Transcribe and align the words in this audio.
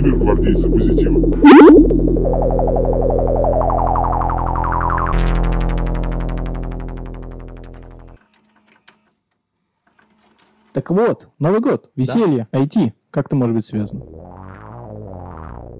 гвардейца 0.00 0.70
позитива. 0.70 1.20
Так 10.72 10.90
вот, 10.90 11.28
Новый 11.38 11.60
год, 11.60 11.90
веселье, 11.96 12.46
IT. 12.52 12.92
Как 13.10 13.26
это 13.26 13.36
может 13.36 13.54
быть 13.54 13.64
связано? 13.64 14.04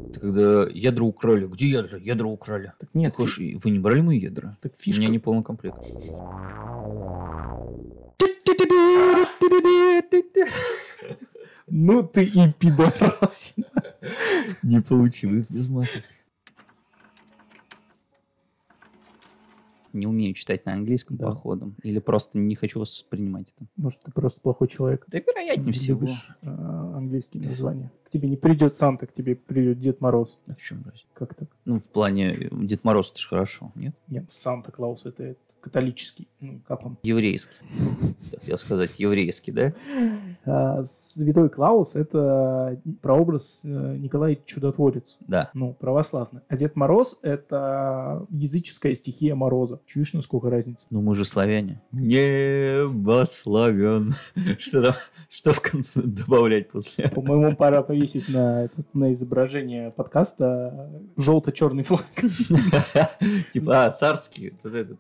Это 0.09 0.21
когда 0.21 0.67
ядра 0.71 1.05
украли. 1.05 1.47
Где 1.47 1.69
ядра? 1.69 1.99
Ядра 1.99 2.27
украли. 2.27 2.73
Так 2.81 2.89
нет, 2.95 3.13
Так 3.13 3.21
уж 3.21 3.39
вы 3.39 3.71
не 3.71 3.79
брали 3.79 4.01
мои 4.01 4.19
ядра? 4.19 4.57
так 4.63 4.73
У 4.73 4.77
фишка. 4.81 5.01
меня 5.01 5.11
не 5.11 5.19
полный 5.19 5.45
комплект. 5.45 5.77
Ну 11.71 12.03
ты 12.03 12.25
и 12.25 12.53
пидорас. 12.59 13.55
Не 14.63 14.81
получилось 14.81 15.47
без 15.49 15.69
мата. 15.69 16.03
Не 19.95 20.07
умею 20.07 20.35
читать 20.35 20.67
на 20.67 20.75
английском, 20.75 21.17
Да. 21.17 21.29
походу. 21.29 21.75
Или 21.83 21.99
просто 21.99 22.39
не 22.39 22.55
хочу 22.55 22.79
воспринимать 22.79 23.55
это. 23.57 23.67
Может, 23.77 24.03
ты 24.03 24.13
просто 24.13 24.41
плохой 24.43 24.69
человек. 24.69 25.05
Да 25.09 25.19
вероятнее 25.19 25.73
всего. 25.73 26.01
Любишь 26.01 26.31
э, 26.43 26.47
английские 26.49 27.43
названия. 27.47 27.91
К 28.05 28.11
тебе 28.11 28.29
не 28.29 28.37
придет 28.37 28.77
Санта, 28.77 29.07
к 29.07 29.13
тебе 29.13 29.35
придет 29.35 29.79
Дед 29.81 30.01
Мороз. 30.03 30.39
А 30.47 30.55
в 30.55 30.59
чем 30.61 30.85
разница? 30.85 31.07
Как 31.15 31.35
так? 31.35 31.49
Ну, 31.65 31.79
в 31.81 31.89
плане 31.89 32.49
Дед 32.53 32.85
Мороз, 32.85 33.11
это 33.11 33.21
же 33.21 33.29
хорошо, 33.29 33.73
нет? 33.75 33.95
Нет, 34.09 34.31
Санта-Клаус 34.31 35.07
это, 35.07 35.25
это 35.25 35.41
католический. 35.61 36.29
Ну, 36.41 36.61
как 36.67 36.87
он? 36.87 36.99
Еврейский. 37.03 37.53
Хотел 38.31 38.59
сказать, 38.59 38.99
еврейский, 38.99 39.53
да? 39.53 39.73
А, 40.45 40.83
Святой 40.83 41.51
Клаус 41.51 41.97
это 41.97 42.81
прообраз 43.03 43.63
э, 43.65 43.97
Николай 43.99 44.41
Чудотворец. 44.45 45.19
Да. 45.21 45.51
Ну, 45.55 45.75
православный. 45.75 46.43
А 46.49 46.57
Дед 46.57 46.77
Мороз 46.77 47.19
это 47.23 48.27
языческая 48.31 48.95
стихия 48.95 49.35
Мороза. 49.35 49.81
Чуешь, 49.85 50.13
насколько 50.13 50.49
разница? 50.49 50.87
Ну, 50.91 51.01
мы 51.01 51.15
же 51.15 51.25
славяне. 51.25 51.83
Небо 51.93 53.25
славян. 53.29 54.15
Что 54.59 54.83
там? 54.83 54.95
Что 55.29 55.53
в 55.53 55.61
конце 55.61 56.01
добавлять 56.03 56.71
после? 56.71 57.09
По-моему, 57.09 57.57
пора 57.57 57.83
повесить 57.83 58.29
на, 58.29 58.69
на 58.95 59.13
изображение 59.13 59.91
подкаста 59.91 60.91
желто-черный 61.17 61.83
флаг. 61.83 62.07
Типа, 63.53 63.87
а, 63.87 63.91
царский, 63.91 64.55
вот 64.63 64.75
этот, 64.75 64.99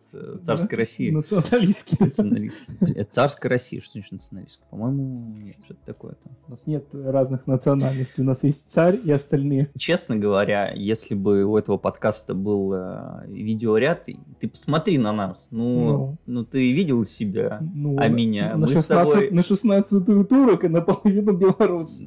э, 0.52 0.56
царская 0.56 0.76
Россия. 0.78 1.12
Националистский. 1.12 1.96
Националистский. 2.00 2.92
Это 2.94 3.10
царская 3.12 3.50
Россия, 3.50 3.80
что 3.80 3.92
значит 3.92 4.12
националистский? 4.12 4.64
По-моему, 4.70 5.36
нет, 5.38 5.56
что-то 5.64 5.80
такое 5.86 6.12
там. 6.22 6.32
У 6.46 6.50
нас 6.50 6.66
нет 6.66 6.86
разных 6.94 7.46
национальностей. 7.46 8.22
У 8.22 8.26
нас 8.26 8.44
есть 8.44 8.70
царь 8.70 8.98
и 9.04 9.10
остальные. 9.10 9.68
Честно 9.76 10.16
говоря, 10.16 10.72
если 10.72 11.14
бы 11.14 11.44
у 11.44 11.56
этого 11.56 11.76
подкаста 11.76 12.34
был 12.34 12.72
э, 12.74 13.26
видеоряд, 13.28 14.06
ты 14.40 14.48
посмотри 14.48 14.98
на 14.98 15.12
нас. 15.12 15.48
Ну, 15.50 15.68
Ну. 15.68 16.16
ну. 16.26 16.44
ты 16.44 16.72
видел 16.72 17.04
себя, 17.04 17.60
Ну, 17.74 17.96
а 17.98 18.08
меня? 18.08 18.52
На, 18.52 18.58
Мы 18.58 18.66
с 18.66 18.72
16, 18.72 19.12
тобой- 19.12 19.30
на 19.30 19.42
16 19.42 20.28
турок 20.28 20.64
и 20.64 20.68
наполовину 20.68 21.32
белорус. 21.32 22.00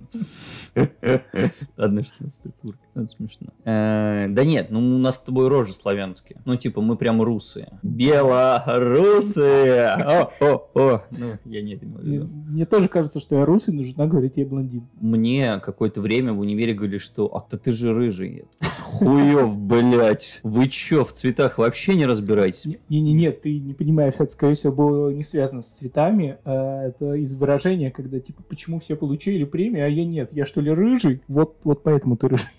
Ладно, 1.77 2.03
16 2.03 2.43
турк. 2.61 2.77
Это 2.93 3.05
смешно. 3.07 3.47
Э, 3.65 4.27
Да 4.29 4.43
нет, 4.43 4.69
ну 4.69 4.79
у 4.79 4.97
нас 4.97 5.17
с 5.17 5.19
тобой 5.21 5.47
рожи 5.47 5.73
славянские. 5.73 6.39
Ну, 6.45 6.55
типа, 6.55 6.81
мы 6.81 6.95
прям 6.95 7.21
русые. 7.21 7.79
Белорусы! 7.83 9.79
О, 9.85 10.31
о, 10.39 10.69
о. 10.75 11.01
Ну, 11.17 11.27
я 11.45 11.61
не 11.61 11.73
это 11.75 11.85
имел 11.85 11.99
в 11.99 12.03
виду. 12.03 12.27
Мне 12.27 12.65
тоже 12.65 12.87
кажется, 12.89 13.19
что 13.19 13.35
я 13.37 13.45
русый, 13.45 13.73
но 13.73 13.83
жена 13.83 14.07
говорит, 14.07 14.37
я 14.37 14.45
блондин. 14.45 14.87
Мне 14.99 15.59
какое-то 15.59 16.01
время 16.01 16.33
в 16.33 16.39
универе 16.39 16.73
говорили, 16.73 16.97
что 16.97 17.27
«А, 17.35 17.41
то 17.41 17.57
ты 17.57 17.71
же 17.71 17.93
рыжий». 17.93 18.45
Хуев, 18.61 19.57
блядь. 19.57 20.39
Вы 20.43 20.67
чё, 20.67 21.03
в 21.03 21.11
цветах 21.11 21.57
вообще 21.57 21.95
не 21.95 22.05
разбираетесь? 22.05 22.65
Не-не-не, 22.89 23.31
ты 23.31 23.59
не 23.59 23.73
понимаешь, 23.73 24.13
это, 24.15 24.27
скорее 24.27 24.53
всего, 24.53 24.73
было 24.73 25.09
не 25.09 25.23
связано 25.23 25.61
с 25.61 25.67
цветами. 25.69 26.37
а 26.45 26.87
Это 26.87 27.13
из 27.15 27.35
выражения, 27.39 27.91
когда, 27.91 28.19
типа, 28.19 28.43
почему 28.43 28.77
все 28.79 28.95
получили 28.95 29.43
премию, 29.43 29.85
а 29.85 29.89
я 29.89 30.05
нет. 30.05 30.31
Я 30.33 30.45
что 30.45 30.60
ли 30.61 30.71
рыжий? 30.71 31.21
Вот, 31.27 31.57
вот 31.63 31.83
поэтому 31.83 32.15
ты 32.15 32.27
рыжий. 32.27 32.49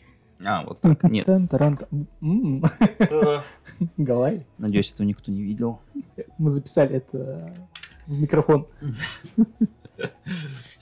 А, 0.45 0.65
вот 0.65 0.81
так. 0.81 1.05
Нет. 1.05 1.27
Тан-таран-та. 1.27 1.87
М. 2.21 2.65
Галай. 3.97 4.47
Надеюсь, 4.59 4.93
этого 4.93 5.07
никто 5.07 5.31
не 5.31 5.41
видел. 5.43 5.81
Мы 6.39 6.51
записали 6.51 6.97
это 6.97 7.55
в 8.07 8.21
микрофон. 8.21 8.67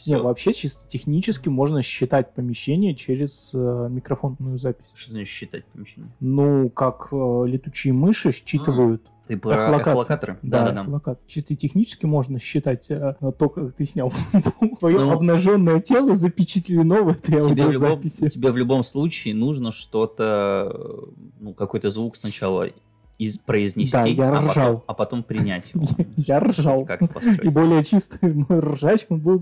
Не, 0.06 0.18
вообще 0.18 0.52
чисто 0.52 0.88
технически 0.88 1.48
можно 1.48 1.82
считать 1.82 2.32
помещение 2.32 2.94
через 2.94 3.52
э, 3.54 3.88
микрофонную 3.90 4.56
запись. 4.58 4.92
Что 4.94 5.12
значит 5.12 5.28
считать 5.28 5.64
помещение? 5.66 6.10
Ну, 6.20 6.70
как 6.70 7.08
э, 7.12 7.44
летучие 7.46 7.92
мыши 7.92 8.30
считывают 8.32 9.02
Ты 9.26 9.36
про 9.36 9.56
эхолокаторы? 9.56 10.38
Да, 10.42 10.60
Да-да-да. 10.64 10.80
эхолокация. 10.82 11.28
Чисто 11.28 11.54
технически 11.54 12.06
можно 12.06 12.38
считать 12.38 12.90
э, 12.90 13.14
то, 13.38 13.48
как 13.50 13.74
ты 13.74 13.84
снял 13.84 14.10
твое 14.80 14.98
Ну. 14.98 15.10
обнаженное 15.10 15.80
тело, 15.80 16.14
запечатлено 16.14 17.04
в 17.04 17.08
этой 17.08 17.32
Тебе 17.32 17.40
в, 17.40 17.48
любом, 17.48 17.66
аудиозаписи. 17.66 18.28
тебе 18.30 18.50
в 18.52 18.56
любом 18.56 18.82
случае 18.82 19.34
нужно 19.34 19.70
что-то, 19.70 20.72
э, 20.74 21.10
ну, 21.40 21.52
какой-то 21.54 21.90
звук 21.90 22.16
сначала 22.16 22.68
из, 23.20 23.36
произнести, 23.38 23.92
Да, 23.92 24.06
я 24.06 24.28
а, 24.30 24.32
потом, 24.36 24.50
ржал. 24.50 24.84
а 24.86 24.94
потом 24.94 25.22
принять 25.22 25.74
его. 25.74 25.84
Я 26.16 26.40
ржал. 26.40 26.88
И 27.42 27.48
более 27.48 27.84
чистый 27.84 28.32
мой 28.48 28.60
ржач 28.60 29.06
он 29.10 29.20
был 29.20 29.38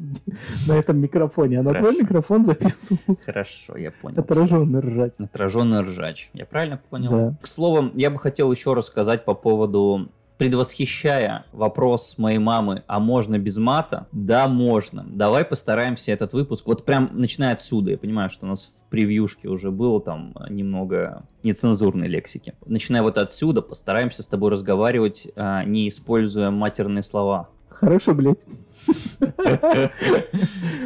на 0.66 0.72
этом 0.72 0.99
микрофоне, 0.99 1.61
а 1.61 1.62
на 1.62 1.75
твой 1.75 1.97
микрофон 1.97 2.44
записывался 2.44 3.33
Хорошо, 3.33 3.77
я 3.77 3.93
понял. 3.93 4.19
отраженный 4.21 4.81
ржач. 4.81 5.12
Отраженный 5.19 5.81
ржач. 5.83 6.31
Я 6.34 6.44
правильно 6.44 6.81
понял? 6.91 7.11
Да. 7.11 7.34
К 7.41 7.47
слову, 7.47 7.91
я 7.94 8.11
бы 8.11 8.19
хотел 8.19 8.50
еще 8.50 8.75
рассказать 8.75 9.25
по 9.25 9.34
поводу 9.34 10.09
предвосхищая 10.38 11.44
вопрос 11.53 12.16
моей 12.16 12.38
мамы, 12.38 12.84
а 12.87 13.00
можно 13.00 13.38
без 13.38 13.59
мата? 13.59 14.06
Да, 14.12 14.49
можно. 14.49 15.04
Давай 15.06 15.44
постараемся 15.44 16.12
этот 16.12 16.32
выпуск, 16.32 16.66
вот 16.66 16.84
прям 16.84 17.10
начиная 17.12 17.53
отсюда, 17.53 17.91
я 17.91 17.99
понимаю, 17.99 18.31
что 18.31 18.47
у 18.47 18.49
нас 18.49 18.82
в 18.87 18.91
превьюшке 18.91 19.49
уже 19.49 19.71
было 19.71 20.00
там 20.00 20.34
немного 20.49 21.26
нецензурной 21.43 22.09
лексики. 22.09 22.54
Начиная 22.66 23.03
вот 23.03 23.19
отсюда, 23.19 23.62
постараемся 23.62 24.22
с 24.22 24.28
тобой 24.28 24.50
разговаривать, 24.50 25.28
а, 25.37 25.65
не 25.65 25.88
используя 25.88 26.50
матерные 26.50 27.03
слова. 27.03 27.49
Хорошо, 27.71 28.15
блядь. 28.15 28.47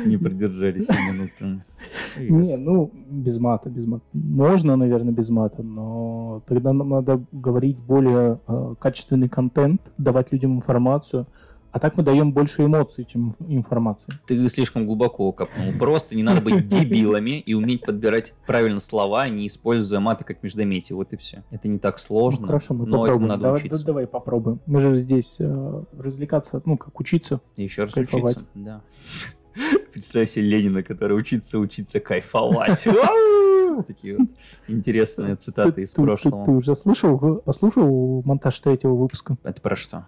Не 0.07 0.17
продержались 0.17 0.89
минуты. 0.89 1.63
Не, 2.19 2.57
ну, 2.57 2.91
без 3.11 3.39
мата, 3.39 3.71
без 3.71 3.87
мата. 3.87 4.05
Можно, 4.13 4.77
наверное, 4.77 5.13
без 5.13 5.31
мата, 5.31 5.63
но 5.63 6.43
тогда 6.47 6.73
нам 6.73 6.89
надо 6.89 7.21
говорить 7.33 7.79
более 7.79 8.39
э, 8.47 8.75
качественный 8.79 9.29
контент, 9.29 9.93
давать 9.99 10.33
людям 10.33 10.55
информацию. 10.57 11.27
А 11.73 11.79
так 11.79 11.97
мы 11.97 12.03
даем 12.03 12.33
больше 12.33 12.67
эмоций, 12.67 13.05
чем 13.05 13.33
информации. 13.49 14.13
Ты 14.27 14.47
слишком 14.49 14.87
глубоко 14.87 15.33
копнул. 15.33 15.73
Просто 15.79 16.15
не 16.15 16.23
надо 16.23 16.43
быть 16.43 16.67
дебилами 16.69 17.41
и 17.41 17.55
уметь 17.55 17.81
подбирать 17.87 18.35
правильно 18.47 18.79
слова, 18.79 19.27
не 19.31 19.47
используя 19.47 19.99
маты 19.99 20.25
как 20.25 20.43
междометие. 20.43 20.97
Вот 20.97 21.15
и 21.15 21.17
все. 21.17 21.45
Это 21.51 21.69
не 21.69 21.79
так 21.79 21.95
Ну, 21.95 21.99
сложно, 21.99 22.47
хорошо, 22.47 22.75
мы 22.75 22.87
но 22.87 23.07
этому 23.07 23.27
попробуем. 23.27 23.29
надо 23.29 23.43
давай, 23.45 23.61
учиться. 23.61 23.79
да- 23.79 23.87
давай 23.87 24.07
попробуем. 24.07 24.61
Мы 24.67 24.81
же 24.81 24.99
здесь 24.99 25.37
э, 25.41 25.83
развлекаться, 25.99 26.61
ну, 26.67 26.77
как 26.77 27.01
учиться. 27.01 27.41
Еще 27.57 27.85
раз 27.85 27.93
Кайфовать. 27.95 28.37
учиться. 28.37 28.47
Да. 28.55 28.83
Представь 29.93 30.29
себе 30.29 30.45
Ленина, 30.47 30.83
который 30.83 31.17
учится, 31.17 31.59
учиться 31.59 32.01
кайфовать. 32.01 32.87
Такие 33.87 34.19
вот 34.19 34.29
интересные 34.69 35.37
цитаты 35.37 35.73
Ты- 35.73 35.83
из 35.83 35.95
прошлого. 35.95 36.45
Ты, 36.45 36.51
уже 36.53 36.75
слышал, 36.75 37.19
послушал 37.45 38.23
монтаж 38.25 38.59
третьего 38.61 38.95
выпуска? 38.95 39.37
Это 39.43 39.61
про 39.61 39.77
что? 39.77 40.05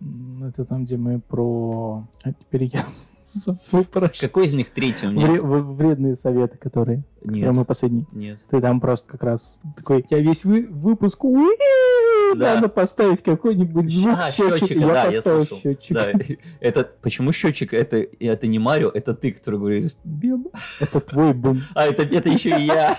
Это 0.47 0.65
там, 0.65 0.85
где 0.85 0.97
мы 0.97 1.21
про... 1.21 2.07
А 2.23 2.33
теперь 2.33 2.65
я 2.65 2.81
забыл 3.25 3.85
про 3.85 4.13
что. 4.13 4.27
Какой 4.27 4.47
из 4.47 4.55
них 4.55 4.71
третий 4.71 5.07
у 5.07 5.13
меня? 5.13 5.41
Вредные 5.41 6.15
советы, 6.15 6.59
которые... 6.59 7.05
которые 7.21 7.51
мы 7.51 7.59
Нет. 7.59 7.67
последний. 7.67 8.07
Нет. 8.13 8.41
Ты 8.49 8.61
там 8.61 8.81
просто 8.81 9.11
как 9.11 9.23
раз 9.23 9.61
такой, 9.77 9.99
у 9.99 10.03
тебя 10.03 10.21
весь 10.21 10.45
вы- 10.45 10.67
выпуск, 10.67 11.25
Да. 12.37 12.55
надо 12.57 12.69
поставить 12.69 13.23
какой-нибудь 13.23 13.89
звук 13.89 14.19
А, 14.19 14.31
счетчик. 14.31 14.57
счетчика, 14.69 14.81
я 14.81 14.87
да, 14.87 15.01
я 15.05 15.07
поставил 15.13 15.39
слышал. 15.47 15.59
счетчик. 15.59 15.95
Да, 15.97 16.13
это 16.61 16.91
почему 17.03 17.33
счетчик? 17.33 17.75
Это 17.75 18.07
это 18.21 18.47
не 18.47 18.59
Марио, 18.59 18.91
это 18.91 19.15
ты, 19.15 19.33
который 19.33 19.59
говорит. 19.61 19.99
«Бем». 20.05 20.49
Это 20.81 21.01
твой 21.01 21.33
бум. 21.35 21.61
А 21.75 21.87
это 21.87 22.03
это 22.03 22.29
еще 22.29 22.51
и 22.59 22.65
я. 22.67 22.97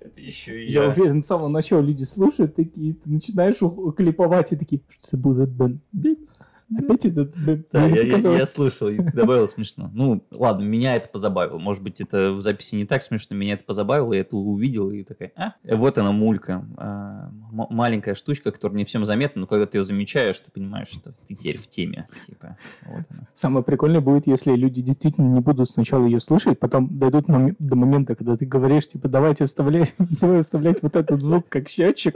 Это 0.00 0.20
еще 0.20 0.64
и 0.64 0.70
Я 0.70 0.82
я. 0.84 0.88
уверен, 0.88 1.22
с 1.22 1.26
самого 1.26 1.48
начала 1.48 1.80
люди 1.80 2.04
слушают 2.04 2.54
такие, 2.56 2.94
ты 2.94 3.10
начинаешь 3.10 3.56
клиповать 3.96 4.52
и 4.52 4.56
такие, 4.56 4.80
что 4.88 5.08
это 5.08 5.16
был 5.16 5.32
за 5.32 5.46
бен? 5.46 5.80
Опять 6.78 7.06
это 7.06 7.24
Да, 7.72 7.86
я, 7.86 8.02
я- 8.02 8.40
слышал, 8.40 8.88
и 8.88 8.98
добавил 8.98 9.48
смешно. 9.48 9.90
Ну, 9.94 10.24
ладно, 10.30 10.64
меня 10.64 10.96
это 10.96 11.08
позабавило. 11.08 11.58
Может 11.58 11.82
быть, 11.82 12.00
это 12.00 12.32
в 12.32 12.40
записи 12.40 12.74
не 12.74 12.84
так 12.84 13.02
смешно, 13.02 13.36
меня 13.36 13.54
это 13.54 13.64
позабавило, 13.64 14.12
я 14.12 14.20
это 14.20 14.36
увидел 14.36 14.90
и 14.90 15.02
такая, 15.02 15.32
а, 15.34 15.54
э, 15.64 15.74
вот 15.74 15.96
она 15.96 16.12
мулька. 16.12 16.64
А, 16.76 17.30
маленькая 17.50 18.14
штучка, 18.14 18.52
которая 18.52 18.76
не 18.76 18.84
всем 18.84 19.04
заметна, 19.04 19.40
но 19.40 19.46
когда 19.46 19.66
ты 19.66 19.78
ее 19.78 19.82
замечаешь, 19.82 20.38
ты 20.40 20.50
понимаешь, 20.50 20.88
что 20.88 21.10
ты 21.26 21.34
теперь 21.34 21.56
в 21.56 21.68
теме. 21.68 22.06
Типа, 22.26 22.58
вот 22.86 23.04
она. 23.10 23.28
Самое 23.32 23.64
прикольное 23.64 24.00
будет, 24.00 24.26
если 24.26 24.52
люди 24.54 24.82
действительно 24.82 25.32
не 25.32 25.40
будут 25.40 25.68
сначала 25.70 26.04
ее 26.04 26.20
слышать, 26.20 26.58
потом 26.58 26.98
дойдут 26.98 27.26
до 27.58 27.76
момента, 27.76 28.14
когда 28.14 28.36
ты 28.36 28.44
говоришь, 28.44 28.88
типа, 28.88 29.08
давайте 29.08 29.46
вставлять, 29.46 29.94
давай 30.20 30.42
вставлять 30.42 30.82
вот 30.82 30.96
этот 30.96 31.22
звук 31.22 31.48
как 31.48 31.68
счетчик. 31.68 32.14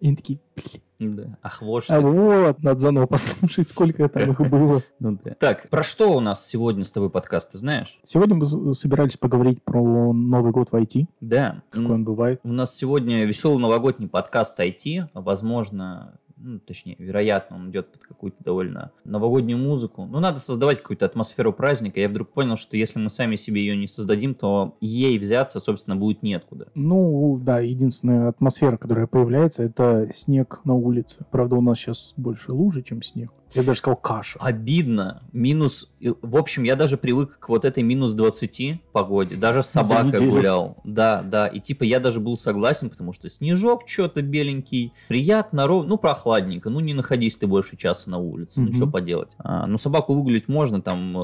И 0.00 0.06
они 0.06 0.16
такие, 0.16 0.38
«Блин, 0.54 0.82
Да. 0.98 1.38
Ах, 1.42 1.62
вот 1.62 1.84
а 1.88 2.00
вот, 2.00 2.60
надо 2.62 2.80
заново 2.80 3.06
послушать, 3.06 3.68
сколько 3.68 4.08
там 4.08 4.32
их 4.32 4.40
было. 4.50 4.82
Ну 4.98 5.16
да. 5.24 5.34
Так, 5.38 5.68
про 5.70 5.84
что 5.84 6.10
у 6.16 6.20
нас 6.20 6.44
сегодня 6.44 6.82
с 6.84 6.90
тобой 6.92 7.08
подкаст, 7.08 7.52
ты 7.52 7.58
знаешь? 7.58 7.98
Сегодня 8.02 8.34
мы 8.34 8.74
собирались 8.74 9.16
поговорить 9.16 9.62
про 9.62 10.12
Новый 10.12 10.50
год 10.50 10.70
в 10.70 10.74
IT, 10.74 11.06
Да. 11.20 11.62
какой 11.70 11.86
М, 11.86 11.92
он 11.92 12.04
бывает. 12.04 12.40
У 12.42 12.48
нас 12.48 12.74
сегодня 12.74 13.24
веселый 13.24 13.60
новогодний 13.60 14.08
подкаст 14.08 14.58
IT. 14.58 15.08
Возможно, 15.14 16.14
ну, 16.40 16.58
точнее, 16.60 16.96
вероятно, 16.98 17.56
он 17.56 17.70
идет 17.70 17.92
под 17.92 18.02
какую-то 18.02 18.42
довольно 18.42 18.92
новогоднюю 19.04 19.58
музыку. 19.58 20.06
Ну, 20.06 20.20
надо 20.20 20.40
создавать 20.40 20.78
какую-то 20.78 21.06
атмосферу 21.06 21.52
праздника. 21.52 22.00
Я 22.00 22.08
вдруг 22.08 22.30
понял, 22.30 22.56
что 22.56 22.76
если 22.76 22.98
мы 22.98 23.10
сами 23.10 23.34
себе 23.34 23.60
ее 23.60 23.76
не 23.76 23.86
создадим, 23.86 24.34
то 24.34 24.76
ей 24.80 25.18
взяться, 25.18 25.60
собственно, 25.60 25.96
будет 25.96 26.22
неоткуда. 26.22 26.68
Ну, 26.74 27.40
да, 27.42 27.60
единственная 27.60 28.28
атмосфера, 28.28 28.76
которая 28.76 29.06
появляется, 29.06 29.64
это 29.64 30.08
снег 30.14 30.60
на 30.64 30.74
улице. 30.74 31.26
Правда, 31.30 31.56
у 31.56 31.60
нас 31.60 31.78
сейчас 31.78 32.14
больше 32.16 32.52
лужи, 32.52 32.82
чем 32.82 33.02
снег. 33.02 33.32
Я 33.54 33.62
даже 33.62 33.78
сказал 33.78 33.96
каша. 33.96 34.38
Обидно. 34.40 35.22
Минус... 35.32 35.90
В 36.00 36.36
общем, 36.36 36.64
я 36.64 36.76
даже 36.76 36.96
привык 36.96 37.38
к 37.38 37.48
вот 37.48 37.64
этой 37.64 37.82
минус 37.82 38.12
20 38.14 38.82
погоде. 38.92 39.36
Даже 39.36 39.62
с 39.62 39.66
собакой 39.66 40.28
гулял. 40.28 40.76
Да, 40.84 41.22
да. 41.22 41.46
И 41.46 41.60
типа 41.60 41.84
я 41.84 42.00
даже 42.00 42.20
был 42.20 42.36
согласен, 42.36 42.90
потому 42.90 43.12
что 43.12 43.28
снежок 43.28 43.82
что-то 43.86 44.22
беленький. 44.22 44.92
Приятно, 45.08 45.66
ровно. 45.66 45.88
Ну, 45.90 45.98
прохладненько. 45.98 46.70
Ну, 46.70 46.80
не 46.80 46.94
находись 46.94 47.36
ты 47.36 47.46
больше 47.46 47.76
часа 47.76 48.10
на 48.10 48.18
улице. 48.18 48.60
Ну, 48.60 48.72
что 48.72 48.86
поделать. 48.86 49.30
А, 49.38 49.66
ну, 49.66 49.78
собаку 49.78 50.14
выгулить 50.14 50.48
можно, 50.48 50.80
там, 50.82 51.16
э, 51.16 51.20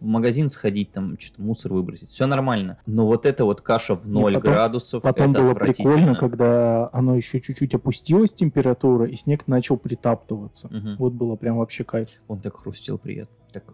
в 0.00 0.04
магазин 0.04 0.48
сходить, 0.48 0.92
там, 0.92 1.18
что-то 1.18 1.42
мусор 1.42 1.74
выбросить. 1.74 2.10
Все 2.10 2.26
нормально. 2.26 2.78
Но 2.86 3.06
вот 3.06 3.26
эта 3.26 3.44
вот 3.44 3.60
каша 3.60 3.94
в 3.94 4.08
0 4.08 4.34
потом- 4.34 4.52
градусов, 4.52 5.02
Потом 5.02 5.30
это 5.30 5.42
было 5.42 5.54
прикольно, 5.54 6.14
когда 6.14 6.88
оно 6.92 7.14
еще 7.14 7.40
чуть-чуть 7.40 7.74
опустилась 7.74 8.32
температура, 8.32 9.06
и 9.06 9.14
снег 9.14 9.46
начал 9.46 9.76
притаптываться. 9.76 10.68
Мгм. 10.68 10.96
Вот 10.98 11.12
было 11.12 11.36
прям 11.36 11.56
вообще 11.68 11.84
кайф. 11.84 12.08
Он 12.28 12.40
так 12.40 12.56
хрустел 12.56 12.96
приятно. 12.96 13.36
Так... 13.52 13.64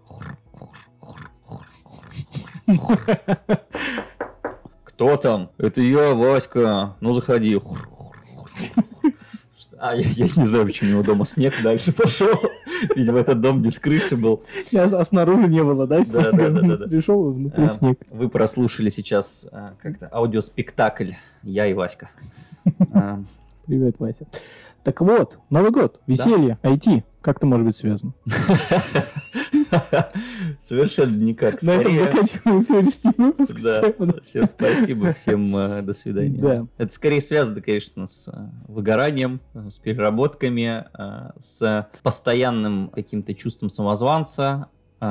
Кто 4.83 5.17
там? 5.17 5.51
Это 5.59 5.81
я, 5.81 6.13
Васька. 6.13 6.97
Ну, 7.01 7.13
заходи. 7.13 7.61
А, 9.79 9.95
я, 9.95 10.03
я 10.03 10.25
не 10.25 10.47
знаю, 10.47 10.67
почему 10.67 10.91
у 10.91 10.93
него 10.95 11.03
дома 11.05 11.25
снег 11.25 11.55
дальше 11.63 11.93
пошел. 11.93 12.31
Видимо, 12.97 13.21
этот 13.21 13.41
дом 13.41 13.63
без 13.63 13.79
крыши 13.79 14.17
был. 14.17 14.43
А, 14.75 15.05
снаружи 15.05 15.47
не 15.47 15.63
было, 15.63 15.87
да, 15.87 16.01
да, 16.11 16.33
да, 16.33 16.49
да, 16.49 16.77
да. 16.77 16.87
Пришел, 16.89 17.33
внутри 17.33 17.67
А, 17.67 17.69
снег. 17.69 18.01
Вы 18.11 18.29
прослушали 18.29 18.89
сейчас 18.89 19.47
а, 19.53 19.75
как-то 19.81 20.09
аудиоспектакль 20.11 21.13
«Я 21.43 21.67
и 21.67 21.75
Васька». 21.75 22.11
А, 22.93 23.23
Привет, 23.67 23.97
Вася. 23.99 24.27
Так 24.83 25.01
вот, 25.01 25.39
Новый 25.49 25.71
год, 25.71 26.01
веселье, 26.07 26.59
IT. 26.63 27.05
Как 27.25 27.39
это 27.39 27.47
может 27.47 27.65
быть 27.65 27.75
связано? 27.75 28.13
Совершенно 30.59 31.17
никак. 31.17 31.63
На 31.63 31.71
этом 31.71 31.95
заканчиваем 31.95 32.61
сегодняшний 32.61 33.15
выпуск. 33.17 33.59
Да, 33.65 34.21
Всем 34.21 34.47
спасибо, 34.47 35.15
всем 35.15 35.57
э, 35.57 35.81
до 35.81 35.95
свидания. 35.95 36.39
Да. 36.39 36.67
Это 36.77 36.93
скорее 36.93 37.23
связано, 37.23 37.63
конечно, 37.63 38.05
с 38.05 38.29
э, 38.29 38.33
выгоранием, 38.69 39.41
э, 39.55 39.71
с 39.71 39.79
переработками, 39.79 40.85
с 41.39 41.89
постоянным 42.03 42.91
каким-то 42.91 43.33
чувством 43.33 43.71
самозванца, 43.71 44.69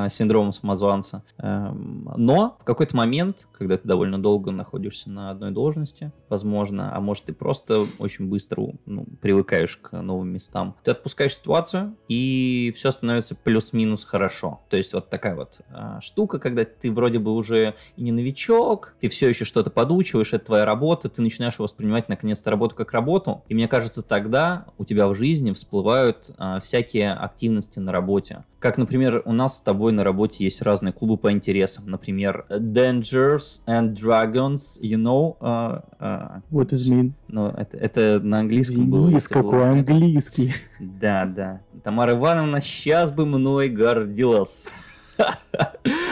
синдромом 0.10 0.52
самозванца. 0.52 1.24
Эм, 1.38 2.12
Но 2.18 2.58
в 2.60 2.64
какой-то 2.64 2.96
момент, 2.96 3.48
когда 3.52 3.78
ты 3.78 3.88
довольно 3.88 4.22
долго 4.22 4.52
находишься 4.52 5.10
на 5.10 5.30
одной 5.30 5.52
должности, 5.52 6.12
возможно, 6.30 6.96
а 6.96 7.00
может 7.00 7.26
ты 7.26 7.34
просто 7.34 7.84
очень 8.00 8.28
быстро 8.28 8.74
ну, 8.86 9.06
привыкаешь 9.22 9.78
к 9.78 10.02
новым 10.02 10.30
местам, 10.30 10.76
ты 10.84 10.92
отпускаешь 10.92 11.36
ситуацию, 11.36 11.96
и 12.08 12.72
все 12.76 12.92
становится 12.92 13.36
плюс-минус 13.36 14.04
хорошо. 14.04 14.62
То 14.70 14.78
есть 14.78 14.94
вот 14.94 15.10
такая 15.10 15.36
вот 15.36 15.62
э, 15.70 16.00
штука, 16.02 16.40
когда 16.40 16.64
ты 16.64 16.92
вроде 16.92 17.20
бы 17.20 17.34
уже 17.34 17.76
и 17.96 18.04
не 18.04 18.12
новичок, 18.12 18.96
ты 19.00 19.10
все 19.10 19.30
еще 19.30 19.46
что-то 19.46 19.70
подучиваешь, 19.70 20.34
это 20.34 20.46
твоя 20.46 20.66
работа, 20.66 21.10
ты 21.10 21.22
начинаешь 21.22 21.60
воспринимать 21.60 22.10
наконец-то 22.10 22.50
работу 22.52 22.76
как 22.76 22.92
работу, 22.94 23.44
и 23.48 23.56
мне 23.56 23.68
кажется, 23.68 24.04
тогда 24.04 24.66
у 24.78 24.86
тебя 24.86 25.08
в 25.08 25.16
жизни 25.16 25.52
всплывают 25.52 26.32
а, 26.38 26.60
всякие 26.60 27.14
активности 27.14 27.80
на 27.80 27.92
работе. 27.92 28.44
Как, 28.64 28.78
например, 28.78 29.22
у 29.26 29.34
нас 29.34 29.58
с 29.58 29.62
тобой 29.62 29.92
на 29.92 30.06
работе 30.06 30.46
есть 30.46 30.62
разные 30.62 30.94
клубы 30.94 31.18
по 31.18 31.30
интересам, 31.34 31.84
например, 31.88 32.46
Dangers 32.50 33.60
and 33.68 33.94
Dragons, 33.94 34.80
you 34.82 34.96
know, 34.96 35.36
а, 35.42 35.84
а, 36.00 36.42
Вот 36.50 36.72
измен. 36.72 37.14
ну, 37.28 37.50
это, 37.50 37.76
это 37.76 38.22
на 38.24 38.40
английском 38.40 38.90
было. 38.90 39.10
Денис, 39.10 39.24
если 39.24 39.34
было. 39.34 39.52
какой 39.52 39.70
английский. 39.70 40.54
Да, 40.80 41.26
да. 41.26 41.60
Тамара 41.84 42.14
Ивановна 42.14 42.62
сейчас 42.62 43.12
бы 43.12 43.26
мной 43.26 43.68
гордилась. 43.68 44.72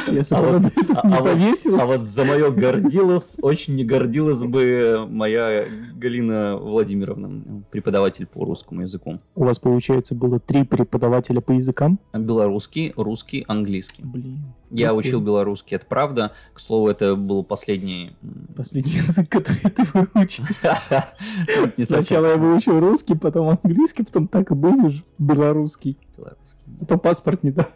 Если 0.07 0.35
А 0.35 0.41
вот- 0.41 0.63
а- 0.65 1.07
не 1.07 1.13
вот- 1.15 1.23
повесилась. 1.23 1.81
А 1.81 1.85
вот 1.85 1.99
за 1.99 2.23
мое 2.25 2.51
гордилась 2.51 3.37
очень 3.41 3.75
не 3.75 3.83
гордилась 3.83 4.41
бы 4.43 5.05
моя 5.09 5.65
Галина 5.95 6.57
Владимировна, 6.57 7.63
преподаватель 7.71 8.25
по 8.25 8.45
русскому 8.45 8.81
языку. 8.81 9.19
У 9.35 9.43
вас, 9.43 9.59
получается, 9.59 10.15
было 10.15 10.39
три 10.39 10.63
преподавателя 10.63 11.41
по 11.41 11.51
языкам? 11.51 11.99
Белорусский, 12.13 12.93
русский, 12.95 13.45
английский. 13.47 14.03
Блин. 14.03 14.39
Я 14.69 14.93
учил 14.93 15.19
белорусский, 15.19 15.75
это 15.75 15.85
правда. 15.85 16.31
К 16.53 16.59
слову, 16.59 16.87
это 16.87 17.15
был 17.15 17.43
последний... 17.43 18.15
Последний 18.55 18.93
язык, 18.93 19.27
который 19.29 19.69
ты 19.69 19.83
выучил. 19.93 20.45
Сначала 21.85 22.27
я 22.27 22.35
выучил 22.37 22.79
русский, 22.79 23.15
потом 23.15 23.59
английский, 23.61 24.03
потом 24.03 24.27
так 24.27 24.51
и 24.51 24.55
будешь 24.55 25.03
белорусский. 25.17 25.97
белорусский. 26.17 26.57
А 26.81 26.85
то 26.85 26.97
паспорт 26.97 27.43
не 27.43 27.51
дал. 27.51 27.67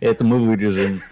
Это 0.00 0.24
мы 0.24 0.38
вырежем. 0.38 1.02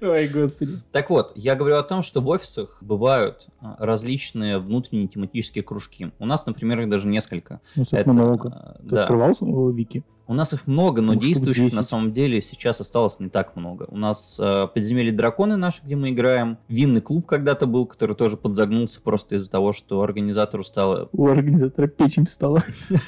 Ой, 0.00 0.28
господи. 0.28 0.72
Так 0.92 1.08
вот, 1.08 1.32
я 1.34 1.54
говорю 1.54 1.76
о 1.76 1.82
том, 1.82 2.02
что 2.02 2.20
в 2.20 2.28
офисах 2.28 2.82
бывают 2.82 3.46
а, 3.60 3.76
различные 3.78 4.58
внутренние 4.58 5.08
тематические 5.08 5.64
кружки. 5.64 6.12
У 6.18 6.26
нас, 6.26 6.44
например, 6.46 6.80
их 6.82 6.90
даже 6.90 7.08
несколько. 7.08 7.60
Ну, 7.74 7.82
Это, 7.82 7.90
собственно, 7.90 8.12
много. 8.12 8.48
а, 8.54 8.76
Ты 8.82 8.94
да. 8.94 9.00
открывал 9.02 9.32
Вики? 9.72 10.04
У 10.28 10.34
нас 10.34 10.52
их 10.52 10.66
много, 10.66 11.02
но 11.02 11.12
Ну, 11.14 11.20
действующих 11.20 11.64
10. 11.64 11.76
на 11.76 11.82
самом 11.82 12.12
деле 12.12 12.40
сейчас 12.40 12.80
осталось 12.80 13.20
не 13.20 13.28
так 13.28 13.54
много. 13.56 13.86
У 13.88 13.96
нас 13.96 14.38
э, 14.40 14.66
подземелье 14.72 15.12
драконы 15.12 15.56
наши, 15.56 15.82
где 15.84 15.94
мы 15.94 16.10
играем. 16.10 16.58
Винный 16.68 17.00
клуб 17.00 17.26
когда-то 17.26 17.66
был, 17.66 17.86
который 17.86 18.16
тоже 18.16 18.36
подзагнулся 18.36 19.00
просто 19.00 19.36
из-за 19.36 19.50
того, 19.50 19.72
что 19.72 20.02
организатору 20.02 20.64
стало... 20.64 21.08
У 21.12 21.28
организатора 21.28 21.86
печень 21.86 22.24
встала. 22.26 22.62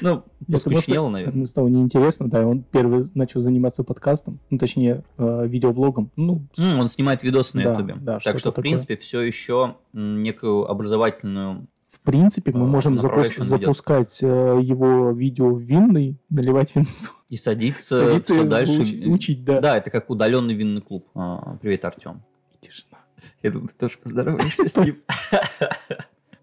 Ну, 0.00 0.24
поскучнело, 0.50 1.08
наверное. 1.08 1.34
Ему 1.36 1.46
стало 1.46 1.68
неинтересно, 1.68 2.28
да, 2.28 2.46
он 2.46 2.62
первый 2.62 3.04
начал 3.14 3.40
заниматься 3.40 3.84
подкастом, 3.84 4.40
ну, 4.50 4.58
точнее, 4.58 5.04
э, 5.18 5.46
видеоблогом. 5.46 6.10
Ну, 6.16 6.46
Он 6.58 6.88
снимает 6.88 7.22
видосы 7.22 7.56
на 7.58 7.62
ютубе. 7.62 7.96
так 8.22 8.38
что, 8.38 8.50
в 8.50 8.56
принципе, 8.56 8.96
все 8.96 9.20
еще 9.20 9.76
некую 9.92 10.68
образовательную... 10.70 11.68
в 11.92 12.00
принципе, 12.00 12.52
мы 12.52 12.64
э, 12.64 12.68
можем 12.68 12.94
запус- 12.96 13.02
направляющий 13.02 13.40
он 13.40 13.46
ведет. 13.46 13.60
запускать 13.60 14.22
э, 14.22 14.26
его 14.62 15.10
видео 15.12 15.52
в 15.54 15.60
винный, 15.60 16.16
наливать 16.30 16.74
винцо, 16.74 17.10
И 17.28 17.36
садиться, 17.36 17.96
садиться 18.08 18.40
и 18.40 18.44
дальше. 18.44 18.82
уч- 18.82 19.06
учить, 19.08 19.44
да. 19.44 19.60
Да, 19.60 19.76
это 19.76 19.90
как 19.90 20.08
удаленный 20.10 20.54
винный 20.54 20.80
клуб. 20.80 21.06
А, 21.14 21.56
Привет, 21.60 21.84
Артем. 21.84 22.22
Тишина. 22.60 22.98
Я 23.42 23.50
думаю, 23.52 23.68
ты 23.68 23.74
тоже 23.76 23.98
поздороваешься 24.02 24.68
с 24.68 24.76
ним. 24.76 24.96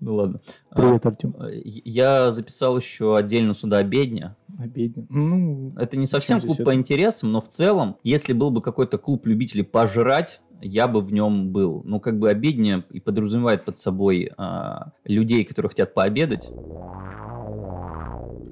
Ну 0.01 0.15
ладно. 0.15 0.39
Привет, 0.74 1.06
Артем. 1.06 1.36
А, 1.38 1.50
Я 1.51 2.32
записал 2.32 2.77
еще 2.77 3.18
отдельно 3.18 3.53
сюда 3.53 3.79
обедня. 3.79 4.38
Обедня. 4.58 5.06
Ну, 5.10 5.74
Это 5.77 5.98
не 5.98 6.06
совсем 6.06 6.39
клуб 6.39 6.58
по 6.63 6.74
интересам, 6.74 7.34
но 7.34 7.41
в 7.41 7.50
целом, 7.50 7.98
если 8.01 8.32
был 8.32 8.50
бы 8.50 8.62
какой-то 8.62 8.98
клуб 8.98 9.25
любителей 9.25 9.65
пожрать, 9.65 10.39
я 10.62 10.88
бы 10.88 11.01
в 11.01 11.13
нем 11.13 11.50
был. 11.51 11.82
Ну, 11.86 12.00
как 12.00 12.20
бы 12.20 12.30
обедня 12.30 12.84
и 12.92 13.00
подразумевает 13.00 13.66
под 13.66 13.78
собой 13.78 14.32
а, 14.38 14.92
людей, 15.04 15.44
которые 15.44 15.70
хотят 15.70 15.94
пообедать. 15.94 16.50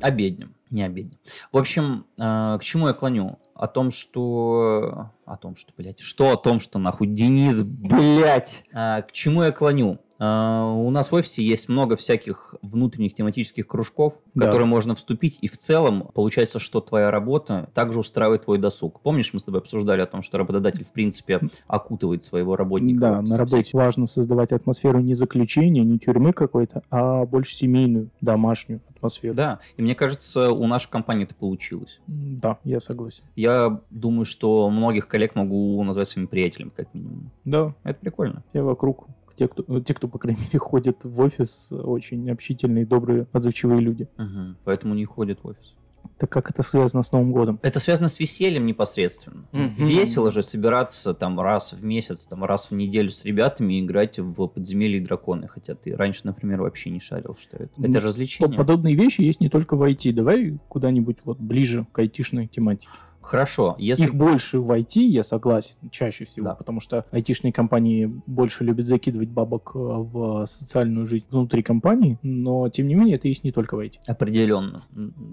Обедня, 0.02 0.50
не 0.70 0.84
обедня. 0.84 1.18
В 1.52 1.58
общем, 1.58 2.06
а, 2.18 2.58
к 2.58 2.64
чему 2.64 2.88
я 2.88 2.94
клоню? 2.94 3.40
О 3.54 3.68
том, 3.68 3.92
что... 3.92 5.12
О 5.26 5.38
том, 5.38 5.56
что, 5.56 5.72
блядь, 5.76 6.00
что 6.00 6.32
о 6.32 6.38
том, 6.38 6.60
что 6.60 6.80
нахуй, 6.80 7.08
Денис, 7.08 7.64
блядь! 7.64 8.66
А, 8.74 9.02
к 9.02 9.12
чему 9.12 9.44
я 9.44 9.52
клоню? 9.52 10.00
А, 10.20 10.72
у 10.74 10.90
нас 10.90 11.12
в 11.12 11.16
офисе 11.16 11.44
есть 11.44 11.70
много 11.70 11.96
всяких 11.96 12.56
внутренних 12.62 13.14
тематических 13.14 13.68
кружков, 13.68 14.22
в 14.34 14.40
Да. 14.40 14.46
которые 14.48 14.66
можно 14.68 14.96
вступить, 14.96 15.38
и 15.42 15.48
в 15.48 15.58
целом 15.58 16.10
получается, 16.14 16.60
что 16.60 16.82
твоя 16.82 17.12
работа 17.12 17.70
также 17.74 18.00
устраивает 18.00 18.46
твой 18.46 18.58
досуг. 18.58 19.00
Помнишь, 19.02 19.32
мы 19.34 19.40
с 19.40 19.44
тобой 19.44 19.62
обсуждали 19.62 20.02
о 20.02 20.06
том, 20.08 20.22
что 20.22 20.38
работодатель, 20.38 20.84
в 20.84 20.92
принципе, 20.92 21.40
окутывает 21.68 22.24
своего 22.24 22.56
работника? 22.56 23.00
Да, 23.00 23.22
вот 23.22 23.30
на 23.30 23.38
работе 23.38 23.78
важно 23.78 24.08
создавать 24.08 24.52
атмосферу 24.52 25.00
не 25.00 25.14
заключения, 25.14 25.84
не 25.84 26.00
тюрьмы 26.00 26.34
какой-то, 26.34 26.82
а 26.90 27.26
больше 27.26 27.54
семейную, 27.56 28.10
домашнюю 28.22 28.82
атмосферу. 28.90 29.36
Да, 29.36 29.60
и 29.78 29.82
мне 29.82 29.94
кажется, 29.94 30.52
у 30.52 30.66
нашей 30.68 30.90
компании 30.90 31.26
это 31.26 31.36
получилось. 31.36 32.00
Да, 32.08 32.58
я 32.64 32.80
согласен. 32.80 33.24
Я 33.36 33.80
думаю, 33.92 34.26
что 34.26 34.70
многих 34.70 35.08
коллег 35.08 35.36
могу 35.36 35.84
назвать 35.84 36.08
своими 36.08 36.28
приятелями, 36.28 36.72
как 36.76 36.92
минимум. 36.94 37.30
Да, 37.46 37.76
Это 37.84 38.00
прикольно. 38.00 38.44
все 38.50 38.62
вокруг, 38.64 39.06
те 39.38 39.48
кто, 39.48 39.64
ну, 39.68 39.80
те, 39.82 39.94
кто, 39.94 40.08
по 40.08 40.18
крайней 40.18 40.42
мере, 40.42 40.58
ходит 40.60 41.04
в 41.04 41.22
офис, 41.22 41.72
очень 41.72 42.30
общительные, 42.30 42.86
добрые, 42.86 43.28
отзывчивые 43.32 43.80
люди. 43.80 44.08
Мгм. 44.18 44.58
Поэтому 44.64 44.96
не 44.96 45.06
ходят 45.06 45.40
в 45.44 45.48
офис. 45.48 45.76
Так 46.18 46.32
как 46.32 46.50
это 46.50 46.64
связано 46.64 47.04
с 47.04 47.12
Новым 47.12 47.32
годом? 47.32 47.60
Это 47.62 47.80
связано 47.80 48.08
с 48.08 48.20
весельем 48.20 48.66
непосредственно. 48.66 49.46
Мгм. 49.52 49.86
Весело 49.86 50.32
же 50.32 50.42
собираться 50.42 51.14
там 51.14 51.40
раз 51.40 51.74
в 51.74 51.84
месяц, 51.84 52.26
там 52.26 52.44
раз 52.44 52.72
в 52.72 52.76
неделю 52.76 53.10
с 53.10 53.24
ребятами 53.26 53.76
и 53.76 53.82
играть 53.82 54.18
в 54.18 54.48
подземелье 54.48 54.98
и 54.98 55.02
драконы. 55.02 55.48
Хотя 55.48 55.76
ты 55.76 55.96
раньше, 55.96 56.22
например, 56.24 56.62
вообще 56.62 56.90
не 56.90 57.00
шарил, 57.00 57.36
что 57.40 57.58
это. 57.58 57.70
Это 57.78 58.00
развлечение. 58.00 58.58
Подобные 58.58 58.96
вещи 58.96 59.22
есть 59.22 59.42
не 59.42 59.50
только 59.50 59.76
в 59.76 59.84
IT. 59.84 60.12
Давай 60.14 60.58
куда-нибудь 60.70 61.18
вот 61.26 61.40
ближе 61.40 61.86
к 61.92 62.00
айтишной 62.00 62.48
тематике. 62.48 62.90
Хорошо, 63.28 63.76
если... 63.78 64.06
Их 64.06 64.16
больше 64.16 64.60
в 64.60 64.72
IT, 64.72 65.02
я 65.02 65.22
согласен, 65.22 65.78
чаще 65.92 66.24
всего, 66.24 66.48
Да. 66.48 66.56
потому 66.56 66.80
что 66.80 67.06
айтишные 67.12 67.52
компании 67.52 68.06
больше 68.26 68.64
любят 68.64 68.86
закидывать 68.86 69.28
бабок 69.28 69.72
э, 69.76 69.80
в 69.80 70.46
социальную 70.46 71.06
жизнь 71.06 71.26
внутри 71.30 71.62
компании, 71.62 72.18
но, 72.22 72.70
тем 72.70 72.88
не 72.88 72.96
менее, 72.96 73.16
это 73.16 73.28
есть 73.28 73.44
не 73.44 73.52
только 73.52 73.76
в 73.76 73.80
IT. 73.82 73.96
Определенно. 74.08 74.82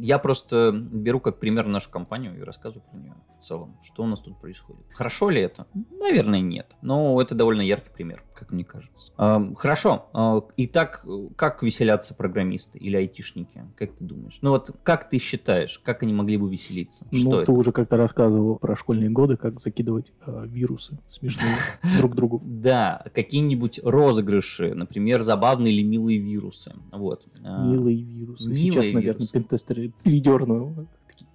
Я 0.01 0.19
просто 0.19 0.73
беру 0.73 1.21
как 1.21 1.39
пример 1.39 1.67
нашу 1.67 1.89
компанию 1.89 2.37
и 2.37 2.43
рассказываю 2.43 2.85
про 2.91 2.99
нее 2.99 3.15
в 3.37 3.41
целом. 3.41 3.77
Что 3.81 4.03
у 4.03 4.07
нас 4.07 4.21
тут 4.21 4.41
происходит. 4.41 4.83
Хорошо 4.91 5.31
ли 5.31 5.41
это? 5.41 5.67
Наверное, 6.01 6.41
нет. 6.41 6.77
Но 6.83 7.21
это 7.23 7.37
довольно 7.37 7.61
яркий 7.61 7.91
пример, 7.91 8.25
как 8.35 8.51
мне 8.51 8.65
кажется. 8.65 9.13
Ам, 9.17 9.55
Хорошо. 9.55 10.07
А, 10.13 10.43
Итак, 10.57 11.07
как 11.37 11.63
веселятся 11.63 12.15
программисты 12.15 12.79
или 12.81 12.97
айтишники? 12.97 13.63
Как 13.77 13.95
ты 13.95 14.05
думаешь? 14.05 14.39
Ну 14.43 14.51
вот, 14.51 14.73
как 14.83 15.09
ты 15.09 15.19
считаешь, 15.19 15.79
как 15.79 16.03
они 16.03 16.13
могли 16.13 16.39
бы 16.39 16.51
веселиться? 16.51 17.07
Что 17.13 17.31
ну, 17.31 17.37
это? 17.37 17.47
ты 17.47 17.53
уже 17.53 17.71
как-то 17.85 17.99
рассказывал 17.99 18.57
про 18.57 18.75
школьные 18.75 19.11
годы, 19.11 19.37
как 19.37 19.61
закидывать 19.61 20.13
э, 20.27 20.45
вирусы 20.47 20.99
смешные 21.07 21.55
друг 21.99 22.15
другу. 22.15 22.41
Да, 22.43 23.05
какие-нибудь 23.15 23.81
розыгрыши, 23.83 24.75
например, 24.75 25.23
забавные 25.23 25.75
или 25.75 25.83
милые 25.83 26.19
вирусы. 26.19 26.73
Вот. 26.93 27.27
А, 27.43 27.67
Милые 27.67 28.03
вирусы. 28.03 28.55
Сейчас, 28.55 28.91
наверное, 28.93 29.27
пентестеры 29.29 29.93
передерну. 30.03 30.89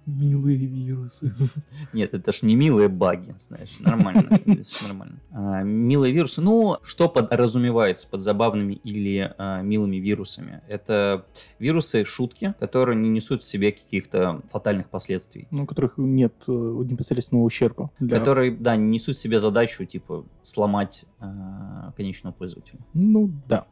Милые 0.06 0.56
вирусы. 0.66 1.32
Нет, 1.92 2.14
это 2.14 2.32
ж 2.32 2.42
не 2.42 2.56
милые 2.56 2.88
баги, 2.88 3.30
знаешь, 3.38 3.78
нормально, 3.80 4.40
нормально. 4.86 5.20
А, 5.30 5.62
Милые 5.62 6.12
вирусы, 6.12 6.40
ну, 6.40 6.78
что 6.82 7.08
подразумевается 7.08 8.08
под 8.08 8.20
забавными 8.20 8.74
или 8.74 9.32
а, 9.38 9.62
милыми 9.62 9.96
вирусами? 9.96 10.62
Это 10.68 11.26
вирусы, 11.58 12.04
шутки, 12.04 12.54
которые 12.58 12.98
не 12.98 13.08
несут 13.08 13.42
в 13.42 13.44
себе 13.44 13.70
каких-то 13.72 14.42
фатальных 14.48 14.88
последствий. 14.88 15.46
Ну, 15.50 15.66
которых 15.66 15.94
нет 15.96 16.34
э, 16.48 16.52
непосредственного 16.52 17.44
ущерба. 17.44 17.90
для- 18.00 18.18
Которые, 18.18 18.50
да, 18.56 18.74
не 18.76 18.88
несут 18.90 19.14
в 19.16 19.18
себе 19.18 19.38
задачу, 19.38 19.84
типа, 19.84 20.24
сломать 20.42 21.04
а, 21.20 21.92
конечного 21.96 22.32
пользователя. 22.32 22.78
Ну, 22.94 23.30
да. 23.48 23.66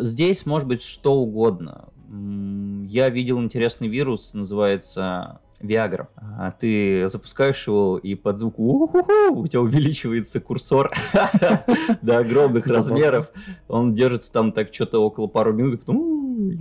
Здесь 0.00 0.46
может 0.46 0.68
быть 0.68 0.82
что 0.82 1.14
угодно. 1.14 1.88
Я 2.12 3.08
видел 3.08 3.40
интересный 3.40 3.88
вирус, 3.88 4.34
называется 4.34 5.40
Viagra. 5.60 6.08
А, 6.16 6.50
Ты 6.50 7.08
запускаешь 7.08 7.66
его, 7.66 7.96
и 7.96 8.14
под 8.14 8.38
звук 8.38 8.58
у 8.58 9.46
тебя 9.46 9.60
увеличивается 9.60 10.40
курсор 10.40 10.90
до 12.02 12.18
огромных 12.18 12.66
размеров. 12.66 13.32
Он 13.68 13.94
держится 13.94 14.32
там 14.32 14.52
так 14.52 14.74
что-то 14.74 14.98
около 14.98 15.26
пару 15.26 15.54
минут, 15.54 15.74
и 15.74 15.76
потом 15.78 16.12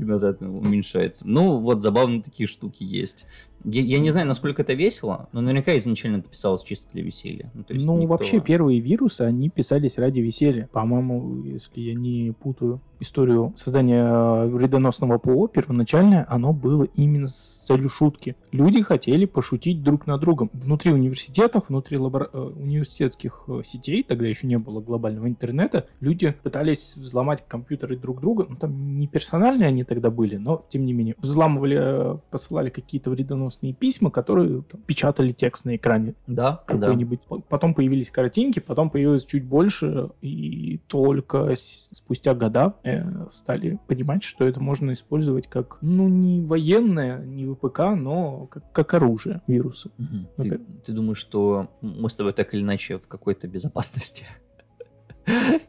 назад 0.08 0.42
уменьшается. 0.42 1.28
Ну, 1.28 1.58
вот 1.58 1.82
забавно 1.82 2.22
такие 2.22 2.48
штуки 2.48 2.84
есть. 2.84 3.26
Я, 3.64 3.82
я 3.82 4.00
не 4.00 4.10
знаю, 4.10 4.28
насколько 4.28 4.62
это 4.62 4.74
весело, 4.74 5.30
но 5.32 5.42
наверняка 5.42 5.78
изначально 5.78 6.18
это 6.18 6.30
писалось 6.30 6.64
чисто 6.64 6.92
для 6.94 7.04
веселья. 7.04 7.52
Ну, 7.54 7.64
есть 7.70 7.86
ну, 7.86 7.98
никто- 7.98 8.08
вообще, 8.08 8.40
первые 8.40 8.80
вирусы, 8.80 9.22
они 9.22 9.50
писались 9.50 9.98
ради 9.98 10.20
веселья. 10.20 10.70
По-моему, 10.72 11.44
если 11.44 11.80
я 11.82 11.94
не 11.94 12.32
путаю 12.32 12.82
историю 13.00 13.52
создания 13.56 14.04
э, 14.04 14.48
вредоносного 14.48 15.18
ПО, 15.18 15.48
первоначально 15.48 16.26
оно 16.30 16.54
было 16.54 16.84
именно 16.96 17.26
с 17.26 17.64
целью 17.66 17.90
шутки. 17.90 18.36
Люди 18.52 18.82
хотели 18.82 19.26
пошутить 19.26 19.82
друг 19.84 20.06
над 20.06 20.22
другом. 20.22 20.50
Внутри 20.54 20.92
университетов, 20.92 21.70
внутри 21.70 21.98
лабора- 21.98 22.30
э, 22.32 22.40
университетских 22.40 23.46
э, 23.48 23.62
сетей, 23.64 24.04
тогда 24.04 24.28
еще 24.28 24.46
не 24.48 24.58
было 24.60 24.82
глобального 24.82 25.28
интернета, 25.28 25.88
люди 26.00 26.36
пытались 26.44 26.96
взломать 26.98 27.44
компьютеры 27.48 27.98
друг 27.98 28.22
друга. 28.22 28.46
Ну, 28.48 28.56
там 28.56 29.00
не 29.00 29.08
персональные 29.08 29.68
они 29.68 29.84
тогда 29.84 30.12
были, 30.12 30.38
но, 30.38 30.64
тем 30.70 30.86
не 30.86 30.94
менее, 30.94 31.16
взламывали, 31.18 32.20
посылали 32.30 32.70
какие-то 32.70 33.10
вредоносные 33.10 33.51
письма, 33.60 34.12
которые 34.12 34.62
там, 34.64 34.82
печатали 34.82 35.32
текст 35.32 35.66
на 35.66 35.76
экране 35.76 36.16
Да, 36.28 36.52
да. 36.52 36.64
какой-нибудь. 36.66 37.22
П- 37.22 37.42
Потом 37.50 37.74
появились 37.74 38.12
картинки, 38.12 38.60
потом 38.60 38.90
появилось 38.90 39.26
чуть 39.26 39.46
больше, 39.46 40.10
и 40.22 40.80
только 40.88 41.52
спустя 41.56 42.34
года 42.34 42.76
э, 42.84 43.04
стали 43.30 43.80
понимать, 43.88 44.24
что 44.24 44.46
это 44.46 44.60
можно 44.62 44.92
использовать 44.94 45.48
как, 45.48 45.78
ну, 45.82 46.08
не 46.08 46.42
военное, 46.44 47.20
не 47.26 47.46
ВПК, 47.46 47.80
но 47.98 48.48
как, 48.48 48.72
как 48.72 48.94
оружие 48.94 49.42
вируса. 49.48 49.90
Ну, 49.98 50.26
Ты, 50.38 50.60
ты 50.84 50.94
думаешь, 50.94 51.18
что 51.18 51.68
мы 51.82 52.10
с 52.10 52.16
тобой 52.16 52.34
так 52.34 52.54
или 52.54 52.62
иначе 52.62 52.98
в 52.98 53.08
какой-то 53.08 53.48
безопасности? 53.48 54.26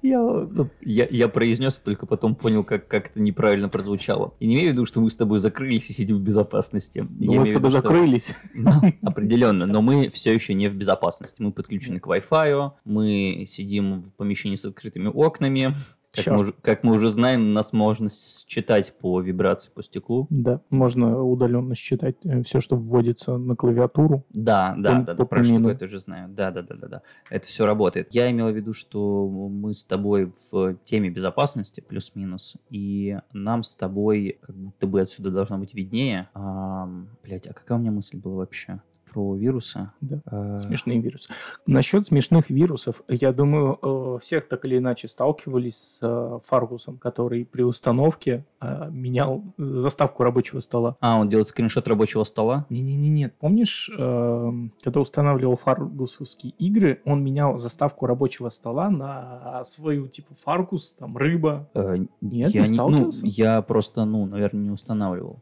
Я, 0.03 0.21
ну, 0.21 0.71
я, 0.81 1.07
я 1.11 1.29
произнес, 1.29 1.79
только 1.79 2.07
потом 2.07 2.35
понял, 2.35 2.65
как, 2.65 2.89
как 2.89 3.11
это 3.11 3.21
неправильно 3.21 3.69
прозвучало. 3.69 4.35
И 4.41 4.47
не 4.47 4.55
имею 4.55 4.71
в 4.71 4.73
виду, 4.73 4.87
что 4.87 5.01
мы 5.01 5.11
с 5.11 5.17
тобой 5.17 5.39
закрылись 5.39 5.91
и 5.91 5.93
сидим 5.93 6.17
в 6.19 6.23
безопасности. 6.23 7.07
Но 7.19 7.35
мы 7.35 7.45
с 7.45 7.51
тобой 7.51 7.71
виду, 7.71 7.81
что- 7.81 7.89
закрылись. 7.89 8.35
Да, 8.65 8.81
определенно, 9.03 9.67
но 9.67 9.83
мы 9.83 10.09
все 10.09 10.33
еще 10.33 10.55
не 10.55 10.69
в 10.69 10.75
безопасности. 10.77 11.43
Мы 11.43 11.53
подключены 11.53 12.01
к 12.01 12.07
Wi-Fi, 12.07 12.73
мы 12.85 13.45
сидим 13.47 14.03
в 14.03 14.11
помещении 14.13 14.57
с 14.57 14.65
открытыми 14.65 15.09
окнами. 15.09 15.75
Как 16.15 16.27
мы, 16.27 16.53
как 16.61 16.85
мы 16.85 16.93
уже 16.93 17.09
знаем, 17.09 17.55
нас 17.55 17.73
можно 17.73 18.11
считать 18.11 18.93
по 18.99 19.21
вибрации 19.21 19.73
по 19.73 19.83
стеклу. 19.83 20.27
Да, 20.29 20.61
можно 20.69 21.23
удаленно 21.23 21.75
считать 21.75 22.17
все, 22.45 22.61
что 22.61 22.77
вводится 22.77 23.39
на 23.39 23.57
клавиатуру. 23.57 24.25
Да, 24.31 24.75
да, 24.77 24.91
Пом- 25.01 25.05
да, 25.05 25.15
да, 25.15 25.17
по 25.17 25.25
про 25.25 25.43
штуку 25.43 25.57
помину. 25.57 25.71
это 25.71 25.87
уже 25.87 25.99
знаю. 25.99 26.29
Да, 26.29 26.51
да, 26.51 26.63
да, 26.63 26.75
да, 26.75 26.89
да. 26.89 27.03
Это 27.31 27.47
все 27.47 27.65
работает. 27.65 28.09
Я 28.13 28.31
имел 28.31 28.51
в 28.51 28.55
виду, 28.55 28.75
что 28.75 29.27
мы 29.29 29.73
с 29.73 29.87
тобой 29.87 30.31
в 30.51 30.77
теме 30.85 31.09
безопасности 31.09 31.81
плюс-минус, 31.81 32.57
и 32.69 33.19
нам 33.33 33.63
с 33.63 33.75
тобой 33.75 34.39
как 34.43 34.55
будто 34.55 34.87
бы 34.87 35.01
отсюда 35.01 35.31
должно 35.31 35.57
быть 35.59 35.75
виднее. 35.75 36.29
Блять, 37.25 37.47
а 37.47 37.55
какая 37.55 37.79
у 37.79 37.81
меня 37.81 37.91
мысль 37.91 38.19
была 38.19 38.37
вообще? 38.37 38.83
Про 39.13 39.35
вирусы? 39.37 39.91
Да. 40.01 40.21
А, 40.27 40.59
Смешные 40.59 41.01
вирусы. 41.01 41.29
Насчет 41.67 42.07
смешных 42.07 42.51
вирусов, 42.51 43.03
я 43.09 43.33
думаю, 43.33 43.79
э, 43.83 44.19
всех 44.21 44.49
так 44.49 44.65
или 44.65 44.79
иначе 44.79 45.09
сталкивались 45.09 45.77
с 45.77 46.01
э, 46.03 46.39
Фаргусом, 46.45 46.99
который 46.99 47.45
при 47.45 47.63
установке 47.63 48.45
э, 48.61 48.89
менял 48.91 49.43
заставку 49.59 50.23
рабочего 50.23 50.61
стола. 50.61 50.97
А, 51.01 51.19
он 51.19 51.29
делает 51.29 51.49
скриншот 51.49 51.89
рабочего 51.89 52.25
стола? 52.25 52.67
Не-не-не, 52.71 53.29
помнишь, 53.29 53.91
э, 53.97 54.53
когда 54.83 55.01
устанавливал 55.01 55.57
фаргусовские 55.57 56.53
игры, 56.59 57.01
он 57.05 57.23
менял 57.23 57.57
заставку 57.57 58.07
рабочего 58.07 58.49
стола 58.49 58.91
на 58.91 59.63
свою, 59.65 60.09
типа, 60.09 60.35
фаргус, 60.35 60.95
там, 60.95 61.17
рыба, 61.17 61.69
Э, 61.75 61.97
Нет, 62.21 62.55
я 62.55 62.63
не 62.63 62.71
ну, 62.71 62.75
сталкивался? 62.75 63.27
я 63.27 63.63
просто, 63.63 64.05
ну, 64.05 64.27
наверное, 64.27 64.63
не 64.63 64.71
устанавливал. 64.71 65.39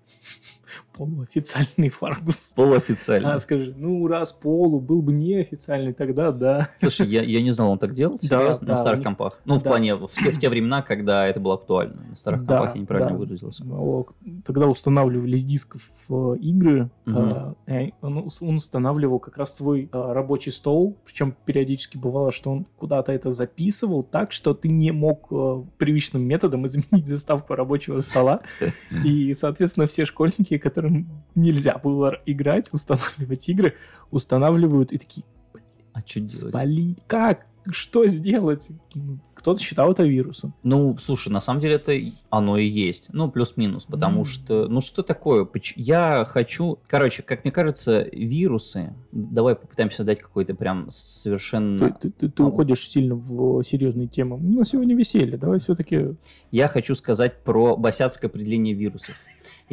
Полуофициальный 1.01 1.89
фаргус. 1.89 2.53
Полуофициально. 2.55 3.35
А, 3.35 3.39
скажи, 3.39 3.73
ну, 3.75 4.07
раз 4.07 4.35
полу 4.35 4.81
был 4.81 5.01
бы 5.01 5.15
неофициальный, 5.15 5.95
тогда 5.95 6.31
да. 6.31 6.69
Слушай, 6.77 7.07
я, 7.07 7.23
я 7.23 7.41
не 7.41 7.53
знал, 7.53 7.71
он 7.71 7.79
так 7.79 7.95
делал? 7.95 8.19
Да, 8.23 8.53
да, 8.53 8.67
на 8.67 8.77
старых 8.77 8.99
них- 8.99 9.07
компах. 9.07 9.41
Ну, 9.47 9.59
в 9.59 9.63
да. 9.63 9.71
плане, 9.71 9.95
в 9.95 10.09
те, 10.09 10.31
в 10.31 10.39
те 10.39 10.51
времена, 10.51 10.83
когда 10.83 11.27
это 11.27 11.41
было 11.41 11.55
актуально. 11.55 12.03
На 12.11 12.15
старых 12.15 12.45
Да, 12.45 12.59
компах 12.59 12.75
я 12.77 12.83
неправильно 12.83 13.13
да. 13.13 13.17
выразился. 13.17 13.65
Тогда 14.45 14.67
устанавливали 14.67 15.37
с 15.37 15.45
дисков 15.45 15.81
э, 16.11 16.37
игры, 16.41 16.91
э, 17.07 17.53
и 17.67 17.95
он, 18.03 18.29
он 18.43 18.57
устанавливал 18.57 19.21
как 19.21 19.39
раз 19.39 19.57
свой 19.57 19.89
э, 19.91 20.13
рабочий 20.13 20.53
стол, 20.53 20.99
причем 21.07 21.35
периодически 21.47 21.97
бывало, 21.97 22.31
что 22.31 22.51
он 22.51 22.67
куда-то 22.77 23.13
это 23.13 23.31
записывал 23.31 24.03
так, 24.03 24.33
что 24.33 24.53
ты 24.53 24.69
не 24.69 24.91
мог 24.91 25.29
э, 25.31 25.63
привычным 25.79 26.23
методом 26.23 26.67
изменить 26.67 27.07
заставку 27.07 27.55
рабочего 27.55 28.01
стола, 28.01 28.41
и, 29.05 29.33
соответственно, 29.33 29.87
все 29.87 30.05
школьники, 30.05 30.59
которым 30.91 31.23
нельзя 31.35 31.79
было 31.79 32.19
играть, 32.27 32.69
устанавливать 32.73 33.49
игры, 33.49 33.75
устанавливают 34.11 34.93
и 34.93 34.99
такие, 34.99 35.25
А 35.93 36.01
что 36.01 36.21
делать? 36.21 36.55
спали, 36.55 36.97
как? 37.07 37.47
Что 37.71 38.07
сделать? 38.07 38.71
Кто-то 39.35 39.61
считал 39.61 39.93
это 39.93 40.03
вирусом. 40.03 40.55
Ну, 40.63 40.97
слушай, 40.99 41.29
на 41.31 41.41
самом 41.41 41.61
деле 41.61 41.75
это 41.75 41.93
оно 42.31 42.57
и 42.57 42.67
есть. 42.67 43.09
Ну, 43.13 43.31
плюс-минус, 43.31 43.85
потому 43.85 44.21
М. 44.21 44.25
что... 44.25 44.67
Ну, 44.67 44.81
что 44.81 45.03
такое? 45.03 45.47
Я 45.77 46.25
хочу... 46.27 46.79
Короче, 46.89 47.23
как 47.23 47.45
мне 47.45 47.53
кажется, 47.53 48.09
вирусы... 48.13 48.95
Давай 49.13 49.57
попытаемся 49.57 50.05
дать 50.05 50.21
какой-то 50.21 50.55
прям 50.55 50.87
совершенно... 50.89 51.91
Ты, 51.91 52.09
ты- 52.09 52.11
ты- 52.11 52.29
ты 52.31 52.43
А. 52.43 52.47
уходишь 52.47 52.89
сильно 52.89 53.15
в 53.15 53.63
серьезные 53.63 54.09
темы. 54.09 54.37
У 54.37 54.59
нас 54.59 54.71
сегодня 54.71 54.97
веселье. 54.97 55.37
Давай 55.37 55.59
все-таки... 55.59 56.15
Я 56.51 56.67
хочу 56.67 56.95
сказать 56.95 57.45
про 57.45 57.77
босяцкое 57.77 58.31
определение 58.31 58.75
вирусов. 58.75 59.17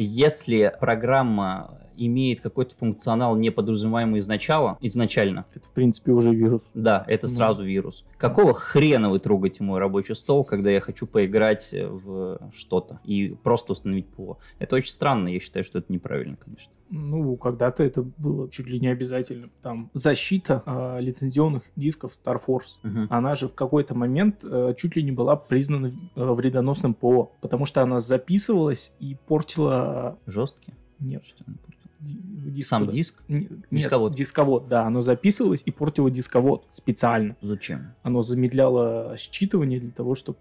Если 0.00 0.72
программа 0.78 1.76
имеет 2.06 2.40
какой-то 2.40 2.74
функционал, 2.74 3.36
не 3.36 3.50
подразумеваемый 3.50 4.20
изначала, 4.20 4.78
изначально, 4.80 5.46
Это, 5.54 5.66
в 5.68 5.72
принципе, 5.72 6.12
уже 6.12 6.34
вирус. 6.34 6.62
да, 6.74 7.04
это 7.06 7.26
Ну. 7.26 7.30
сразу 7.32 7.64
вирус. 7.64 8.04
Какого 8.16 8.52
хрена 8.54 9.10
вы 9.10 9.18
трогаете 9.18 9.64
мой 9.64 9.78
рабочий 9.80 10.14
стол, 10.14 10.44
когда 10.44 10.70
я 10.70 10.80
хочу 10.80 11.06
поиграть 11.06 11.74
в 11.74 12.38
что-то 12.52 13.00
и 13.04 13.36
просто 13.42 13.72
установить 13.72 14.06
ПО? 14.08 14.38
Это 14.58 14.76
очень 14.76 14.92
странно, 14.92 15.28
я 15.28 15.40
считаю, 15.40 15.64
что 15.64 15.78
это 15.78 15.92
неправильно, 15.92 16.36
конечно. 16.36 16.72
Ну, 16.90 17.36
когда-то 17.36 17.82
это 17.84 18.02
было 18.02 18.48
чуть 18.50 18.66
ли 18.66 18.80
не 18.80 18.88
обязательно. 18.88 19.50
Там 19.62 19.90
защита 19.92 20.62
а, 20.64 20.98
лицензионных 21.00 21.64
дисков 21.76 22.12
Star 22.12 22.38
Force. 22.44 22.78
Мгм. 22.82 23.08
Она 23.10 23.34
же 23.34 23.46
в 23.46 23.54
какой-то 23.54 23.94
момент 23.94 24.42
э, 24.42 24.72
чуть 24.76 24.96
ли 24.96 25.02
не 25.02 25.12
была 25.12 25.36
признана 25.36 25.88
э, 25.88 26.24
вредоносным 26.24 26.94
ПО, 26.94 27.32
потому 27.42 27.66
что 27.66 27.82
она 27.82 28.00
записывалась 28.00 28.94
и 29.00 29.16
портила... 29.26 30.18
Жесткий? 30.26 30.72
Нет, 30.98 31.24
Что 31.24 31.44
он 31.46 31.54
портил? 31.56 31.77
Ди- 32.00 32.18
диск 32.50 32.68
Сам 32.68 32.90
диск? 32.90 33.22
Не- 33.28 33.40
нет, 33.40 33.50
Дисковод. 33.70 34.14
дисковод, 34.14 34.68
да, 34.68 34.84
оно 34.86 35.00
записывалось 35.00 35.62
и 35.64 35.70
портило 35.70 36.10
дисковод 36.10 36.64
специально. 36.68 37.36
Зачем? 37.40 37.92
Оно 38.02 38.22
замедляло 38.22 39.14
считывание 39.16 39.80
для 39.80 39.90
того, 39.90 40.14
чтобы 40.14 40.38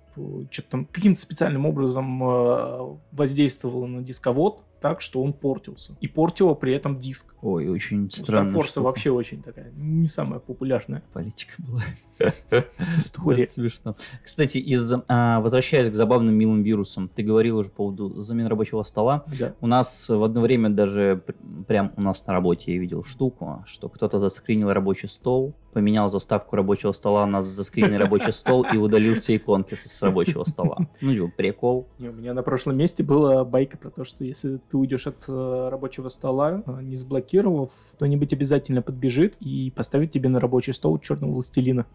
что-то 0.49 0.69
там 0.69 0.85
каким-то 0.85 1.19
специальным 1.19 1.65
образом 1.65 2.23
э, 2.23 2.95
воздействовало 3.11 3.85
на 3.87 4.01
дисковод 4.01 4.63
так, 4.79 5.01
что 5.01 5.21
он 5.21 5.33
портился. 5.33 5.95
И 6.01 6.07
портило 6.07 6.53
при 6.53 6.73
этом 6.73 6.99
диск. 6.99 7.35
Ой, 7.41 7.67
очень 7.67 8.09
странно. 8.11 8.49
Старфорса 8.49 8.81
вообще 8.81 9.11
очень 9.11 9.41
такая 9.41 9.71
не 9.75 10.07
самая 10.07 10.39
популярная 10.39 11.03
Политика 11.13 11.53
была. 11.59 11.83
история. 12.97 13.43
Это 13.43 13.51
смешно. 13.51 13.95
Кстати, 14.23 14.57
из, 14.57 14.93
а, 15.07 15.39
возвращаясь 15.41 15.89
к 15.89 15.93
забавным 15.93 16.35
милым 16.35 16.63
вирусам, 16.63 17.09
ты 17.13 17.23
говорил 17.23 17.57
уже 17.57 17.69
по 17.69 17.77
поводу 17.77 18.19
замены 18.19 18.49
рабочего 18.49 18.83
стола. 18.83 19.23
Да. 19.39 19.53
У 19.61 19.67
нас 19.67 20.09
в 20.09 20.23
одно 20.23 20.41
время 20.41 20.69
даже 20.69 21.21
пр- 21.25 21.35
прям 21.67 21.93
у 21.95 22.01
нас 22.01 22.25
на 22.25 22.33
работе 22.33 22.73
я 22.73 22.79
видел 22.79 23.03
штуку, 23.03 23.63
что 23.65 23.89
кто-то 23.89 24.19
заскринил 24.19 24.71
рабочий 24.71 25.07
стол, 25.07 25.55
поменял 25.77 26.09
заставку 26.09 26.55
рабочего 26.55 26.91
стола 26.91 27.27
на 27.27 27.43
заскриненный 27.43 27.99
рабочий 27.99 28.31
стол 28.31 28.65
и 28.73 28.77
удалил 28.77 29.13
все 29.13 29.35
иконки 29.35 29.75
с 29.75 30.01
рабочего 30.01 30.43
стола. 30.43 30.77
Ну, 31.01 31.13
типа, 31.13 31.31
прикол. 31.37 31.87
Не, 31.99 32.09
у 32.09 32.13
меня 32.13 32.33
на 32.33 32.41
прошлом 32.41 32.77
месте 32.77 33.03
была 33.03 33.45
байка 33.45 33.77
про 33.77 33.91
то, 33.91 34.03
что 34.03 34.23
если 34.23 34.57
ты 34.57 34.75
уйдешь 34.75 35.05
от 35.05 35.25
э, 35.27 35.69
рабочего 35.69 36.07
стола, 36.07 36.63
э, 36.65 36.81
не 36.81 36.95
заблокировав, 36.95 37.69
кто-нибудь 37.93 38.33
обязательно 38.33 38.81
подбежит 38.81 39.35
и 39.39 39.69
поставит 39.69 40.09
тебе 40.09 40.29
на 40.29 40.39
рабочий 40.39 40.73
стол 40.73 40.97
черного 40.97 41.33
властелина. 41.33 41.85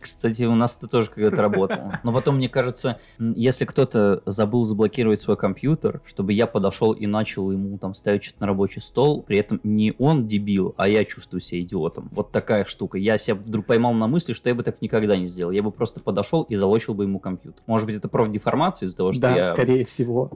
Кстати, 0.00 0.42
у 0.42 0.56
нас 0.56 0.76
это 0.76 0.88
тоже 0.88 1.10
когда-то 1.10 1.40
работало. 1.40 2.00
Но 2.02 2.12
потом, 2.12 2.38
мне 2.38 2.48
кажется, 2.48 2.98
если 3.20 3.64
кто-то 3.64 4.24
забыл 4.26 4.64
заблокировать 4.64 5.20
свой 5.20 5.36
компьютер, 5.36 6.02
чтобы 6.04 6.32
я 6.32 6.48
подошел 6.48 6.90
и 6.90 7.06
начал 7.06 7.52
ему 7.52 7.78
там 7.78 7.94
ставить 7.94 8.24
что-то 8.24 8.40
на 8.40 8.46
рабочий 8.48 8.80
стол, 8.80 9.22
при 9.22 9.38
этом 9.38 9.60
не 9.62 9.94
он 10.00 10.26
дебил, 10.26 10.74
а 10.76 10.88
я 10.88 11.04
чувствую 11.04 11.40
себя 11.40 11.60
идиотом. 11.60 12.08
Вот 12.10 12.32
такая 12.32 12.64
штука. 12.64 12.87
Я 12.96 13.18
себя 13.18 13.36
вдруг 13.36 13.66
поймал 13.66 13.92
на 13.94 14.06
мысли, 14.06 14.32
что 14.32 14.48
я 14.48 14.54
бы 14.54 14.62
так 14.62 14.80
никогда 14.80 15.16
не 15.16 15.26
сделал. 15.26 15.50
Я 15.50 15.62
бы 15.62 15.70
просто 15.70 16.00
подошел 16.00 16.42
и 16.42 16.56
залочил 16.56 16.94
бы 16.94 17.04
ему 17.04 17.18
компьютер. 17.18 17.62
Может 17.66 17.86
быть, 17.86 17.96
это 17.96 18.08
профдеформация 18.08 18.86
из-за 18.86 18.96
того, 18.96 19.12
что 19.12 19.22
да, 19.22 19.36
я... 19.36 19.44
скорее 19.44 19.84
всего. 19.84 20.30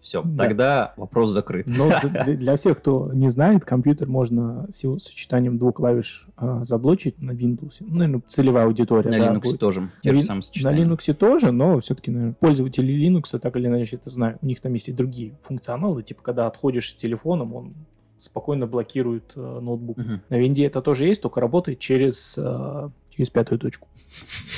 все, 0.00 0.22
Да. 0.22 0.44
тогда 0.44 0.94
вопрос 0.96 1.30
закрыт. 1.30 1.66
Но 1.68 1.90
для, 2.26 2.56
всех, 2.56 2.78
кто 2.78 3.12
не 3.12 3.28
знает, 3.28 3.64
компьютер 3.64 4.08
можно 4.08 4.66
всего 4.72 4.98
сочетанием 4.98 5.58
двух 5.58 5.76
клавиш 5.76 6.28
а, 6.36 6.64
заблочить 6.64 7.20
на 7.20 7.32
Windows. 7.32 7.76
Ну, 7.80 7.96
наверное, 7.96 8.22
целевая 8.26 8.66
аудитория. 8.66 9.10
На 9.10 9.18
да, 9.18 9.34
Linux 9.34 9.42
будет. 9.42 9.60
тоже 9.60 9.90
те 10.02 10.12
На 10.12 10.18
же 10.18 10.24
самые 10.24 10.38
На 10.38 10.42
сочетания. 10.42 10.86
Linux 10.86 11.14
тоже, 11.14 11.52
но 11.52 11.80
все-таки, 11.80 12.10
наверное, 12.10 12.34
пользователи 12.34 12.92
Linux 12.94 13.38
так 13.38 13.56
или 13.56 13.66
иначе 13.66 13.96
это 13.96 14.10
знают. 14.10 14.38
У 14.42 14.46
них 14.46 14.60
там 14.60 14.72
есть 14.72 14.88
и 14.88 14.92
другие 14.92 15.38
функционалы, 15.42 16.02
типа 16.02 16.22
когда 16.22 16.46
отходишь 16.46 16.90
с 16.90 16.94
телефоном, 16.94 17.54
он 17.54 17.74
спокойно 18.18 18.66
блокирует 18.66 19.32
э, 19.36 19.40
ноутбук. 19.40 19.98
Мгм. 19.98 20.22
На 20.28 20.38
винде 20.38 20.66
это 20.66 20.82
тоже 20.82 21.06
есть, 21.06 21.22
только 21.22 21.40
работает 21.40 21.78
через, 21.78 22.36
э, 22.38 22.90
через 23.10 23.30
пятую 23.30 23.58
точку. 23.58 23.88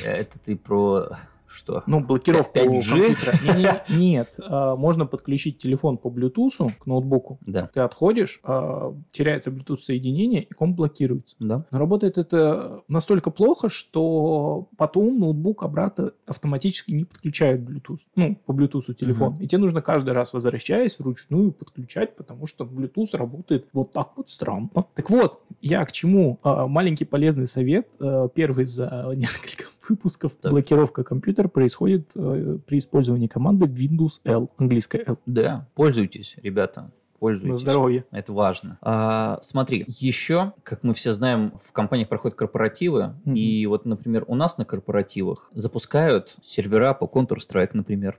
Это 0.04 0.38
ты 0.44 0.56
про 0.56 1.18
что? 1.50 1.82
Ну, 1.86 2.00
блокировку 2.00 2.58
5G? 2.58 3.14
компьютера. 3.14 3.84
Нет, 3.88 4.34
э, 4.38 4.74
можно 4.76 5.06
подключить 5.06 5.58
телефон 5.58 5.98
по 5.98 6.08
Bluetooth 6.08 6.72
к 6.78 6.86
ноутбуку. 6.86 7.38
Да. 7.46 7.70
Ты 7.72 7.80
отходишь, 7.80 8.40
э, 8.44 8.92
теряется 9.10 9.50
Bluetooth 9.50 9.76
соединение, 9.76 10.42
и 10.44 10.52
комп 10.54 10.76
блокируется. 10.76 11.36
Да. 11.40 11.64
Но 11.70 11.78
работает 11.78 12.18
это 12.18 12.82
настолько 12.88 13.30
плохо, 13.30 13.68
что 13.68 14.68
потом 14.76 15.18
ноутбук 15.18 15.62
обратно 15.62 16.12
автоматически 16.26 16.92
не 16.92 17.04
подключает 17.04 17.60
Bluetooth. 17.60 18.00
Ну, 18.16 18.36
по 18.46 18.52
Bluetooth 18.52 18.94
телефон. 18.94 19.38
И 19.40 19.46
тебе 19.46 19.60
нужно 19.60 19.82
каждый 19.82 20.14
раз, 20.14 20.32
возвращаясь, 20.32 20.98
вручную 21.00 21.52
подключать, 21.52 22.16
потому 22.16 22.46
что 22.46 22.64
Bluetooth 22.64 23.16
работает 23.16 23.66
вот 23.72 23.92
так 23.92 24.12
вот 24.16 24.30
странно. 24.30 24.70
Так 24.94 25.10
вот, 25.10 25.40
я 25.60 25.84
к 25.84 25.92
чему? 25.92 26.38
А, 26.42 26.66
Маленький 26.66 27.04
полезный 27.04 27.46
совет. 27.46 27.88
э, 27.98 28.28
Первый 28.34 28.64
за 28.66 29.10
несколько 29.16 29.64
выпусков. 29.88 30.32
Так. 30.40 30.52
Блокировка 30.52 31.02
компьютера 31.02 31.39
происходит 31.48 32.10
э, 32.14 32.58
при 32.66 32.78
использовании 32.78 33.26
команды 33.26 33.66
Windows 33.66 34.20
L, 34.24 34.50
английская 34.56 35.04
L. 35.06 35.18
Да, 35.26 35.66
пользуйтесь, 35.74 36.36
ребята, 36.42 36.90
пользуйтесь. 37.18 37.50
На 37.50 37.56
здоровье. 37.56 38.04
Это 38.10 38.32
важно. 38.32 38.78
А, 38.82 39.38
смотри, 39.42 39.84
еще, 39.88 40.52
как 40.62 40.82
мы 40.82 40.92
все 40.94 41.12
знаем, 41.12 41.52
в 41.62 41.72
компаниях 41.72 42.08
проходят 42.08 42.36
корпоративы, 42.36 43.14
Мгм. 43.24 43.34
и 43.36 43.66
вот, 43.66 43.84
например, 43.86 44.24
у 44.26 44.34
нас 44.34 44.58
на 44.58 44.64
корпоративах 44.64 45.50
запускают 45.54 46.34
сервера 46.42 46.94
по 46.94 47.04
Counter-Strike, 47.04 47.70
например. 47.74 48.18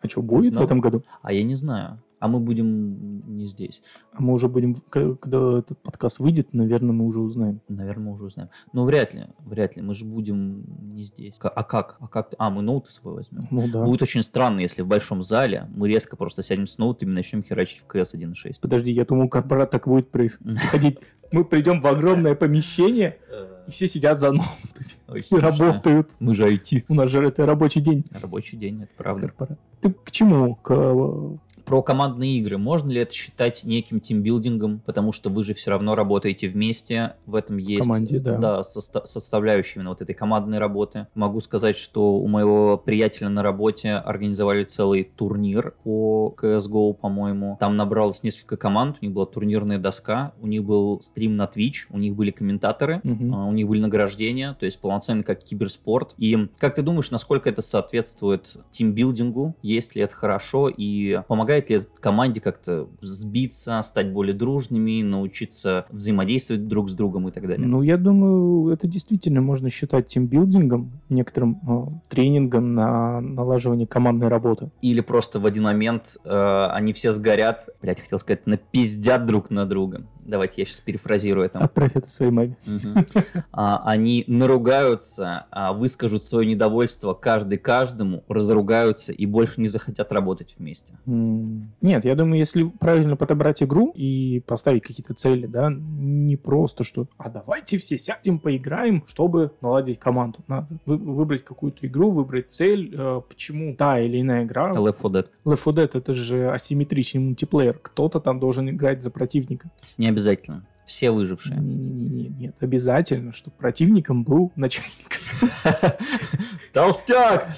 А 0.00 0.08
что, 0.08 0.20
будет 0.20 0.54
в 0.54 0.60
этом 0.60 0.80
году? 0.80 1.02
А 1.22 1.32
я 1.32 1.42
не 1.42 1.54
знаю. 1.54 1.98
А 2.24 2.28
мы 2.28 2.40
будем 2.40 3.36
не 3.36 3.44
здесь. 3.44 3.82
А 4.14 4.22
мы 4.22 4.32
уже 4.32 4.48
будем, 4.48 4.74
когда 4.88 5.58
этот 5.58 5.78
подкаст 5.82 6.20
выйдет, 6.20 6.54
наверное, 6.54 6.92
мы 6.92 7.04
уже 7.04 7.20
узнаем. 7.20 7.60
Наверное, 7.68 8.06
мы 8.06 8.12
уже 8.12 8.24
узнаем. 8.24 8.48
Но 8.72 8.86
вряд 8.86 9.12
ли, 9.12 9.26
вряд 9.40 9.76
ли. 9.76 9.82
Мы 9.82 9.92
же 9.92 10.06
будем 10.06 10.64
не 10.94 11.02
здесь. 11.02 11.34
А 11.38 11.62
как? 11.62 11.98
А 12.00 12.08
как? 12.08 12.32
А, 12.38 12.48
мы 12.48 12.62
ноуты 12.62 12.90
с 12.90 12.94
собой 12.94 13.16
возьмем. 13.16 13.42
Ну 13.50 13.68
да. 13.70 13.84
Будет 13.84 14.00
очень 14.00 14.22
странно, 14.22 14.60
если 14.60 14.80
в 14.80 14.86
большом 14.86 15.22
зале 15.22 15.68
мы 15.76 15.86
резко 15.86 16.16
просто 16.16 16.42
сядем 16.42 16.66
с 16.66 16.78
ноутами 16.78 17.10
и 17.10 17.12
начнем 17.12 17.42
херачить 17.42 17.84
в 17.86 17.94
CS 17.94 18.18
1.6. 18.18 18.54
Подожди, 18.58 18.90
я 18.90 19.04
думал, 19.04 19.28
корпорат 19.28 19.70
так 19.70 19.86
будет 19.86 20.10
происходить. 20.10 21.00
Мы 21.30 21.44
придем 21.44 21.82
в 21.82 21.86
огромное 21.86 22.34
помещение, 22.34 23.18
и 23.66 23.70
все 23.70 23.86
сидят 23.86 24.18
за 24.18 24.32
ноутами 24.32 24.54
Очень 25.08 25.36
и 25.36 25.40
работают. 25.40 26.16
Мы 26.20 26.34
же 26.34 26.50
IT. 26.50 26.84
У 26.88 26.94
нас 26.94 27.10
же 27.10 27.22
это 27.22 27.44
рабочий 27.44 27.80
день. 27.80 28.04
Рабочий 28.20 28.56
день, 28.56 28.82
это 28.84 28.92
правда. 28.96 29.28
Корпорат. 29.28 29.58
Ты 29.80 29.92
к 29.92 30.10
чему? 30.10 30.54
К 30.54 30.72
э, 30.72 31.36
Про 31.64 31.82
командные 31.82 32.38
игры. 32.38 32.58
Можно 32.58 32.90
ли 32.90 33.00
это 33.00 33.14
считать 33.14 33.64
неким 33.64 34.00
тимбилдингом? 34.00 34.80
Потому 34.84 35.12
что 35.12 35.30
вы 35.30 35.42
же 35.42 35.54
все 35.54 35.70
равно 35.70 35.94
работаете 35.94 36.48
вместе. 36.48 37.14
В 37.26 37.34
этом 37.34 37.56
есть 37.56 37.82
команде, 37.82 38.18
да. 38.18 38.60
соста- 38.60 39.04
составляющая 39.04 39.76
именно 39.76 39.90
вот 39.90 40.02
этой 40.02 40.14
командной 40.14 40.58
работы. 40.58 41.06
Могу 41.14 41.40
сказать, 41.40 41.76
что 41.76 42.16
у 42.16 42.26
моего 42.28 42.76
приятеля 42.76 43.28
на 43.28 43.42
работе 43.42 43.92
организовали 43.92 44.64
целый 44.64 45.04
турнир 45.04 45.74
по 45.84 46.34
CSGO, 46.36 46.94
по-моему. 46.94 47.56
Там 47.60 47.76
набралось 47.76 48.22
несколько 48.22 48.56
команд, 48.56 48.98
у 49.00 49.04
них 49.04 49.14
была 49.14 49.26
турнирная 49.26 49.78
доска, 49.78 50.32
у 50.40 50.46
них 50.46 50.64
был 50.64 51.00
стрим 51.00 51.36
на 51.36 51.44
Twitch, 51.44 51.86
у 51.90 51.98
них 51.98 52.14
были 52.14 52.30
комментаторы, 52.30 53.00
а, 53.04 53.44
у 53.44 53.52
них 53.52 53.66
были 53.68 53.80
награждения, 53.80 54.56
то 54.58 54.64
есть 54.64 54.80
полноценно 54.80 55.22
как 55.22 55.42
киберспорт. 55.42 56.14
И 56.18 56.48
как 56.58 56.74
ты 56.74 56.82
думаешь, 56.82 57.10
насколько 57.10 57.48
это 57.48 57.62
соответствует 57.62 58.56
тимбилдингу? 58.70 59.54
Есть 59.62 59.96
ли 59.96 60.02
это 60.02 60.14
хорошо? 60.14 60.68
И 60.68 61.20
помогает 61.28 61.53
ли 61.58 61.76
это 61.76 61.86
команде 62.00 62.40
как-то 62.40 62.88
сбиться, 63.00 63.80
стать 63.82 64.12
более 64.12 64.34
дружными, 64.34 65.02
научиться 65.02 65.86
взаимодействовать 65.90 66.68
друг 66.68 66.90
с 66.90 66.94
другом 66.94 67.28
и 67.28 67.32
так 67.32 67.46
далее? 67.46 67.66
Ну, 67.66 67.82
я 67.82 67.96
думаю, 67.96 68.68
это 68.68 68.86
действительно 68.86 69.40
можно 69.40 69.70
считать 69.70 70.06
тимбилдингом, 70.06 70.92
некоторым 71.08 71.60
э, 71.66 72.08
тренингом 72.08 72.74
на 72.74 73.20
налаживание 73.20 73.86
командной 73.86 74.28
работы. 74.28 74.70
Или 74.82 75.00
просто 75.00 75.40
в 75.40 75.46
один 75.46 75.64
момент 75.64 76.16
э, 76.24 76.66
они 76.70 76.92
все 76.92 77.12
сгорят, 77.12 77.68
блять, 77.80 78.00
хотел 78.00 78.18
сказать, 78.18 78.46
напиздят 78.46 79.26
друг 79.26 79.50
на 79.50 79.66
друга. 79.66 80.06
Давайте 80.26 80.62
я 80.62 80.66
сейчас 80.66 80.80
перефразирую 80.80 81.46
это. 81.46 81.58
Отправь 81.60 81.92
это 81.94 82.10
своей 82.10 82.32
маме. 82.32 82.56
Мгм. 82.66 83.06
А, 83.52 83.82
Они 83.84 84.24
наругаются, 84.26 85.46
а, 85.50 85.72
выскажут 85.72 86.22
свое 86.24 86.46
недовольство 86.46 87.12
каждый 87.14 87.58
каждому, 87.58 88.24
разругаются 88.28 89.12
и 89.12 89.26
больше 89.26 89.60
не 89.60 89.68
захотят 89.68 90.12
работать 90.12 90.54
вместе. 90.58 90.94
Нет, 91.06 92.04
я 92.04 92.14
думаю, 92.14 92.38
если 92.38 92.64
правильно 92.64 93.16
подобрать 93.16 93.62
игру 93.62 93.90
и 93.94 94.42
поставить 94.46 94.82
какие-то 94.82 95.14
цели, 95.14 95.46
да, 95.46 95.70
не 95.70 96.36
просто 96.36 96.84
что, 96.84 97.06
а 97.18 97.28
давайте 97.28 97.78
все 97.78 97.98
сядем, 97.98 98.38
поиграем, 98.38 99.04
чтобы 99.06 99.52
наладить 99.60 99.98
команду. 99.98 100.40
Надо 100.48 100.68
вы- 100.86 100.96
выбрать 100.96 101.44
какую-то 101.44 101.86
игру, 101.86 102.10
выбрать 102.10 102.50
цель, 102.50 102.94
э, 102.96 103.20
почему 103.28 103.74
та 103.76 104.00
или 104.00 104.20
иная 104.20 104.44
игра. 104.44 104.72
Left 104.72 104.96
4 105.02 105.10
Dead. 105.14 105.26
Left 105.44 105.64
4 105.64 105.86
Dead 105.86 105.98
это 105.98 106.14
же 106.14 106.50
асимметричный 106.50 107.20
мультиплеер. 107.20 107.78
Кто-то 107.80 108.20
там 108.20 108.40
должен 108.40 108.68
играть 108.70 109.02
за 109.02 109.10
противника. 109.10 109.70
Не 109.98 110.08
обязательно. 110.14 110.66
Все 110.86 111.10
выжившие. 111.10 111.56
Не-не-не, 111.56 112.28
нет, 112.28 112.56
обязательно, 112.60 113.32
чтобы 113.32 113.56
противником 113.56 114.22
был 114.22 114.52
начальник. 114.54 115.18
Толстяк! 116.72 117.48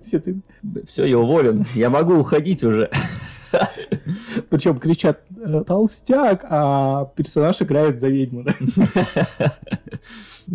Все 0.00 0.20
ты... 0.20 0.40
Все, 0.86 1.04
я 1.04 1.18
уволен. 1.18 1.66
Я 1.74 1.90
могу 1.90 2.14
уходить 2.14 2.64
уже. 2.64 2.90
Причем 4.50 4.78
кричат 4.78 5.22
э, 5.36 5.62
толстяк, 5.66 6.44
а 6.48 7.06
персонаж 7.16 7.62
играет 7.62 8.00
за 8.00 8.08
ведьму. 8.08 8.44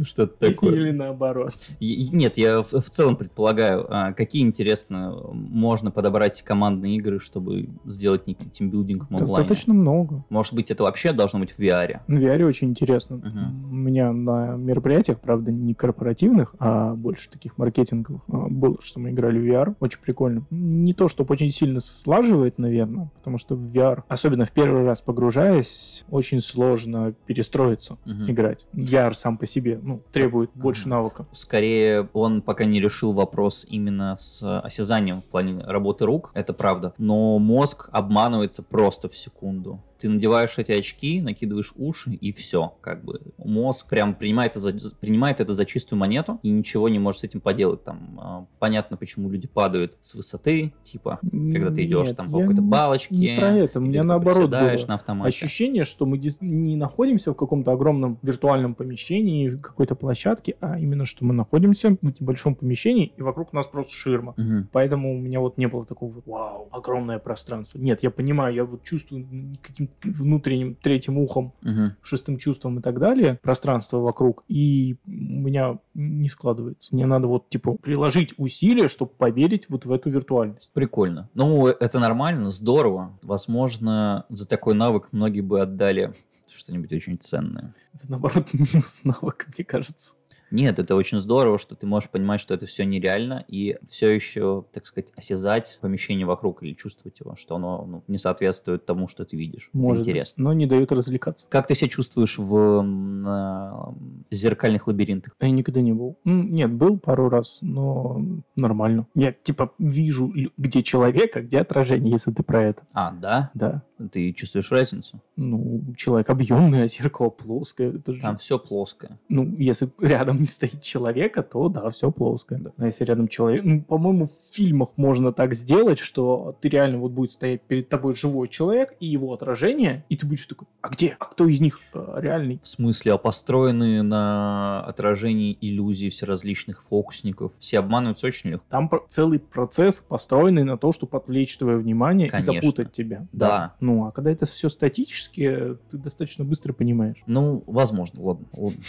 Что-то 0.03 0.34
такое. 0.49 0.73
Или 0.73 0.91
наоборот. 0.91 1.51
Нет, 1.79 2.38
я 2.38 2.62
в, 2.62 2.89
целом 2.89 3.15
предполагаю, 3.15 3.86
а, 3.89 4.13
какие, 4.13 4.41
интересно, 4.41 5.15
можно 5.31 5.91
подобрать 5.91 6.41
командные 6.41 6.97
игры, 6.97 7.19
чтобы 7.19 7.69
сделать 7.86 8.27
некий 8.27 8.49
тимбилдинг 8.49 9.10
в. 9.10 9.15
Достаточно 9.15 9.73
много. 9.73 10.25
Может 10.29 10.53
быть, 10.53 10.71
это 10.71 10.84
вообще 10.84 11.13
должно 11.13 11.39
быть 11.39 11.51
в 11.51 11.60
VR? 11.60 12.01
В 12.08 12.13
VR 12.13 12.43
очень 12.45 12.69
интересно. 12.69 13.21
У 13.69 13.75
меня 13.75 14.12
на 14.12 14.55
мероприятиях, 14.55 15.19
правда, 15.19 15.51
не 15.51 15.73
корпоративных, 15.73 16.55
а 16.60 16.93
больше 16.93 17.29
таких 17.29 17.58
маркетинговых, 17.58 18.23
а, 18.27 18.47
было, 18.49 18.77
что 18.81 18.99
мы 18.99 19.12
играли 19.12 19.39
в 19.39 19.45
VR. 19.45 19.75
Очень 19.79 19.99
прикольно. 20.01 20.45
Не 20.49 20.93
то, 20.93 21.08
чтобы 21.08 21.31
очень 21.31 21.49
сильно 21.49 21.79
слаживает, 21.79 22.58
наверное, 22.58 23.12
потому 23.17 23.38
что 23.38 23.44
в 23.53 23.65
VR, 23.75 24.03
особенно 24.08 24.45
в 24.45 24.51
первый 24.51 24.84
раз 24.86 25.01
погружаясь, 25.01 26.03
очень 26.10 26.39
сложно 26.39 27.13
перестроиться, 27.25 27.97
Мгм. 28.05 28.31
играть. 28.31 28.65
VR 28.73 29.13
сам 29.13 29.38
по 29.38 29.45
себе, 29.45 29.79
ну, 29.81 30.01
требует 30.12 30.49
больше 30.55 30.84
Ага. 30.84 30.89
навыка. 30.89 31.27
Скорее, 31.31 32.10
он 32.13 32.41
пока 32.41 32.65
не 32.65 32.79
решил 32.79 33.13
вопрос 33.13 33.65
именно 33.69 34.15
с 34.17 34.41
осязанием 34.62 35.21
в 35.21 35.25
плане 35.25 35.63
работы 35.63 36.05
рук, 36.05 36.31
это 36.34 36.53
правда. 36.53 36.93
Но 36.97 37.38
мозг 37.39 37.89
обманывается 37.91 38.63
просто 38.63 39.10
в 39.10 39.15
секунду. 39.17 39.81
Ты 39.97 40.10
надеваешь 40.10 40.58
эти 40.58 40.71
очки, 40.71 41.21
накидываешь 41.21 41.73
уши, 41.75 42.13
и 42.13 42.31
все. 42.31 42.75
Как 42.81 43.03
бы 43.03 43.21
мозг 43.38 43.89
прям 43.89 44.15
принимает 44.15 44.51
это, 44.51 44.60
за, 44.62 44.95
принимает 44.95 45.39
это 45.39 45.53
за 45.53 45.65
чистую 45.65 45.99
монету 45.99 46.39
и 46.43 46.49
ничего 46.49 46.89
не 46.89 46.99
может 46.99 47.21
с 47.21 47.23
этим 47.23 47.41
поделать. 47.41 47.84
Там 47.84 48.19
а, 48.21 48.45
понятно, 48.60 48.97
почему 48.97 49.29
люди 49.29 49.47
падают 49.47 49.97
с 50.01 50.15
высоты, 50.15 50.73
типа, 50.84 51.19
когда 51.21 51.71
ты 51.71 51.86
идешь 51.86 52.08
Нет, 52.08 52.17
там 52.17 52.31
по 52.31 52.39
какой-то 52.39 52.62
балочке. 52.62 53.15
Не 53.15 53.36
про 53.38 53.53
это, 53.53 53.73
такой 53.73 54.01
наоборот 54.01 54.49
было. 54.49 54.75
на 54.88 54.93
автомате. 54.95 55.27
Ощущение, 55.27 55.84
что 55.84 56.05
мы 56.05 56.19
не 56.41 56.75
находимся 56.75 57.31
в 57.31 57.36
каком-то 57.36 57.71
огромном 57.71 58.19
виртуальном 58.21 58.75
помещении, 58.75 59.49
какой-то 59.49 59.95
площадке, 59.95 60.55
а 60.62 60.79
именно, 60.79 61.05
что 61.05 61.25
мы 61.25 61.34
находимся 61.34 61.97
в 62.01 62.21
небольшом 62.21 62.55
помещении, 62.55 63.13
и 63.15 63.21
вокруг 63.21 63.53
нас 63.53 63.67
просто 63.67 63.93
ширма. 63.93 64.34
Мгм. 64.38 64.69
Поэтому 64.71 65.15
у 65.15 65.17
меня 65.17 65.39
вот 65.39 65.58
не 65.58 65.67
было 65.67 65.86
такого 65.86 66.21
вау, 66.25 66.67
огромное 66.71 67.19
пространство. 67.19 67.79
Нет, 67.79 68.03
я 68.03 68.12
понимаю, 68.12 68.53
я 68.53 68.65
вот 68.65 68.84
чувствую 68.84 69.25
каким-то 69.62 69.85
внутренним 70.04 70.76
третьим 70.76 71.17
ухом, 71.17 71.54
Мгм. 71.62 71.95
шестым 72.02 72.38
чувством 72.38 72.80
и 72.80 72.82
так 72.82 73.00
далее, 73.00 73.39
пространство 73.41 74.00
вокруг, 74.00 74.43
и 74.48 74.98
у 75.06 75.10
меня 75.12 75.80
не 75.93 76.30
складывается. 76.30 76.93
Мне 76.95 77.06
надо 77.06 77.28
вот, 77.28 77.50
типа, 77.50 77.76
приложить 77.76 78.34
усилия, 78.38 78.88
чтобы 78.88 79.12
поверить 79.12 79.69
вот 79.69 79.86
в 79.86 79.91
эту 79.91 80.10
виртуальность. 80.10 80.74
Прикольно. 80.74 81.30
Ну, 81.34 81.67
это 81.67 82.00
нормально, 82.00 82.52
здорово. 82.52 83.17
Возможно, 83.21 84.26
за 84.30 84.48
такой 84.48 84.74
навык 84.76 85.10
многие 85.12 85.41
бы 85.41 85.62
отдали 85.62 86.13
что-нибудь 86.50 86.93
очень 86.93 87.17
ценное. 87.17 87.74
Это, 87.93 88.10
наоборот, 88.10 88.48
минус 88.54 89.02
навык, 89.04 89.48
мне 89.56 89.65
кажется. 89.65 90.15
Нет, 90.51 90.79
это 90.79 90.95
очень 90.95 91.19
здорово, 91.19 91.58
что 91.58 91.75
ты 91.75 91.88
можешь 91.88 92.10
понимать, 92.10 92.39
что 92.39 92.53
это 92.53 92.65
все 92.65 92.86
нереально, 92.86 93.43
и 93.47 93.77
все 93.88 94.10
еще, 94.10 94.65
так 94.71 94.86
сказать, 94.86 95.12
осязать 95.15 95.77
помещение 95.81 96.25
вокруг 96.25 96.63
или 96.63 96.73
чувствовать 96.73 97.19
его, 97.19 97.36
что 97.36 97.55
оно 97.55 97.86
ну, 97.86 98.03
не 98.08 98.17
соответствует 98.17 98.86
тому, 98.86 99.08
что 99.08 99.25
ты 99.25 99.38
видишь. 99.38 99.69
Это 99.69 99.77
Может 99.77 100.01
быть, 100.01 100.10
интересно. 100.10 100.43
но 100.43 100.53
не 100.53 100.65
дают 100.65 100.91
развлекаться. 100.91 101.47
Как 101.49 101.67
ты 101.67 101.75
себя 101.75 101.89
чувствуешь 101.89 102.38
в 102.38 102.86
а, 103.27 103.93
зеркальных 104.31 104.88
лабиринтах? 104.88 105.34
Я 105.41 105.49
никогда 105.49 105.81
не 105.81 105.93
был. 105.93 106.17
Нет, 106.23 106.71
был 106.71 106.99
пару 106.99 107.29
раз, 107.29 107.60
но 107.62 108.21
нормально. 108.55 109.08
Я, 109.15 109.31
типа, 109.31 109.73
вижу, 109.79 110.34
где 110.58 110.84
человек, 110.84 111.36
а 111.38 111.41
где 111.41 111.60
отражение, 111.60 112.12
если 112.12 112.31
ты 112.31 112.43
про 112.43 112.63
это. 112.63 112.84
А, 112.93 113.12
да? 113.12 113.51
Да. 113.53 113.84
Ты 114.12 114.31
чувствуешь 114.34 114.71
разницу? 114.71 115.21
Ну, 115.36 115.81
человек 115.95 116.29
объемный, 116.29 116.84
а 116.84 116.88
зеркало 116.88 117.29
плоское. 117.29 117.93
Это 117.93 118.13
же... 118.13 118.21
Там 118.21 118.38
все 118.38 118.60
плоское. 118.60 119.19
Ну, 119.29 119.55
если 119.58 119.89
рядом 119.99 120.39
не 120.39 120.45
стоит 120.45 120.81
человека, 120.81 121.43
то 121.43 121.69
да, 121.69 121.89
все 121.89 122.12
плоское. 122.12 122.62
А 122.77 122.86
если 122.86 123.05
рядом 123.05 123.27
человек... 123.27 123.63
Ну, 123.63 123.81
по-моему, 123.81 124.25
в 124.25 124.31
фильмах 124.31 124.89
можно 124.97 125.31
так 125.31 125.53
сделать, 125.53 125.99
что 125.99 126.58
ты 126.62 126.69
реально 126.69 126.97
вот 126.97 127.12
будет 127.12 127.31
стоять 127.31 127.62
перед 127.62 127.89
тобой 127.89 128.15
живой 128.15 128.47
человек 128.47 128.95
и 128.99 129.08
его 129.08 129.34
отражение, 129.34 130.05
и 130.10 130.17
ты 130.17 130.25
будешь 130.25 130.45
такой, 130.45 130.67
а 130.81 130.89
где? 130.89 131.15
А 131.19 131.25
кто 131.25 131.47
из 131.47 131.62
них 131.62 131.79
э, 131.93 132.17
реальный? 132.17 132.60
В 132.62 132.67
смысле, 132.67 133.13
а 133.13 133.17
построенные 133.17 134.03
на 134.03 134.84
отражении 134.86 135.58
иллюзий 135.62 136.10
всеразличных 136.10 136.84
фокусников. 136.84 137.53
Все 137.60 137.79
обманываются 137.79 138.27
очень 138.27 138.51
легко. 138.51 138.65
Там 138.69 138.89
про- 138.89 139.03
целый 139.08 139.39
процесс, 139.39 139.99
построенный 140.01 140.63
на 140.63 140.77
то, 140.77 140.91
чтобы 140.91 141.17
отвлечь 141.17 141.58
твое 141.58 141.77
внимание 141.77 142.29
Конечно. 142.29 142.51
и 142.51 142.55
запутать 142.55 142.91
тебя. 142.91 143.27
Да. 143.31 143.75
Ну, 143.86 144.06
а 144.08 144.12
когда 144.12 144.32
это 144.32 144.48
все 144.48 144.67
статически, 144.67 145.78
ты 145.91 145.98
достаточно 145.98 146.43
быстро 146.43 146.74
понимаешь. 146.74 147.21
Ну, 147.28 147.63
возможно, 147.67 148.19
ладно. 148.19 148.48
ладно, 148.54 148.80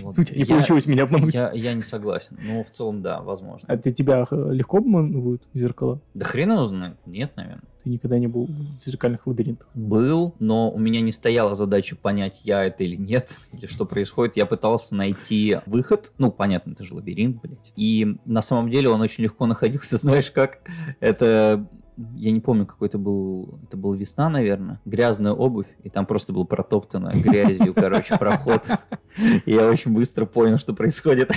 ладно. 0.00 0.22
У 0.22 0.24
тебя 0.24 0.36
не 0.36 0.44
Я- 0.44 0.54
получилось 0.54 0.86
меня 0.86 1.02
обмануть. 1.02 1.34
Я, 1.34 1.50
я 1.52 1.74
не 1.74 1.82
согласен. 1.82 2.38
Но 2.40 2.62
в 2.62 2.70
целом, 2.70 3.02
да, 3.02 3.20
возможно. 3.20 3.66
А 3.68 3.76
ты 3.76 3.90
тебя 3.90 4.24
э, 4.30 4.48
легко 4.52 4.78
обманывают 4.78 5.42
зеркала? 5.54 6.00
Да 6.14 6.24
хрен 6.24 6.52
его 6.52 6.62
знает. 6.62 6.96
Нет, 7.04 7.32
наверное. 7.34 7.64
Ты 7.82 7.90
никогда 7.90 8.16
не 8.16 8.28
был 8.28 8.46
в 8.46 8.78
зеркальных 8.78 9.26
лабиринтах. 9.26 9.68
Был, 9.74 10.36
но 10.38 10.70
у 10.70 10.78
меня 10.78 11.00
не 11.00 11.10
стояла 11.10 11.56
задача 11.56 11.96
понять, 11.96 12.42
я 12.44 12.64
это 12.64 12.84
или 12.84 12.94
нет, 12.94 13.36
или 13.52 13.66
что 13.66 13.86
происходит. 13.86 14.36
Я 14.36 14.46
пытался 14.46 14.94
найти 14.94 15.58
выход. 15.66 16.12
Ну, 16.18 16.30
понятно, 16.30 16.72
это 16.72 16.84
же 16.84 16.94
лабиринт, 16.94 17.42
блядь. 17.42 17.72
И 17.74 18.18
на 18.24 18.40
самом 18.40 18.70
деле 18.70 18.88
он 18.88 19.00
очень 19.00 19.24
легко 19.24 19.46
находился, 19.46 19.96
знаешь 19.98 20.30
как? 20.30 20.60
Это... 21.00 21.66
Я 21.96 22.32
не 22.32 22.40
помню, 22.40 22.66
какой 22.66 22.88
это 22.88 22.98
был... 22.98 23.58
Это 23.62 23.76
был 23.76 23.94
весна, 23.94 24.28
наверное. 24.28 24.80
Грязная 24.84 25.32
обувь, 25.32 25.68
и 25.82 25.90
там 25.90 26.06
просто 26.06 26.32
был 26.32 26.44
протоптано 26.44 27.12
грязью, 27.14 27.72
короче, 27.74 28.16
проход. 28.18 28.68
И 29.44 29.52
я 29.52 29.68
очень 29.68 29.92
быстро 29.92 30.26
понял, 30.26 30.58
что 30.58 30.74
происходит. 30.74 31.30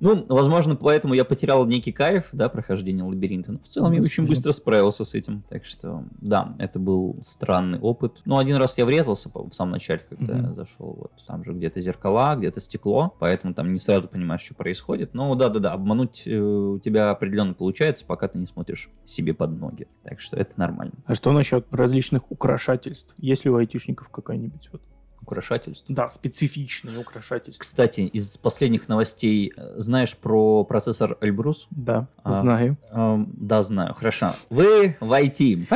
Ну, 0.00 0.26
возможно, 0.28 0.76
поэтому 0.76 1.14
я 1.14 1.24
потерял 1.24 1.64
некий 1.66 1.92
кайф, 1.92 2.28
да, 2.32 2.48
прохождения 2.48 3.02
лабиринта. 3.04 3.52
Но 3.52 3.58
в 3.58 3.68
целом 3.68 3.92
я 3.92 4.00
очень 4.00 4.26
быстро 4.26 4.52
справился 4.52 5.04
с 5.04 5.14
этим. 5.14 5.42
Так 5.48 5.64
что, 5.64 6.04
да, 6.20 6.54
это 6.58 6.78
был 6.78 7.18
странный 7.22 7.78
опыт. 7.78 8.20
Ну, 8.24 8.38
один 8.38 8.56
раз 8.56 8.76
я 8.76 8.84
врезался 8.86 9.30
в 9.32 9.50
самом 9.52 9.72
начале, 9.72 10.00
когда 10.08 10.34
Мгм. 10.34 10.48
я 10.48 10.54
зашел. 10.54 10.96
Вот 11.00 11.12
там 11.26 11.44
же 11.44 11.52
где-то 11.52 11.80
зеркала, 11.80 12.34
где-то 12.36 12.60
стекло, 12.60 13.14
поэтому 13.18 13.54
там 13.54 13.72
не 13.72 13.78
сразу 13.78 14.08
понимаешь, 14.08 14.42
что 14.42 14.54
происходит. 14.54 15.14
Но 15.14 15.34
да-да-да, 15.34 15.72
обмануть 15.72 16.26
э, 16.26 16.38
у 16.38 16.78
тебя 16.78 17.10
определенно 17.10 17.54
получается, 17.54 18.04
пока 18.04 18.28
ты 18.28 18.38
не 18.38 18.46
смотришь 18.46 18.90
себе 19.06 19.32
под 19.32 19.58
ноги. 19.58 19.86
Так 20.02 20.20
что 20.20 20.36
это 20.36 20.52
нормально. 20.56 20.94
А 21.06 21.14
что 21.14 21.32
насчет 21.32 21.66
различных 21.72 22.30
украшательств? 22.30 23.14
Есть 23.18 23.44
ли 23.44 23.50
у 23.50 23.56
айтишников 23.56 24.08
какая-нибудь 24.08 24.68
вот? 24.72 24.82
Украшательство. 25.26 25.94
Да, 25.94 26.08
специфичные 26.08 26.98
украшательства. 26.98 27.60
Кстати, 27.62 28.02
из 28.02 28.36
последних 28.36 28.88
новостей 28.88 29.52
э, 29.56 29.74
знаешь 29.78 30.14
про 30.16 30.64
процессор 30.64 31.16
Эльбрус? 31.22 31.66
Да, 31.70 32.06
А. 32.22 32.30
знаю. 32.30 32.76
Эм, 32.90 33.32
да, 33.36 33.62
знаю. 33.62 33.94
Хорошо. 33.94 34.32
Вы 34.50 34.96
в 35.00 35.12
IT. 35.12 35.66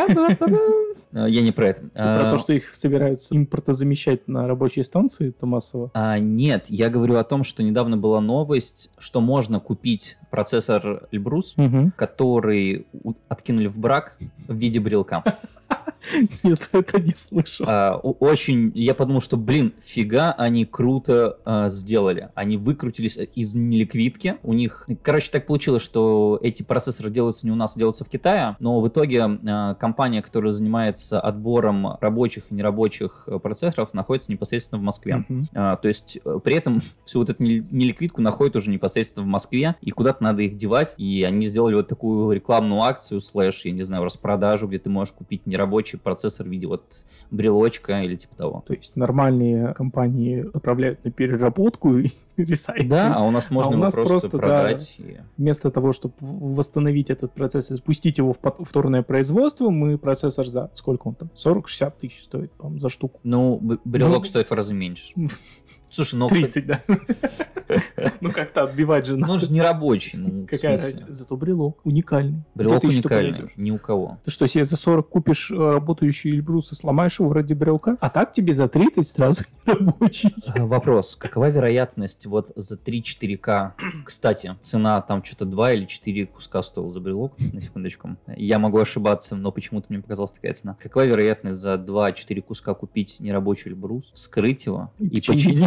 Э, 1.13 1.27
Я 1.27 1.41
не 1.41 1.53
про 1.53 1.69
это. 1.69 1.81
Ты 1.81 1.89
про 1.95 2.29
то, 2.29 2.37
что 2.37 2.53
их 2.53 2.75
собираются 2.75 3.35
импортозамещать 3.35 4.29
на 4.29 4.47
рабочие 4.47 4.85
станции, 4.85 5.33
массово. 5.41 5.91
А, 5.95 6.19
нет, 6.19 6.67
я 6.69 6.91
говорю 6.91 7.17
о 7.17 7.25
том, 7.25 7.45
что 7.45 7.63
недавно 7.63 7.97
была 7.97 8.21
новость, 8.21 8.91
что 8.99 9.23
можно 9.23 9.59
купить 9.59 10.19
процессор 10.31 11.09
Эльбрус, 11.11 11.55
Мгм. 11.57 11.93
который 11.97 12.87
откинули 13.29 13.69
в 13.69 13.79
брак 13.79 14.19
в 14.47 14.55
виде 14.55 14.81
брелка. 14.81 15.23
Нет, 16.43 16.69
это 16.73 17.01
не 17.01 17.13
слышал. 17.13 17.67
А, 17.69 17.97
очень, 17.97 18.73
я 18.75 18.95
подумал, 18.95 19.21
что, 19.21 19.37
блин, 19.37 19.75
фига 19.81 20.33
они 20.33 20.65
круто 20.65 21.39
а, 21.45 21.69
сделали. 21.69 22.31
Они 22.35 22.57
выкрутились 22.57 23.19
из 23.35 23.55
неликвидки. 23.55 24.37
У 24.43 24.53
них, 24.53 24.89
короче, 25.03 25.31
так 25.31 25.47
получилось, 25.47 25.83
что 25.83 26.39
эти 26.43 26.63
процессоры 26.63 27.11
делаются 27.11 27.47
не 27.47 27.53
у 27.53 27.57
нас, 27.57 27.77
а 27.77 27.79
делаются 27.79 28.05
в 28.05 28.09
Китае, 28.09 28.57
но 28.61 28.81
в 28.81 28.89
итоге 28.89 29.23
а, 29.25 29.75
компания, 29.75 30.23
которая 30.23 30.53
занимается 30.53 31.21
отбором 31.21 31.97
рабочих 32.01 32.51
и 32.51 32.55
нерабочих 32.55 33.29
процессоров, 33.43 33.95
находится 33.95 34.33
непосредственно 34.33 34.81
в 34.81 34.85
Москве. 34.85 35.25
Мгм. 35.29 35.49
А, 35.55 35.77
то 35.77 35.89
есть 35.89 36.19
э, 36.25 36.41
при 36.43 36.55
этом 36.55 36.81
всю 37.05 37.21
вот 37.21 37.31
эту 37.31 37.43
нел- 37.43 37.67
неликвидку 37.71 38.23
находят 38.23 38.57
уже 38.57 38.71
непосредственно 38.71 39.25
в 39.25 39.29
Москве, 39.29 39.77
и 39.81 39.91
куда-то 39.91 40.23
надо 40.23 40.43
их 40.43 40.57
девать. 40.57 40.95
И 40.97 41.23
они 41.23 41.45
сделали 41.47 41.75
вот 41.75 41.89
такую 41.89 42.33
рекламную 42.33 42.83
акцию, 42.83 43.21
слэш, 43.21 43.65
я 43.65 43.73
не 43.73 43.83
знаю, 43.83 44.05
распродажу, 44.05 44.69
где 44.69 44.79
ты 44.79 44.91
можешь 44.91 45.15
купить 45.15 45.47
нерабочий 45.47 45.98
процессор 46.03 46.47
в 46.47 46.51
виде 46.51 46.67
вот 46.67 47.05
брелочка 47.31 48.03
или 48.03 48.17
типа 48.17 48.35
того. 48.37 48.65
То 48.67 48.75
есть 48.75 48.97
нормальные 48.97 49.75
компании 49.75 50.47
отправляют 50.55 51.05
на 51.05 51.11
переработку 51.11 51.99
и 51.99 52.09
ресайклинг. 52.37 52.91
Да, 52.91 53.15
а 53.17 53.23
у 53.25 53.31
нас 53.31 53.51
можно 53.51 53.71
у 53.71 53.75
его 53.75 53.85
нас 53.85 53.95
просто, 53.95 54.13
просто, 54.13 54.39
да, 54.39 54.47
продать. 54.63 54.97
и- 54.99 55.17
Вместо 55.37 55.71
того, 55.71 55.93
чтобы 55.93 56.15
восстановить 56.21 57.11
этот 57.11 57.33
процесс 57.33 57.71
и 57.71 57.77
спустить 57.77 58.19
его 58.19 58.33
в 58.33 58.39
повторное 58.39 59.03
производство, 59.03 59.71
мы 59.71 59.99
процессор 59.99 60.47
за 60.47 60.71
сколько 60.75 61.09
он 61.09 61.15
там? 61.15 61.31
40-60 61.35 61.93
тысяч 62.01 62.25
стоит, 62.25 62.51
по 62.53 62.71
за 62.79 62.89
штуку. 62.89 63.21
Ну, 63.23 63.59
брелок 63.85 64.19
Ну, 64.19 64.25
стоит 64.25 64.49
в 64.49 64.53
разы 64.55 64.75
меньше. 64.75 65.13
Слушай, 65.91 66.17
ну, 66.17 66.29
кстати, 66.29 66.61
30, 66.61 66.67
да. 66.67 66.83
Ну 68.21 68.33
как-то 68.33 68.63
отбивать 68.63 69.07
же 69.07 69.15
ну, 69.15 69.21
надо. 69.21 69.33
он 69.35 69.39
же 69.39 69.53
не 69.53 69.61
рабочий. 69.61 70.19
Ну, 70.19 70.47
Какая 70.47 70.79
разница? 70.79 71.05
Зато 71.09 71.37
брелок 71.37 71.81
уникальный. 71.85 72.43
Брелок 72.55 72.83
уникальный, 72.85 73.51
ни 73.57 73.71
у 73.71 73.79
кого. 73.79 74.19
Ты 74.25 74.31
что, 74.31 74.47
себе 74.47 74.65
за 74.65 74.77
40 74.77 75.09
купишь 75.09 75.51
э, 75.51 75.55
работающий 75.55 76.31
Эльбрус 76.33 76.73
и 76.73 76.75
сломаешь 76.75 77.21
его 77.21 77.33
ради 77.33 77.55
брелка? 77.55 77.97
А 78.01 78.09
так 78.09 78.33
тебе 78.33 78.53
за 78.53 78.69
30 78.69 79.07
сразу 79.07 79.45
рабочий. 79.67 80.35
А, 80.55 80.67
Вопрос. 80.67 81.17
Какова 81.17 81.51
вероятность 81.51 82.27
вот 82.27 82.51
за 82.57 82.77
3-4К? 82.77 83.73
Кстати, 84.05 84.57
цена 84.61 85.01
там 85.03 85.23
что-то 85.23 85.45
2 85.45 85.73
или 85.73 85.85
4 85.85 86.27
куска 86.27 86.63
стоил 86.63 86.91
за 86.91 87.01
брелок, 87.01 87.35
на 87.53 87.61
секундочку. 87.61 88.17
Я 88.37 88.59
могу 88.59 88.79
ошибаться, 88.79 89.37
но 89.37 89.53
почему-то 89.53 89.87
мне 89.91 90.01
показалась 90.01 90.33
такая 90.33 90.55
цена. 90.55 90.77
Какова 90.81 91.05
вероятность 91.05 91.59
за 91.59 91.75
2-4 91.75 92.41
куска 92.43 92.75
купить 92.75 93.21
нерабочий 93.21 93.73
брус, 93.73 94.11
вскрыть 94.13 94.67
его 94.67 94.91
и 94.99 95.17
починить? 95.17 95.61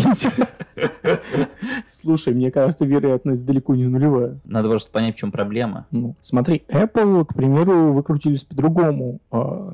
Слушай, 1.88 2.34
мне 2.34 2.52
кажется, 2.52 2.86
вероятность 2.86 3.46
далеко 3.46 3.76
не 3.76 3.86
нулевая. 3.88 4.40
Надо 4.46 4.70
просто 4.70 4.92
понять, 4.92 5.16
в 5.16 5.18
чем 5.18 5.32
проблема. 5.32 5.88
Ну, 5.92 6.16
смотри, 6.22 6.64
Apple, 6.68 7.26
к 7.26 7.34
примеру, 7.34 7.94
выкрутились 7.94 8.44
по-другому. 8.44 9.20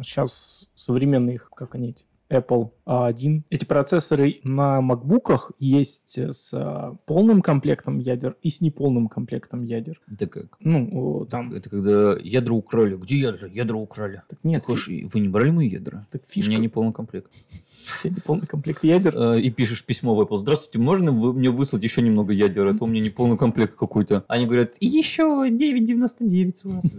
Сейчас 0.02 0.70
современные, 0.76 1.36
их, 1.36 1.50
как 1.56 1.76
они 1.76 1.90
эти, 1.90 2.06
Apple 2.30 2.72
A1. 2.86 3.44
Эти 3.50 3.64
процессоры 3.64 4.42
на 4.44 4.82
макбуках 4.82 5.54
есть 5.60 6.18
с 6.20 6.54
а, 6.54 6.98
полным 7.06 7.42
комплектом 7.42 8.00
ядер 8.00 8.36
и 8.42 8.50
с 8.50 8.60
неполным 8.60 9.08
комплектом 9.08 9.64
ядер. 9.64 10.02
Это 10.12 10.28
как? 10.28 10.58
Ну, 10.60 11.26
там... 11.32 11.54
Это 11.54 11.70
когда 11.70 12.18
ядра 12.22 12.54
украли. 12.54 12.98
Где 12.98 13.20
ядра? 13.20 13.48
Ядра 13.48 13.78
украли. 13.78 14.24
Так 14.28 14.40
нет, 14.44 14.58
Так 14.58 14.66
хочешь, 14.66 14.90
вы 15.14 15.20
не 15.22 15.30
брали 15.30 15.52
мои 15.52 15.70
ядра? 15.70 16.06
так 16.12 16.24
У 16.24 16.30
фишка. 16.30 16.50
меня 16.52 16.60
не 16.60 16.68
полный 16.68 16.92
комплект. 16.92 17.32
У 17.88 18.02
тебя 18.04 18.14
не 18.16 18.22
полный 18.22 18.48
комплект 18.48 18.84
ядер. 18.84 19.16
Э, 19.16 19.40
И 19.40 19.50
пишешь 19.50 19.86
письмо 19.86 20.16
в 20.16 20.22
Apple. 20.22 20.38
Здравствуйте, 20.38 20.80
можно 20.80 21.12
вы 21.12 21.34
мне 21.34 21.50
выслать 21.50 21.84
еще 21.84 22.02
немного 22.02 22.34
ядер? 22.34 22.68
А 22.68 22.74
то 22.74 22.84
у 22.84 22.88
меня 22.88 23.02
не 23.02 23.10
полный 23.10 23.38
комплект 23.38 23.76
какой-то. 23.76 24.24
Они 24.28 24.46
говорят, 24.46 24.76
еще 24.80 25.24
9,99 25.24 26.54
с 26.54 26.64
вас. 26.64 26.94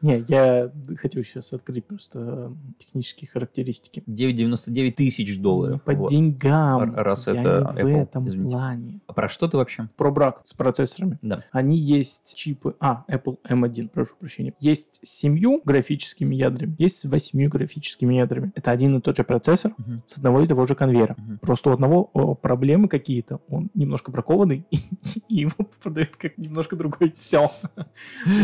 Не, 0.00 0.24
я 0.28 0.70
хочу 0.96 1.22
сейчас 1.22 1.52
открыть 1.52 1.84
просто 1.84 2.18
э, 2.18 2.50
технические 2.78 3.28
характеристики. 3.28 4.02
9,99 4.06 4.90
тысяч 4.92 5.38
долларов. 5.38 5.82
По 5.82 5.94
деньгам. 5.94 6.94
Раз 6.94 7.28
это 7.28 7.74
в 7.74 7.86
этом 7.86 8.26
плане. 8.26 9.00
А 9.06 9.12
про 9.12 9.28
что 9.28 9.48
ты 9.48 9.56
вообще? 9.56 9.88
Про 9.96 10.10
брак 10.10 10.40
с 10.44 10.54
процессорами. 10.54 11.18
Да. 11.22 11.40
Они 11.52 11.76
есть 11.76 12.34
чипы... 12.36 12.74
А, 12.80 13.04
Apple 13.08 13.38
M1, 13.48 13.88
прошу 13.88 14.14
прощения. 14.18 14.54
Есть 14.58 15.00
с 15.02 15.08
семью 15.08 15.60
графическими 15.64 16.34
ядрами, 16.34 16.74
есть 16.78 17.00
с 17.00 17.04
восьмью 17.04 17.50
графическими 17.50 18.14
ядрами. 18.14 18.52
Это 18.54 18.70
один 18.70 18.96
и 18.96 19.00
тот 19.00 19.16
же 19.16 19.24
процессор 19.24 19.74
Мгм. 19.86 20.02
с 20.06 20.16
одного 20.18 20.40
и 20.42 20.46
того 20.46 20.66
же 20.66 20.74
конвейера. 20.74 21.14
Мгм. 21.18 21.38
Просто 21.38 21.70
у 21.70 21.72
одного 21.72 22.10
о, 22.12 22.34
проблемы 22.34 22.88
какие-то. 22.88 23.40
Он 23.48 23.70
немножко 23.74 24.10
бракованный, 24.10 24.64
и, 24.70 24.78
и 25.28 25.40
его 25.40 25.66
продают 25.82 26.16
как 26.16 26.38
немножко 26.38 26.76
другой. 26.76 27.12
Все. 27.16 27.50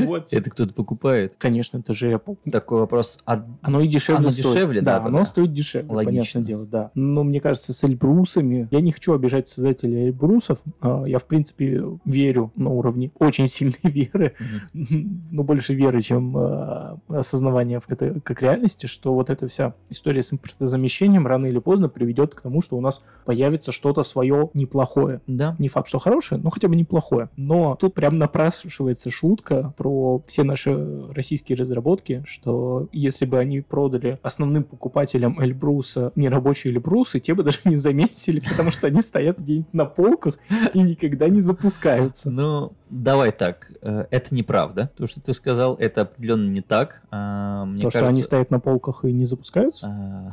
Вот. 0.05 0.33
Это 0.33 0.51
кто-то 0.51 0.72
покупает? 0.72 1.35
Конечно, 1.38 1.79
это 1.79 1.92
же 1.92 2.12
Apple. 2.12 2.37
Такой 2.51 2.81
вопрос. 2.81 3.20
А 3.27 3.44
Оно 3.62 3.81
и 3.81 3.88
дешевле 3.88 4.18
Оно 4.20 4.31
стоит. 4.31 4.46
дешевле, 4.55 4.81
да, 4.81 5.03
оно 5.03 5.24
стоит 5.24 5.53
дешевле, 5.53 5.90
Логично. 5.92 6.20
понятное 6.20 6.42
дело, 6.42 6.66
да. 6.66 6.90
Но 6.94 7.24
мне 7.24 7.40
кажется, 7.40 7.72
с 7.72 7.85
Эльбрусами, 7.85 8.68
я 8.70 8.81
не 8.81 8.92
хочу 8.92 9.12
обижать 9.14 9.48
создателей 9.48 10.07
Эльбрусов, 10.09 10.62
а, 10.81 11.05
я, 11.07 11.18
в 11.18 11.24
принципе, 11.27 11.83
верю 12.05 12.53
на 12.57 12.70
уровне 12.70 13.11
очень 13.18 13.46
сильной 13.46 13.79
веры, 13.83 14.35
но 14.72 15.42
больше 15.42 15.74
веры, 15.74 16.01
чем 16.01 16.37
а, 16.37 16.98
осознавания 17.09 17.81
в 17.81 17.88
это 17.90 18.20
как 18.20 18.42
реальности, 18.42 18.87
что 18.87 19.14
вот 19.14 19.31
эта 19.31 19.46
вся 19.46 19.74
история 19.90 20.22
с 20.22 20.33
импортозамещением 20.33 21.17
рано 21.26 21.46
или 21.46 21.59
поздно 21.59 21.88
приведет 21.88 22.35
к 22.35 22.40
тому, 22.42 22.61
что 22.61 22.76
у 22.76 22.81
нас 22.81 23.00
появится 23.24 23.72
что-то 23.72 24.02
свое 24.02 24.50
неплохое. 24.54 25.20
да. 25.26 25.57
Не 25.59 25.68
факт, 25.68 25.88
что 25.88 25.98
хорошее, 25.98 26.40
но 26.40 26.50
хотя 26.50 26.68
бы 26.68 26.76
неплохое. 26.76 27.28
Но 27.37 27.74
тут 27.76 27.94
прям 27.94 28.18
напрашивается 28.18 29.11
шутка 29.11 29.72
про 29.76 30.22
все 30.26 30.44
наши 30.44 31.07
российские 31.12 31.57
разработки, 31.57 32.22
что 32.26 32.88
если 32.92 33.26
бы 33.26 33.38
они 33.38 33.61
продали 33.61 34.18
основным 34.22 34.64
покупателям 34.64 35.40
Эльбруса 35.40 36.12
нерабочие 36.16 36.72
Эльбрусы, 36.72 37.20
те 37.20 37.35
бы 37.35 37.42
даже 37.42 37.61
не 37.64 37.76
заметили, 37.76 38.40
потому 38.40 38.70
что 38.70 38.87
они 38.87 39.00
стоят 39.00 39.38
где-нибудь 39.38 39.72
на 39.74 39.85
полках 39.85 40.38
и 40.74 40.83
никогда 40.83 41.28
не 41.28 41.40
запускаются. 41.40 42.31
Ну, 42.31 42.72
давай 42.90 43.33
так. 43.33 43.72
э, 43.83 44.07
Это 44.11 44.35
неправда. 44.35 44.90
То, 44.96 45.07
что 45.07 45.20
ты 45.20 45.33
сказал, 45.33 45.74
это 45.76 46.02
определенно 46.02 46.48
не 46.50 46.61
так. 46.62 47.02
А, 47.11 47.64
Мне 47.64 47.83
То, 47.83 47.90
что 47.90 48.00
кажется, 48.00 48.14
они 48.14 48.22
стоят 48.22 48.50
на 48.50 48.61
полках 48.61 49.04
и 49.04 49.12
не 49.12 49.24
запускаются. 49.24 49.87
А, 49.88 50.31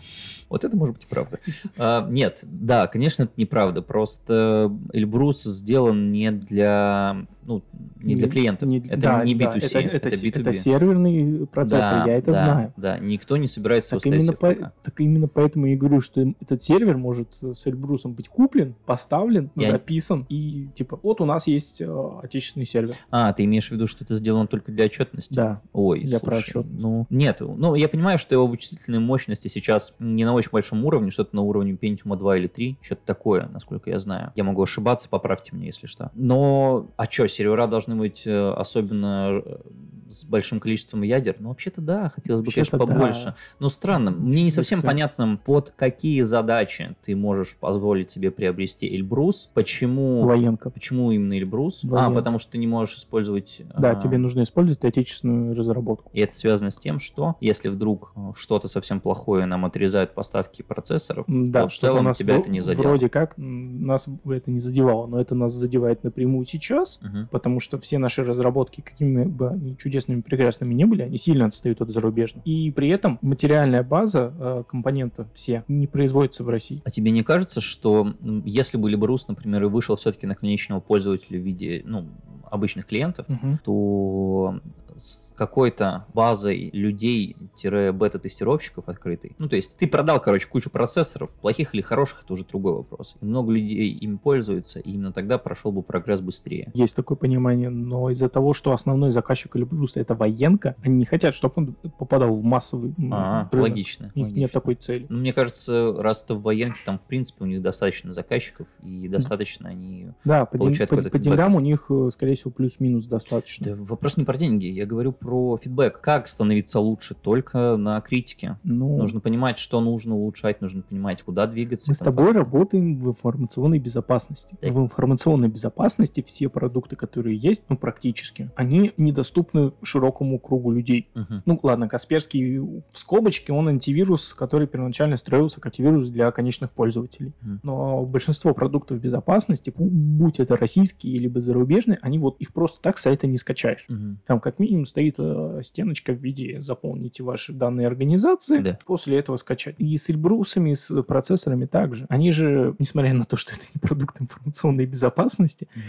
Вот 0.50 0.64
это 0.64 0.75
может 0.76 0.96
быть 0.96 1.08
правда. 1.08 1.40
А, 1.78 2.08
Нет, 2.10 2.44
да, 2.44 2.88
конечно, 2.88 3.24
это 3.24 3.34
неправда. 3.38 3.82
Просто 3.82 4.72
Эльбрус 4.94 5.44
сделан 5.44 6.12
не 6.12 6.32
для, 6.32 7.26
ну, 7.46 7.64
не 8.02 8.16
для 8.16 8.28
клиентов. 8.30 8.68
не- 8.68 8.80
это 8.80 8.98
да, 8.98 9.24
не 9.24 9.36
да, 9.36 9.46
B2C, 9.54 9.80
это, 9.80 9.90
это, 9.90 9.96
это 10.10 10.12
с- 10.18 10.24
B2B. 10.24 10.40
это 10.42 10.54
серверный 10.54 11.48
процессор, 11.48 12.04
Да, 12.06 12.12
я 12.12 12.18
это 12.18 12.32
да, 12.32 12.44
знаю. 12.44 12.74
Да, 12.78 12.98
никто 13.00 13.38
не 13.38 13.48
собирается 13.48 13.96
Так 13.98 14.06
именно, 14.06 14.34
по- 14.34 14.72
так 14.84 15.00
именно 15.00 15.28
поэтому 15.28 15.66
я 15.68 15.78
говорю, 15.78 16.02
что 16.02 16.22
этот 16.42 16.62
сервер 16.62 16.98
может 16.98 17.38
э, 17.42 17.54
с 17.54 17.66
Эльбрусом 17.68 18.14
быть 18.14 18.28
куплен, 18.30 18.76
поставлен, 18.86 19.52
Я- 19.56 19.68
записан, 19.72 20.26
и 20.30 20.68
типа, 20.74 21.00
вот 21.04 21.22
у 21.22 21.26
нас 21.26 21.48
есть 21.48 21.82
э, 21.82 22.10
отечественный 22.24 22.66
сервер. 22.66 22.96
А, 23.12 23.32
ты 23.34 23.44
имеешь 23.46 23.68
в 23.68 23.72
виду, 23.72 23.88
что 23.88 24.04
это 24.04 24.14
сделано 24.16 24.48
только 24.48 24.72
для 24.72 24.86
отчетности? 24.86 25.34
Да. 25.34 25.62
Ой, 25.74 26.02
Для 26.02 26.20
слушай, 26.20 26.66
ну, 26.80 27.06
нет, 27.10 27.42
ну, 27.42 27.76
я 27.76 27.88
понимаю, 27.88 28.18
что 28.18 28.36
его 28.36 28.48
вычислительные 28.48 29.00
мощности 29.00 29.48
сейчас 29.48 29.96
не 30.00 30.26
на 30.26 30.34
очень 30.34 30.50
большом 30.52 30.84
уровне, 30.86 31.12
что-то 31.12 31.36
на 31.36 31.42
уровне 31.42 31.74
Pentium 31.74 32.16
2 32.18 32.38
или 32.38 32.48
3, 32.48 32.78
что-то 32.82 33.02
такое, 33.06 33.48
насколько 33.52 33.90
я 33.90 34.00
знаю. 34.00 34.32
Я 34.36 34.44
могу 34.44 34.64
ошибаться, 34.64 35.10
поправьте 35.10 35.56
меня, 35.56 35.68
если 35.68 35.88
что. 35.88 36.12
Но, 36.16 36.88
а 36.98 37.06
что, 37.06 37.28
сервера 37.36 37.68
должны 37.68 37.96
быть 37.96 38.28
э, 38.28 38.54
особенно 38.58 39.42
э, 39.44 40.05
с 40.10 40.24
большим 40.26 40.60
количеством 40.60 41.02
ядер? 41.04 41.36
Ну, 41.40 41.50
вообще-то 41.50 41.82
да, 41.82 42.10
хотелось 42.10 42.42
бы, 42.46 42.52
конечно, 42.52 42.78
Вообще-то 42.78 42.94
да. 42.94 43.00
побольше. 43.00 43.36
Но 43.60 43.70
странно, 43.70 44.12
мне 44.12 44.44
не 44.44 44.52
совсем 44.52 44.80
быстрее. 44.80 44.90
понятно, 44.92 45.40
под 45.44 45.72
какие 45.76 46.22
задачи 46.22 46.96
ты 47.06 47.16
можешь 47.16 47.56
позволить 47.56 48.10
себе 48.12 48.32
приобрести 48.32 48.88
Эльбрус, 48.96 49.50
почему... 49.54 50.24
Военка. 50.26 50.70
Почему 50.70 51.12
именно 51.12 51.38
Эльбрус? 51.38 51.84
А, 51.84 51.88
Военка. 51.88 52.16
потому 52.16 52.40
что 52.40 52.52
ты 52.54 52.58
не 52.58 52.68
можешь 52.68 52.96
использовать... 52.96 53.62
Да, 53.78 53.92
а, 53.92 53.96
тебе 53.96 54.18
нужно 54.18 54.44
использовать 54.44 54.84
отечественную 54.86 55.56
разработку. 55.56 56.10
и 56.14 56.20
это 56.22 56.36
связано 56.36 56.70
с 56.72 56.78
тем, 56.78 57.00
что 57.00 57.36
если 57.42 57.70
вдруг 57.70 58.12
э, 58.16 58.32
что-то 58.36 58.68
совсем 58.68 59.00
плохое 59.00 59.46
нам 59.46 59.66
отрезают 59.66 60.14
поставки 60.14 60.62
процессоров, 60.62 61.26
Да, 61.28 61.64
то 61.64 61.68
в 61.70 61.74
целом 61.74 62.06
нас 62.06 62.18
тебя 62.18 62.38
в- 62.38 62.40
это 62.42 62.50
не 62.50 62.62
задело. 62.62 62.84
Вроде 62.90 63.10
как 63.10 63.34
нас 63.38 64.08
это 64.26 64.52
не 64.52 64.60
задевало, 64.60 65.08
но 65.08 65.20
это 65.20 65.36
нас 65.36 65.54
задевает 65.54 66.04
напрямую 66.04 66.46
сейчас, 66.46 67.00
Мгм. 67.02 67.28
потому 67.32 67.60
что 67.60 67.78
все 67.80 67.98
наши 67.98 68.24
разработки, 68.24 68.82
какими 68.82 69.24
бы 69.24 69.50
они 69.50 69.76
чудесными, 69.78 69.96
прекрасными 70.06 70.74
не 70.74 70.86
были, 70.86 71.04
они 71.04 71.18
сильно 71.18 71.46
отстают 71.46 71.82
от 71.82 71.90
зарубежных. 71.90 72.46
И 72.46 72.72
при 72.72 72.90
этом 72.90 73.20
материальная 73.22 73.84
база 73.84 74.34
э, 74.38 74.64
компонента 74.68 75.28
все 75.34 75.64
не 75.68 75.88
производится 75.88 76.44
в 76.44 76.50
России. 76.50 76.82
А 76.86 76.90
тебе 76.90 77.12
не 77.12 77.24
кажется, 77.24 77.62
что 77.62 78.14
если 78.46 78.78
бы 78.78 78.90
Эльбрус, 78.90 79.28
например, 79.28 79.64
и 79.64 79.68
вышел 79.68 79.96
все-таки 79.96 80.28
на 80.28 80.36
конечного 80.36 80.80
пользователя 80.80 81.40
в 81.40 81.44
виде 81.44 81.82
ну, 81.86 82.08
обычных 82.52 82.86
клиентов, 82.86 83.28
Мгм. 83.30 83.60
то 83.64 84.60
с 84.98 85.34
какой-то 85.38 86.06
базой 86.14 86.70
людей-бета-тестировщиков 86.72 88.88
открытой. 88.88 89.36
Ну, 89.38 89.48
то 89.50 89.56
есть 89.56 89.76
ты 89.76 89.88
продал, 89.88 90.20
короче, 90.22 90.48
кучу 90.48 90.70
процессоров, 90.70 91.38
плохих 91.40 91.74
или 91.76 91.82
хороших, 91.82 92.24
это 92.24 92.34
уже 92.34 92.46
другой 92.46 92.74
вопрос. 92.76 93.16
И 93.22 93.26
много 93.26 93.52
людей 93.52 93.90
ими 93.92 94.16
пользуются, 94.18 94.80
и 94.80 94.92
именно 94.92 95.12
тогда 95.12 95.38
прошел 95.38 95.72
бы 95.72 95.82
прогресс 95.84 96.22
быстрее. 96.22 96.72
Есть 96.74 96.96
такое 96.96 97.18
понимание, 97.18 97.70
но 97.70 98.10
из-за 98.10 98.30
того, 98.30 98.54
что 98.54 98.72
основной 98.72 99.12
заказчик 99.12 99.56
Эльбруса 99.56 100.00
это 100.00 100.16
военка, 100.16 100.76
они 100.84 100.96
не 100.96 101.06
хотят, 101.06 101.34
чтобы 101.36 101.54
он 101.58 101.76
попадал 101.98 102.34
в 102.34 102.44
массовый 102.44 102.94
А, 103.12 103.50
рынок. 103.52 103.70
логично. 103.70 104.12
У 104.16 104.20
них 104.20 104.28
логично. 104.28 104.40
нет 104.40 104.52
такой 104.52 104.76
цели. 104.76 105.06
Ну, 105.10 105.20
мне 105.20 105.34
кажется, 105.34 105.94
раз 105.98 106.24
это 106.24 106.36
в 106.36 106.42
военке, 106.42 106.80
там, 106.86 106.98
в 106.98 107.06
принципе, 107.06 107.44
у 107.44 107.48
них 107.48 107.62
достаточно 107.62 108.12
заказчиков, 108.12 108.68
и 108.84 109.08
достаточно 109.08 109.70
они... 109.70 110.10
Да, 110.24 110.46
по, 110.46 110.58
ден- 110.58 110.68
Получают 110.68 110.90
по- 110.90 110.96
по 110.98 111.02
фидбэк. 111.02 111.22
деньгам 111.22 111.56
у 111.56 111.60
них, 111.60 111.86
э, 111.90 112.10
скорее 112.12 112.36
всего, 112.36 112.45
плюс-минус 112.52 113.06
достаточно. 113.08 113.76
Да, 113.76 113.84
вопрос 113.84 114.18
не 114.18 114.24
про 114.24 114.38
деньги, 114.38 114.66
я 114.66 114.86
говорю 114.86 115.12
про 115.12 115.58
фидбэк. 115.58 116.00
Как 116.02 116.28
становиться 116.28 116.80
лучше? 116.80 117.16
Только 117.16 117.78
на 117.78 118.00
критике. 118.02 118.58
Ну, 118.64 118.98
Нужно 118.98 119.20
понимать, 119.20 119.58
что 119.58 119.82
нужно 119.82 120.16
улучшать, 120.16 120.62
нужно 120.62 120.82
понимать, 120.82 121.24
куда 121.24 121.48
двигаться. 121.48 121.90
мы 121.92 121.96
с 121.96 122.00
тобой 122.00 122.28
подобное. 122.28 122.44
работаем 122.44 123.00
в 123.00 123.08
информационной 123.10 123.80
безопасности. 123.80 124.58
Так. 124.62 124.74
В 124.74 124.80
информационной 124.80 125.48
безопасности 125.48 126.22
все 126.26 126.50
продукты, 126.50 126.96
которые 126.96 127.38
есть, 127.38 127.64
ну, 127.70 127.78
практически, 127.78 128.52
они 128.56 128.94
недоступны 128.98 129.72
широкому 129.82 130.40
кругу 130.40 130.72
людей. 130.72 131.10
Мгм. 131.16 131.44
Ну, 131.46 131.60
ладно, 131.64 131.88
Касперский 131.88 132.58
в 132.60 132.84
скобочке, 132.92 133.54
он 133.54 133.68
антивирус, 133.68 134.34
который 134.34 134.68
первоначально 134.68 135.18
строился 135.18 135.56
как 135.62 135.68
антивирус 135.68 136.10
для 136.10 136.32
конечных 136.32 136.72
пользователей. 136.72 137.34
Мгм. 137.42 137.60
Но 137.64 138.06
большинство 138.06 138.54
продуктов 138.54 139.00
безопасности, 139.00 139.70
бу- 139.70 139.90
будь 139.90 140.40
это 140.40 140.56
российские 140.58 141.18
либо 141.18 141.40
зарубежные, 141.40 142.00
они 142.02 142.18
вот 142.26 142.38
их 142.40 142.54
просто 142.54 142.82
так 142.82 142.98
с 142.98 143.02
сайта 143.02 143.28
не 143.28 143.38
скачаешь. 143.38 143.86
Мгм. 143.88 144.20
Там 144.26 144.40
как 144.40 144.60
минимум 144.60 144.86
стоит 144.86 145.16
э, 145.20 145.60
стеночка 145.64 146.12
в 146.14 146.18
виде 146.18 146.60
«заполните 146.62 147.24
ваши 147.24 147.54
данные 147.54 147.88
организации», 147.88 148.60
Да. 148.60 148.80
после 148.86 149.18
этого 149.18 149.36
скачать. 149.38 149.76
И 149.78 149.96
с 149.98 150.10
Эльбрусами, 150.10 150.72
и 150.72 150.76
с 150.76 151.02
процессорами 151.04 151.66
также. 151.66 152.06
Они 152.10 152.32
же, 152.32 152.76
несмотря 152.80 153.14
на 153.14 153.24
то, 153.24 153.38
что 153.38 153.54
это 153.54 153.66
не 153.74 153.80
продукт 153.80 154.22
информационной 154.22 154.86
безопасности, 154.86 155.68
Мгм. 155.76 155.84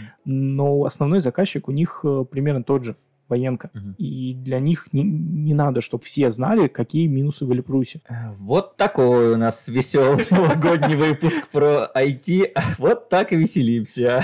но 0.55 0.83
основной 0.85 1.19
заказчик 1.19 1.67
у 1.67 1.71
них 1.71 2.01
э, 2.03 2.25
примерно 2.29 2.63
тот 2.63 2.83
же. 2.83 2.95
Военка. 3.29 3.69
Мгм. 3.73 3.95
И 3.97 4.33
для 4.33 4.59
них 4.59 4.87
не, 4.91 5.03
не 5.03 5.53
надо, 5.53 5.81
чтобы 5.81 6.03
все 6.03 6.29
знали, 6.29 6.67
какие 6.67 7.07
минусы 7.07 7.45
в 7.45 7.51
Эльбрусе. 7.51 8.01
Э, 8.09 8.31
Вот 8.37 8.77
такой 8.77 9.33
у 9.33 9.37
нас 9.37 9.67
веселый 9.67 10.25
новогодний 10.31 10.95
выпуск 10.95 11.47
про 11.49 11.89
IT. 11.95 12.51
Вот 12.77 13.09
так 13.09 13.33
и 13.33 13.35
веселимся. 13.35 14.23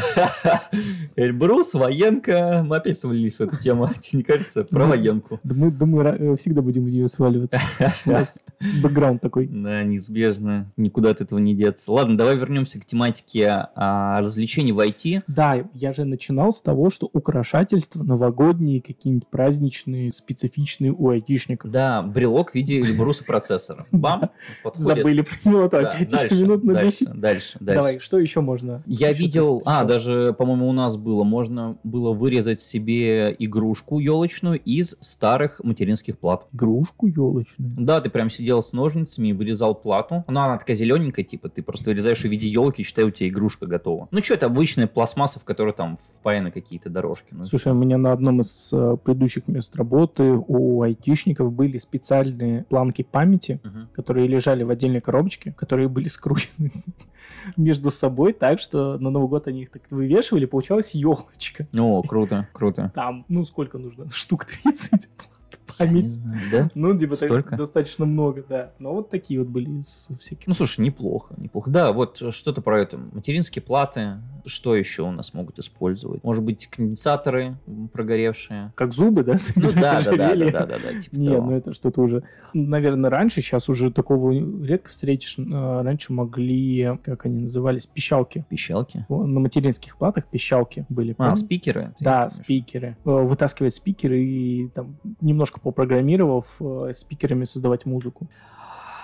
Эльбрус, 1.16 1.74
военка. 1.74 2.64
Мы 2.66 2.78
опять 2.78 2.98
свалились 2.98 3.38
в 3.38 3.42
эту 3.42 3.58
тему. 3.58 3.90
Тебе 4.00 4.20
не 4.20 4.24
кажется? 4.24 4.64
Про 4.64 4.88
военку. 4.88 5.40
Да 5.44 5.56
мы, 5.56 5.72
да 5.72 5.86
мы 5.86 6.04
э, 6.04 6.36
всегда 6.36 6.62
будем 6.62 6.86
в 6.86 6.90
нее 6.90 7.08
сваливаться. 7.08 7.60
У 8.06 8.12
нас 8.12 8.46
бэкграунд 8.82 9.22
такой. 9.22 9.48
Да, 9.48 9.84
неизбежно. 9.84 10.72
Никуда 10.78 11.12
от 11.12 11.22
этого 11.22 11.40
не 11.40 11.56
деться. 11.56 11.92
Ладно, 11.92 12.18
давай 12.18 12.36
вернемся 12.38 12.80
к 12.80 12.86
тематике 12.86 13.68
а, 13.76 14.20
развлечений 14.22 14.72
в 14.72 14.80
IT. 14.80 15.24
Да, 15.28 15.58
я 15.74 15.94
же 15.94 16.06
начинал 16.06 16.52
с 16.52 16.62
того, 16.62 16.90
что 16.90 17.10
украшательства 17.14 18.04
новогодние, 18.04 18.80
какие-нибудь 18.94 19.28
праздничные, 19.28 20.12
специфичные 20.12 20.92
у 20.92 21.10
айтишников. 21.10 21.72
Да, 21.72 22.02
брелок 22.02 22.52
в 22.52 22.56
виде 22.56 22.80
Эльбруса 22.80 23.24
процессора. 23.26 23.86
Бам. 23.92 24.32
Забыли 24.76 25.22
про 25.22 25.50
него, 25.50 25.68
дальше, 25.68 26.04
еще 26.04 26.36
минут 26.44 26.64
на 26.64 26.74
дальше, 26.74 27.06
10. 27.06 27.20
Дальше, 27.20 27.58
дальше. 27.60 27.78
Давай, 27.78 28.00
что 28.00 28.20
еще 28.20 28.42
можно? 28.42 28.84
Я 28.86 29.12
видел, 29.12 29.62
а, 29.66 29.84
даже, 29.84 30.34
по-моему, 30.38 30.70
у 30.70 30.74
нас 30.74 30.98
было, 30.98 31.24
можно 31.24 31.78
было 31.84 32.14
вырезать 32.14 32.62
себе 32.62 33.36
игрушку 33.38 34.00
елочную 34.00 34.60
из 34.60 34.96
старых 35.00 35.60
материнских 35.64 36.18
плат. 36.18 36.48
Игрушку 36.54 37.08
елочную. 37.08 37.72
Да, 37.78 38.02
ты 38.02 38.10
прям 38.10 38.30
сидел 38.30 38.62
с 38.62 38.74
ножницами 38.74 39.30
и 39.30 39.34
вырезал 39.34 39.76
плату. 39.76 40.24
Ну, 40.28 40.40
она 40.40 40.58
такая 40.58 40.76
зелененькая, 40.76 41.26
типа, 41.26 41.50
ты 41.50 41.62
просто 41.62 41.90
вырезаешь 41.90 42.22
в 42.22 42.26
виде 42.26 42.48
елки, 42.48 42.84
считай, 42.84 43.06
у 43.06 43.12
тебя 43.12 43.30
игрушка 43.30 43.66
готова. 43.66 44.08
Ну, 44.12 44.24
что, 44.24 44.34
это 44.34 44.46
обычная 44.46 44.88
пластмасса, 44.88 45.40
в 45.40 45.44
которой 45.44 45.74
там 45.74 45.98
впаяны 45.98 46.52
какие-то 46.52 46.90
дорожки. 46.90 47.28
Ну, 47.32 47.44
Слушай, 47.44 47.74
у 47.74 47.76
меня 47.76 47.98
на 47.98 48.12
одном 48.12 48.42
из 48.42 48.72
э, 48.74 48.78
предыдущих 49.04 49.48
мест 49.48 49.76
работы 49.76 50.24
у 50.48 50.82
айтишников 50.82 51.52
были 51.54 51.78
специальные 51.78 52.64
планки 52.66 53.02
памяти, 53.02 53.60
Мгм. 53.64 53.90
которые 53.94 54.28
лежали 54.28 54.64
в 54.64 54.70
отдельной 54.70 55.00
коробочке, 55.02 55.52
которые 55.54 55.88
были 55.90 56.08
скручены 56.08 56.72
между 57.58 57.90
собой 57.92 58.34
так, 58.34 58.60
что 58.60 58.98
на 59.00 59.10
Новый 59.10 59.28
год 59.30 59.48
они 59.48 59.64
их 59.64 59.70
так 59.70 59.84
вывешивали, 59.92 60.46
получалась 60.46 60.94
елочка. 60.96 61.68
О, 61.74 62.02
круто, 62.04 62.48
круто. 62.54 62.92
Там, 62.96 63.26
ну, 63.28 63.44
сколько 63.46 63.78
нужно? 63.78 64.10
Штук 64.10 64.46
30 64.46 65.10
плат 65.18 65.60
Знаю, 66.10 66.40
да? 66.52 66.72
Ну, 66.76 66.98
типа, 66.98 67.16
так 67.16 67.58
достаточно 67.58 68.06
много, 68.06 68.44
да. 68.48 68.72
Но 68.80 68.94
вот 68.94 69.10
такие 69.10 69.40
вот 69.40 69.50
были 69.50 69.80
из 69.80 70.10
всяких. 70.20 70.48
Ну, 70.48 70.54
слушай, 70.54 70.82
неплохо, 70.82 71.36
неплохо. 71.38 71.70
Да, 71.72 71.92
вот 71.92 72.22
что-то 72.34 72.62
про 72.62 72.80
это. 72.82 72.98
Материнские 72.98 73.62
платы, 73.64 74.20
что 74.46 74.76
еще 74.76 75.04
у 75.04 75.12
нас 75.12 75.34
могут 75.34 75.60
использовать? 75.60 76.24
Может 76.24 76.44
быть, 76.44 76.68
конденсаторы 76.68 77.58
прогоревшие? 77.92 78.72
Как 78.76 78.94
зубы, 78.94 79.24
да? 79.24 79.36
Ну 79.56 79.72
да, 79.72 80.02
да, 80.02 80.16
да, 80.16 80.36
да, 80.36 80.52
да, 80.52 80.66
да, 80.66 80.66
да, 80.66 81.00
типа 81.00 81.16
Не, 81.16 81.30
того. 81.30 81.46
ну 81.50 81.56
это 81.56 81.74
что-то 81.74 82.02
уже, 82.02 82.24
наверное, 82.54 83.10
раньше, 83.10 83.42
сейчас 83.42 83.70
уже 83.70 83.92
такого 83.92 84.32
редко 84.64 84.90
встретишь. 84.90 85.38
А, 85.40 85.84
Раньше 85.84 86.14
могли, 86.14 86.98
как 87.04 87.26
они 87.26 87.42
назывались, 87.42 87.86
пищалки. 87.86 88.46
Пищалки? 88.50 89.06
На 89.10 89.40
материнских 89.40 89.98
платах 89.98 90.26
пищалки 90.26 90.86
были. 90.90 91.16
А, 91.18 91.36
спикеры? 91.36 91.94
Да, 92.00 92.30
спикеры. 92.30 92.98
Э, 93.06 93.10
Вытаскивать 93.10 93.74
спикеры 93.74 94.24
и 94.24 94.68
там 94.70 94.98
немножко 95.22 95.60
попрограммировав, 95.64 96.58
э, 96.60 96.94
спикерами 96.94 97.46
создавать 97.46 97.86
музыку. 97.86 98.28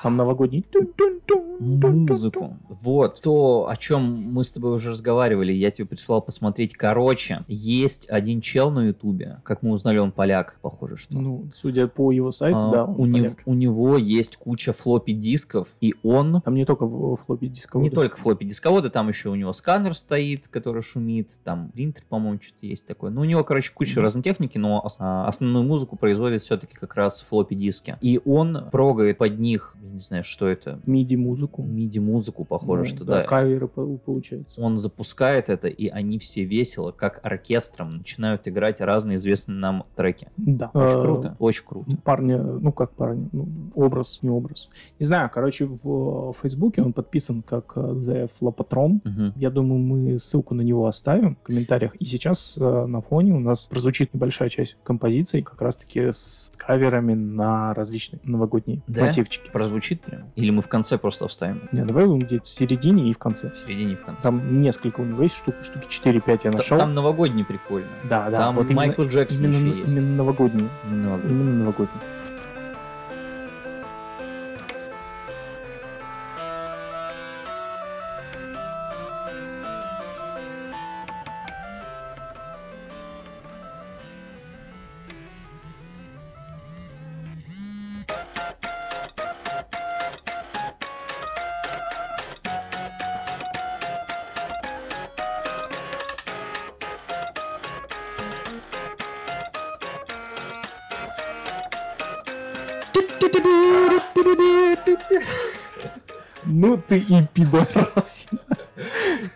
Там 0.03 0.17
новогодний... 0.17 0.65
Музыку. 1.59 2.57
Вот. 2.69 3.19
То, 3.21 3.67
о 3.69 3.75
чем 3.75 4.03
мы 4.33 4.43
с 4.45 4.53
тобой 4.53 4.73
уже 4.73 4.91
разговаривали, 4.91 5.51
я 5.51 5.71
тебе 5.71 5.87
прислал 5.87 6.21
посмотреть. 6.21 6.73
Короче, 6.73 7.43
есть 7.47 8.09
один 8.09 8.39
чел 8.39 8.71
на 8.71 8.87
Ютубе. 8.87 9.41
Как 9.43 9.61
мы 9.61 9.71
узнали, 9.71 9.97
он 9.97 10.13
поляк, 10.13 10.57
похоже, 10.61 10.95
что. 10.95 11.17
Ну, 11.19 11.49
судя 11.51 11.87
по 11.87 12.11
его 12.11 12.31
сайту, 12.31 12.57
А, 12.57 12.71
да, 12.71 12.85
он 12.85 12.95
у, 12.97 13.05
него, 13.05 13.25
поляк. 13.25 13.41
у 13.45 13.53
него 13.53 13.97
есть 13.97 14.37
куча 14.37 14.71
флоппи 14.71 15.11
дисков, 15.11 15.75
и 15.81 15.95
он 16.01 16.41
Там 16.41 16.55
не 16.55 16.65
только 16.65 16.85
в 16.85 17.17
флопе 17.17 17.47
дисковода. 17.47 17.89
Не 17.89 17.93
только 17.93 18.17
флоппи 18.17 18.45
дисководы, 18.45 18.89
там 18.89 19.09
еще 19.09 19.29
у 19.29 19.35
него 19.35 19.51
сканер 19.51 19.95
стоит, 19.95 20.47
который 20.47 20.81
шумит, 20.81 21.31
там 21.43 21.71
принтер, 21.71 22.03
по-моему, 22.07 22.39
что-то 22.41 22.65
есть 22.67 22.85
такое. 22.85 23.11
Ну, 23.11 23.21
у 23.21 23.25
него, 23.25 23.43
короче, 23.43 23.73
куча 23.73 24.01
разной 24.01 24.23
техники, 24.23 24.57
но 24.57 24.85
а, 24.99 25.27
основную 25.27 25.65
музыку 25.65 25.97
производит 25.97 26.41
все-таки 26.41 26.75
как 26.75 26.95
раз 26.95 27.21
флоппи 27.21 27.55
диски. 27.55 27.97
И 27.99 28.21
он 28.25 28.69
прогает 28.71 29.17
под 29.17 29.39
них, 29.39 29.75
не 29.99 30.03
знаю, 30.03 30.23
что 30.23 30.47
это, 30.47 30.79
MIDI-музыку. 30.85 31.61
MIDI-музыку, 31.61 32.45
похоже, 32.45 32.83
Ну, 32.83 32.85
что 32.85 33.03
да. 33.03 33.23
Каверы 33.23 33.67
по- 33.67 33.97
получается. 33.97 34.61
Он 34.61 34.77
запускает 34.77 35.49
это, 35.49 35.67
и 35.67 35.87
они 35.89 36.17
все 36.19 36.45
весело, 36.45 36.91
как 36.91 37.19
оркестром, 37.23 37.97
начинают 37.97 38.47
играть 38.47 38.79
разные 38.79 39.17
известные 39.17 39.57
нам 39.57 39.83
треки. 39.97 40.29
Да. 40.37 40.71
Очень 40.73 40.99
Э, 40.99 41.01
круто, 41.01 41.35
очень 41.39 41.63
круто. 41.65 41.97
парня, 42.03 42.41
ну 42.41 42.71
как 42.71 42.91
парня, 42.91 43.27
ну, 43.33 43.47
образ, 43.75 44.19
не 44.21 44.29
образ. 44.29 44.69
Не 44.99 45.05
знаю, 45.05 45.29
короче, 45.33 45.65
в 45.65 46.29
э, 46.29 46.33
Фейсбуке 46.41 46.81
он 46.81 46.93
подписан 46.93 47.41
как 47.41 47.73
э, 47.75 47.79
The 47.81 48.29
Flopatron. 48.39 49.01
Мгм. 49.03 49.33
Я 49.35 49.49
думаю, 49.49 49.79
мы 49.81 50.17
ссылку 50.17 50.53
на 50.55 50.61
него 50.61 50.87
оставим 50.87 51.35
в 51.35 51.43
комментариях. 51.43 51.93
И 51.97 52.05
сейчас 52.05 52.55
на 52.57 53.01
фоне 53.01 53.33
у 53.33 53.39
нас 53.39 53.65
прозвучит 53.65 54.13
небольшая 54.13 54.47
часть 54.47 54.77
композиций, 54.83 55.41
как 55.41 55.61
раз-таки 55.61 55.99
с 56.11 56.51
каверами 56.55 57.13
на 57.15 57.73
различные 57.73 58.19
новогодние 58.23 58.81
Да? 58.87 59.05
мотивчики. 59.05 59.49
Прозвучит 59.51 59.88
прям? 59.95 60.23
Или 60.35 60.49
мы 60.51 60.61
в 60.61 60.67
конце 60.67 60.97
просто 60.97 61.27
вставим? 61.27 61.61
Не, 61.71 61.83
давай 61.85 62.05
будем 62.05 62.19
где-то 62.19 62.45
в 62.45 62.49
середине 62.49 63.09
и 63.09 63.13
в 63.13 63.17
конце. 63.17 63.49
В 63.51 63.65
середине 63.67 63.93
и 63.93 63.95
в 63.95 64.03
конце. 64.03 64.21
Там 64.23 64.61
несколько 64.61 65.01
у 65.01 65.05
него 65.05 65.23
есть 65.23 65.35
штук, 65.37 65.55
штуки 65.63 65.87
4-5 65.89 66.41
я 66.45 66.51
нашел. 66.51 66.77
Там 66.77 66.93
новогодний 66.93 67.43
прикольно. 67.43 67.87
да, 68.03 68.29
да. 68.29 68.37
Там 68.37 68.55
вот 68.55 68.65
именно- 68.65 68.75
Майкл 68.77 69.03
Джексон 69.03 69.45
именно, 69.45 69.67
еще 69.67 69.79
есть. 69.81 69.93
именно 69.93 70.15
новогодние. 70.17 70.67
Именно 70.89 71.03
новогодний. 71.09 71.31
Именно 71.31 71.55
новогодние. 71.59 71.99
Ну 106.45 106.77
ты 106.77 106.99
и 106.99 107.27
пидорас. 107.33 108.27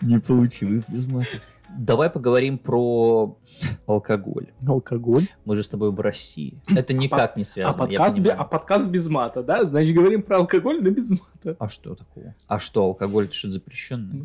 Не 0.01 0.19
получилось 0.19 0.84
без 0.88 1.06
мата. 1.06 1.27
Давай 1.75 2.10
поговорим 2.10 2.58
про 2.60 3.38
алкоголь. 3.88 4.51
Алкоголь. 4.67 5.27
Мы 5.43 5.56
же 5.56 5.63
с 5.63 5.69
тобой 5.69 5.91
в 5.91 5.99
России. 5.99 6.62
Это 6.75 6.93
никак 6.93 7.36
не 7.36 7.41
А 7.41 7.45
связано. 7.45 7.84
я 7.89 7.97
подкаст, 7.97 8.19
бе- 8.19 8.32
а 8.32 8.43
подкаст 8.43 8.89
без 8.89 9.10
мата, 9.10 9.41
да? 9.41 9.65
Значит, 9.65 9.95
говорим 9.95 10.21
про 10.21 10.38
алкоголь, 10.38 10.82
но 10.84 10.91
без 10.91 11.12
мата. 11.12 11.56
А 11.60 11.67
что 11.67 11.95
такого? 11.95 12.36
А 12.47 12.60
что, 12.60 12.84
алкоголь 12.84 13.25
это 13.25 13.34
что-то 13.34 13.53
запрещенное? 13.53 14.23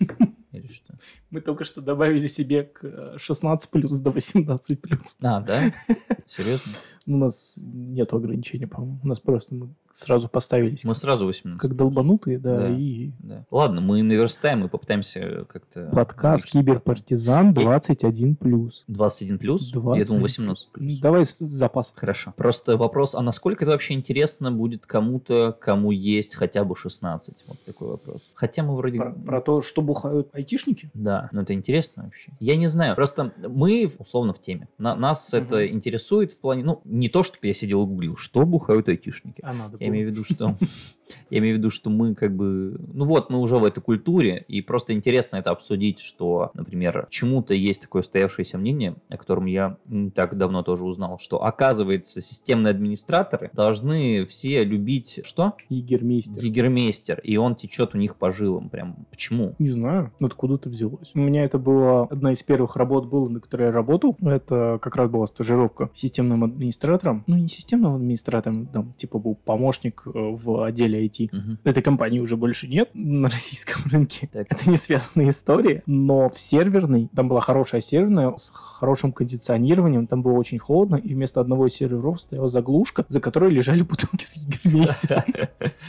Или 0.52 0.66
что? 0.68 0.94
Мы 1.30 1.40
только 1.40 1.64
что 1.64 1.80
добавили 1.80 2.26
себе 2.26 2.64
к 2.64 2.84
э, 2.84 3.14
16 3.18 3.70
плюс 3.70 3.98
до 3.98 4.10
18 4.10 4.80
плюс. 4.80 5.16
А, 5.20 5.40
да? 5.40 5.72
Серьезно? 6.26 6.72
У 7.06 7.16
нас 7.16 7.60
нет 7.64 8.12
ограничений, 8.12 8.66
по-моему. 8.66 9.00
У 9.02 9.08
нас 9.08 9.20
просто 9.20 9.54
мы 9.54 9.68
сразу 9.92 10.28
поставились 10.28 10.84
Мы 10.84 10.94
сразу 10.94 11.26
18. 11.26 11.60
как 11.60 11.74
долбанутые, 11.74 12.38
да, 12.38 12.58
Да. 12.58 12.68
и 12.68 13.12
Да. 13.20 13.46
Ладно, 13.50 13.80
мы 13.80 14.02
наверстаем 14.02 14.64
и 14.64 14.68
попытаемся 14.68 15.46
как-то... 15.48 15.90
подкаст. 15.92 16.46
Киберпартизан 16.50 17.54
21 17.54 18.36
плюс. 18.36 18.84
21 18.88 19.38
плюс? 19.38 19.70
20 19.70 19.98
Я 19.98 20.04
думал 20.04 20.22
18 20.22 20.70
плюс. 20.72 20.98
Давай 20.98 21.24
с 21.24 21.36
с 21.38 21.50
запасом. 21.50 21.96
Хорошо. 21.96 22.34
Просто 22.36 22.76
вопрос, 22.76 23.14
а 23.14 23.22
насколько 23.22 23.64
это 23.64 23.72
вообще 23.72 23.94
интересно 23.94 24.50
будет 24.50 24.86
кому-то, 24.86 25.56
кому 25.60 25.90
есть 25.90 26.34
хотя 26.34 26.64
бы 26.64 26.76
16? 26.76 27.44
Вот 27.46 27.60
такой 27.64 27.88
вопрос. 27.88 28.30
Хотя 28.34 28.62
мы 28.62 28.76
вроде... 28.76 28.98
Про, 28.98 29.12
про 29.12 29.40
то, 29.40 29.62
что 29.62 29.82
бухают 29.82 30.28
айтишники? 30.32 30.90
Да, 30.94 31.15
но 31.32 31.42
это 31.42 31.52
интересно 31.54 32.04
вообще. 32.04 32.32
Я 32.40 32.56
не 32.56 32.66
знаю, 32.66 32.94
просто 32.94 33.32
мы 33.48 33.90
условно 33.98 34.32
в 34.32 34.40
теме. 34.40 34.68
На- 34.78 34.94
нас 34.96 35.32
Мгм. 35.32 35.42
это 35.44 35.68
интересует 35.68 36.32
в 36.32 36.40
плане, 36.40 36.62
ну, 36.64 36.80
не 36.84 37.08
то, 37.08 37.22
чтобы 37.22 37.46
я 37.46 37.52
сидел 37.52 37.82
и 37.84 37.86
гуглил, 37.86 38.16
что 38.16 38.44
бухают 38.44 38.88
айтишники. 38.88 39.40
А 39.42 39.52
надо 39.52 39.76
Я 39.80 39.88
имею 39.88 40.08
в 40.08 40.10
виду, 40.12 40.24
что 40.24 40.56
я 41.30 41.38
имею 41.38 41.56
в 41.56 41.58
виду, 41.58 41.70
что 41.70 41.90
мы 41.90 42.14
как 42.14 42.34
бы, 42.34 42.78
ну 42.92 43.04
вот, 43.04 43.30
мы 43.30 43.38
уже 43.38 43.56
в 43.56 43.64
этой 43.64 43.80
культуре, 43.80 44.44
и 44.48 44.60
просто 44.60 44.92
интересно 44.92 45.36
это 45.36 45.50
обсудить, 45.50 46.00
что, 46.00 46.50
например, 46.54 47.06
чему-то 47.10 47.54
есть 47.54 47.82
такое 47.82 48.02
стоявшееся 48.02 48.58
мнение, 48.58 48.96
о 49.08 49.16
котором 49.16 49.46
я 49.46 49.76
не 49.86 50.10
так 50.10 50.36
давно 50.36 50.62
тоже 50.62 50.84
узнал, 50.84 51.18
что 51.18 51.42
оказывается 51.42 52.20
системные 52.20 52.70
администраторы 52.70 53.50
должны 53.52 54.24
все 54.24 54.64
любить 54.64 55.20
что? 55.24 55.54
Егермейстер. 55.68 56.44
Егермейстер, 56.44 57.20
и 57.20 57.36
он 57.36 57.54
течет 57.54 57.94
у 57.94 57.98
них 57.98 58.16
по 58.16 58.32
жилам, 58.32 58.68
прям. 58.68 59.06
Почему? 59.10 59.54
Не 59.58 59.68
знаю, 59.68 60.12
откуда 60.20 60.54
это 60.54 60.68
взялось. 60.68 61.12
У 61.14 61.18
меня 61.18 61.44
это 61.44 61.58
была 61.58 62.04
одна 62.04 62.32
из 62.32 62.42
первых 62.42 62.76
работ, 62.76 63.06
была, 63.06 63.28
на 63.28 63.40
которой 63.40 63.66
я 63.66 63.72
работал. 63.72 64.16
Это 64.20 64.78
как 64.80 64.96
раз 64.96 65.10
была 65.10 65.26
стажировка 65.26 65.90
системным 65.94 66.44
администратором. 66.44 67.24
Ну, 67.26 67.36
не 67.36 67.48
системным 67.48 67.94
администратором, 67.94 68.66
там, 68.66 68.92
типа, 68.94 69.18
был 69.18 69.34
помощник 69.34 70.02
э, 70.06 70.10
в 70.14 70.64
отделе 70.64 70.95
IT. 71.04 71.28
Мгм. 71.32 71.58
Этой 71.64 71.82
компании 71.82 72.20
уже 72.20 72.36
больше 72.36 72.68
нет 72.68 72.90
на 72.94 73.28
российском 73.28 73.82
рынке. 73.90 74.28
Так. 74.32 74.46
Это 74.50 74.70
не 74.70 74.76
связанная 74.76 75.30
история. 75.30 75.82
Но 75.86 76.28
в 76.28 76.38
серверной, 76.38 77.08
там 77.14 77.28
была 77.28 77.40
хорошая 77.40 77.80
серверная 77.80 78.34
с 78.36 78.50
хорошим 78.50 79.12
кондиционированием, 79.12 80.06
там 80.06 80.22
было 80.22 80.32
очень 80.32 80.58
холодно, 80.58 80.96
и 80.96 81.14
вместо 81.14 81.40
одного 81.40 81.66
из 81.66 81.74
серверов 81.74 82.20
стояла 82.20 82.48
заглушка, 82.48 83.04
за 83.08 83.20
которой 83.20 83.50
лежали 83.50 83.82
бутылки 83.82 84.24
с 84.24 84.36
егермейстером. 84.36 85.24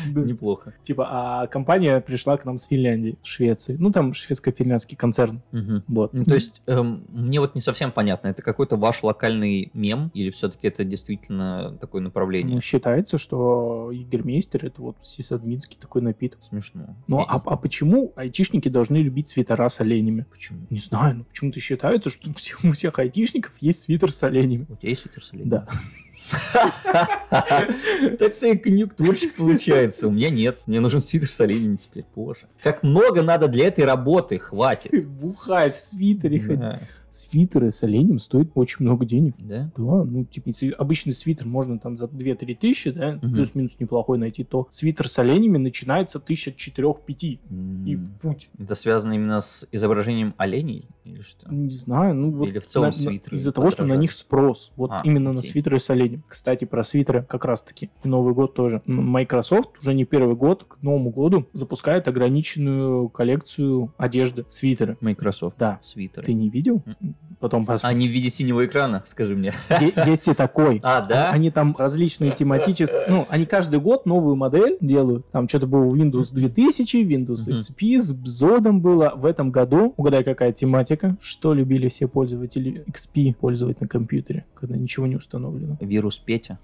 Да. 0.08 0.22
Неплохо. 0.22 0.74
Типа, 0.84 1.08
а 1.10 1.48
компания 1.48 2.00
пришла 2.00 2.38
к 2.38 2.46
нам 2.46 2.58
с 2.58 2.68
Финляндии, 2.68 3.18
Швеции. 3.24 3.76
Ну, 3.80 3.92
там 3.92 4.14
шведско-финляндский 4.14 4.96
концерн. 4.96 5.42
Вот. 5.88 6.14
Ну, 6.14 6.24
то 6.24 6.34
есть, 6.34 6.62
эм, 6.68 7.06
мне 7.10 7.40
вот 7.40 7.56
не 7.56 7.62
совсем 7.62 7.92
понятно, 7.92 8.28
это 8.28 8.42
какой-то 8.42 8.78
ваш 8.78 9.04
локальный 9.04 9.72
мем, 9.74 10.12
или 10.14 10.30
все-таки 10.30 10.68
это 10.68 10.84
действительно 10.84 11.78
такое 11.80 12.02
направление? 12.02 12.56
Ну, 12.56 12.62
считается, 12.62 13.18
что 13.18 13.92
егермейстер 13.92 14.66
это 14.66 14.82
вот 14.82 14.97
сисадминский 15.02 15.78
такой 15.80 16.02
напиток. 16.02 16.40
Смешно. 16.44 16.96
Ну, 17.08 17.20
а, 17.20 17.42
а 17.46 17.58
почему 17.58 18.14
айтишники 18.16 18.70
должны 18.70 18.98
любить 18.98 19.28
свитера 19.28 19.68
с 19.68 19.82
оленями? 19.82 20.26
Почему? 20.30 20.66
Не 20.70 20.80
знаю, 20.80 21.18
ну 21.18 21.24
почему-то 21.24 21.60
считается, 21.60 22.10
что 22.10 22.30
у 22.30 22.34
всех, 22.36 22.64
у 22.64 22.72
всех 22.72 23.00
айтишников 23.00 23.54
есть 23.60 23.82
свитер 23.82 24.12
с 24.12 24.24
оленями. 24.24 24.66
У 24.70 24.76
тебя 24.76 24.90
есть 24.90 25.02
свитер 25.02 25.24
с 25.24 25.34
оленем? 25.34 25.50
Да. 25.50 25.68
Так 27.30 28.36
ты 28.40 28.58
конъюнктурщик 28.58 29.36
получается. 29.36 30.08
У 30.08 30.12
меня 30.12 30.30
нет. 30.30 30.64
Мне 30.66 30.80
нужен 30.80 31.00
свитер 31.00 31.30
с 31.30 31.40
оленями 31.40 31.78
теперь. 31.78 32.06
Боже. 32.16 32.42
Как 32.62 32.84
много 32.84 33.22
надо 33.22 33.48
для 33.48 33.68
этой 33.68 33.86
работы. 33.86 34.40
Хватит. 34.40 35.08
Бухать 35.08 35.76
в 35.76 35.80
свитере. 35.80 36.40
ходить. 36.40 36.80
Свитеры 37.10 37.72
с 37.72 37.84
оленем 37.84 38.20
стоят 38.20 38.50
очень 38.56 38.86
много 38.86 39.06
денег. 39.06 39.36
Да? 39.40 39.72
Да, 39.76 40.04
ну, 40.04 40.26
типа, 40.26 40.50
если 40.50 40.70
обычный 40.72 41.14
свитер 41.14 41.48
можно 41.48 41.80
там 41.80 41.98
за 41.98 42.06
2-3 42.06 42.56
тысячи, 42.56 42.92
да, 42.92 43.14
Мгм. 43.22 43.34
плюс-минус 43.34 43.80
неплохой 43.80 44.18
найти, 44.18 44.44
то 44.44 44.68
свитер 44.72 45.08
с 45.08 45.18
оленями 45.20 45.58
начинается 45.58 46.20
1004-5 46.20 47.40
и 47.86 47.94
М. 47.94 47.96
в 47.96 48.12
путь. 48.20 48.50
Это 48.60 48.76
связано 48.76 49.14
именно 49.14 49.40
с 49.40 49.68
изображением 49.72 50.34
оленей? 50.38 50.86
Или 51.06 51.22
что? 51.22 51.52
Не 51.54 51.70
знаю, 51.70 52.14
ну 52.16 52.32
вот 52.32 52.50
Или 52.50 52.60
в 52.60 52.66
целом 52.66 52.86
на- 52.86 52.88
на- 52.88 52.92
свитеры 52.94 53.36
Из-за 53.38 53.52
того, 53.54 53.70
что 53.70 53.86
на 53.86 53.94
них 53.96 54.12
спрос. 54.12 54.72
Вот 54.76 54.92
А, 54.92 55.02
именно 55.06 55.32
на 55.32 55.40
окей. 55.40 55.52
свитеры 55.52 55.80
с 55.80 55.90
оленем. 55.90 56.24
Кстати, 56.28 56.66
про 56.66 56.84
свитеры 56.84 57.24
как 57.24 57.46
раз-таки. 57.46 57.90
И 58.04 58.08
Новый 58.08 58.34
год 58.34 58.54
тоже. 58.54 58.82
Microsoft 58.86 59.78
уже 59.80 59.94
не 59.94 60.04
первый 60.06 60.36
год 60.36 60.66
к 60.66 60.82
Новому 60.82 61.10
году 61.12 61.48
запускает 61.54 62.08
ограниченную 62.08 63.10
коллекцию 63.10 63.94
одежды. 63.98 64.46
Свитеры. 64.50 64.98
Microsoft. 65.02 65.58
Да. 65.58 65.80
Свитеры. 65.82 66.26
Ты 66.26 66.34
не 66.34 66.50
видел? 66.50 66.84
М. 66.86 66.96
Потом 67.40 67.66
пос- 67.66 67.82
Они 67.84 68.08
в 68.08 68.12
виде 68.12 68.30
синего 68.30 68.66
экрана, 68.66 69.04
скажи 69.06 69.36
мне. 69.36 69.54
Есть 70.08 70.28
и 70.28 70.34
такой. 70.34 70.80
А, 70.84 71.02
да? 71.02 71.30
Они 71.30 71.52
там 71.52 71.76
различные 71.78 72.32
тематические... 72.32 73.06
Ну, 73.08 73.28
они 73.30 73.46
каждый 73.46 73.80
год 73.80 74.08
новую 74.08 74.36
модель 74.36 74.78
делают. 74.82 75.30
Там 75.32 75.48
что-то 75.48 75.68
было 75.68 75.84
Windows 75.94 76.34
2000, 76.34 76.98
Windows. 76.98 77.48
XP, 77.54 78.00
с 78.00 78.12
Бзодом 78.12 78.82
было. 78.82 79.14
В 79.16 79.26
этом 79.26 79.52
году, 79.52 79.94
угадай, 79.98 80.24
какая 80.24 80.52
тематика, 80.52 81.16
что 81.22 81.54
любили 81.54 81.90
все 81.90 82.08
пользователи 82.08 82.84
XP 82.88 83.36
пользовать 83.36 83.82
на 83.82 83.88
компьютере, 83.88 84.46
когда 84.56 84.76
ничего 84.76 85.06
не 85.06 85.16
установлено. 85.16 85.78
Вирус 85.80 86.18
Петя. 86.18 86.58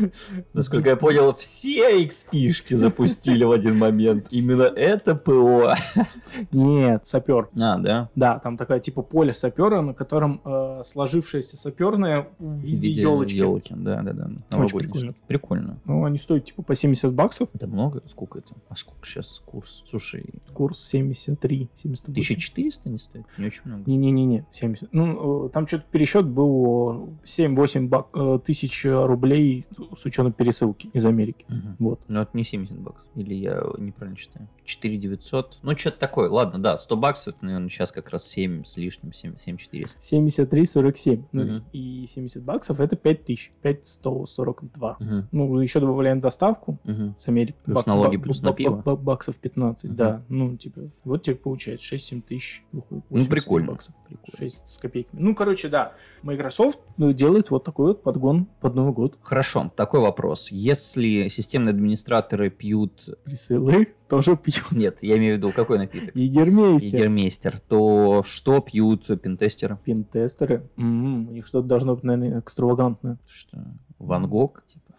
Насколько 0.52 0.90
я 0.90 0.96
понял, 0.96 1.32
все 1.34 2.04
XP-шки 2.04 2.76
запустили 2.76 3.44
в 3.44 3.50
один 3.50 3.78
момент. 3.78 4.26
Именно 4.30 4.62
это 4.62 5.14
ПО. 5.14 5.74
Нет, 6.52 7.06
сапер. 7.06 7.48
А, 7.60 7.78
да? 7.78 8.08
Да, 8.14 8.38
там 8.38 8.56
такое 8.56 8.80
типа 8.80 9.02
поле 9.02 9.32
сапера, 9.32 9.80
на 9.80 9.94
котором 9.94 10.40
э, 10.44 10.80
сложившееся 10.84 11.56
саперное 11.56 12.28
в 12.38 12.58
виде, 12.58 12.88
елочки. 12.90 13.36
Елки, 13.36 13.74
да, 13.76 14.02
да, 14.02 14.12
да. 14.12 14.30
Новогодний 14.50 14.80
прикольно. 14.90 15.14
Прикольно. 15.26 15.78
Ну, 15.84 16.04
они 16.04 16.18
стоят 16.18 16.44
типа 16.46 16.62
по 16.62 16.74
70 16.74 17.12
баксов. 17.12 17.48
Это 17.54 17.66
много? 17.66 18.02
Сколько 18.08 18.38
это? 18.38 18.54
А 18.68 18.76
сколько 18.76 19.06
сейчас 19.06 19.42
курс? 19.44 19.82
Слушай, 19.86 20.24
Курс 20.52 20.80
73, 20.84 21.68
78. 21.74 22.12
1400 22.12 22.88
не 22.90 22.98
стоит? 22.98 23.24
Не 23.38 23.46
очень 23.46 23.62
много. 23.64 23.82
Не-не-не, 23.86 24.44
70. 24.52 24.88
Ну, 24.92 25.46
э, 25.46 25.48
там 25.50 25.66
что-то 25.66 25.84
пересчет 25.90 26.26
был 26.26 27.10
7-8 27.24 27.88
бак- 27.88 28.08
э, 28.14 28.38
тысяч 28.44 28.84
рублей 28.84 29.66
с 29.94 30.04
учетом 30.06 30.32
пересылки 30.32 30.88
из 30.92 31.04
Америки. 31.06 31.44
Мгм. 31.48 31.76
Вот. 31.78 32.00
Ну, 32.08 32.20
это 32.20 32.30
не 32.34 32.44
70 32.44 32.78
баксов. 32.78 33.08
Или 33.14 33.34
я 33.34 33.62
неправильно 33.78 34.16
считаю? 34.18 34.48
4 34.64 34.96
900. 34.96 35.58
Ну, 35.62 35.76
что-то 35.76 35.98
такое. 35.98 36.30
Ладно, 36.30 36.58
да, 36.62 36.76
100 36.78 36.96
баксов, 36.96 37.34
это, 37.34 37.44
наверное, 37.44 37.68
сейчас 37.68 37.92
как 37.92 38.10
раз 38.10 38.24
7 38.26 38.64
с 38.64 38.76
лишним, 38.76 39.12
7, 39.12 39.36
7 39.36 39.56
400. 39.56 40.00
73-47. 40.00 41.24
Ну, 41.32 41.42
Мгм. 41.44 41.64
и 41.72 42.06
70 42.06 42.42
баксов 42.42 42.80
это 42.80 42.96
5 42.96 43.24
тысяч. 43.24 43.52
5142. 43.62 44.96
Мгм. 45.00 45.28
Ну, 45.32 45.58
еще 45.60 45.80
добавляем 45.80 46.20
доставку 46.20 46.78
Мгм. 46.84 47.14
с 47.16 47.28
Америки. 47.28 47.56
Плюс 47.64 47.86
налоги, 47.86 48.16
плюс 48.16 48.42
на 48.42 48.52
пиво. 48.52 48.82
баксов 48.96 49.36
15, 49.36 49.90
Мгм. 49.90 49.96
да. 49.96 50.22
Ну, 50.28 50.56
типа, 50.56 50.82
вот 51.04 51.22
тебе 51.22 51.36
получается 51.36 51.86
6-7 51.86 52.22
тысяч. 52.22 52.64
Выходит 52.72 53.04
Ну, 53.10 53.16
80 53.18 53.30
прикольно. 53.30 53.72
Баксов. 53.72 53.94
Прикольно. 54.08 54.36
6 54.38 54.66
с 54.66 54.78
копейками. 54.78 55.20
Ну, 55.20 55.34
короче, 55.34 55.68
да. 55.68 55.94
Microsoft 56.22 56.78
ну, 56.96 57.12
делает 57.12 57.50
вот 57.50 57.64
такой 57.64 57.88
вот 57.88 58.02
подгон 58.02 58.46
под 58.60 58.74
Новый 58.74 58.92
год. 58.92 59.18
Хорошо, 59.22 59.71
такой 59.74 60.00
вопрос. 60.00 60.50
Если 60.50 61.28
системные 61.28 61.70
администраторы 61.70 62.50
пьют... 62.50 63.08
Присылы 63.24 63.88
тоже 64.08 64.36
пьют. 64.36 64.72
Нет, 64.72 64.98
я 65.02 65.16
имею 65.18 65.34
в 65.34 65.38
виду, 65.38 65.52
какой 65.52 65.78
напиток? 65.78 66.14
Егермейстер. 66.14 66.94
Егермейстер. 66.94 67.58
То 67.60 68.22
что 68.24 68.60
пьют 68.60 69.06
пентестеры? 69.22 69.78
Пинтестеры. 69.84 70.68
М, 70.76 71.28
у 71.28 71.32
них 71.32 71.46
что-то 71.46 71.66
должно 71.68 71.94
быть, 71.94 72.04
наверное, 72.04 72.40
экстравагантное. 72.40 73.18
Что? 73.26 73.58
Ван 73.98 74.28
Гог? 74.28 74.62
Типа? 74.66 74.92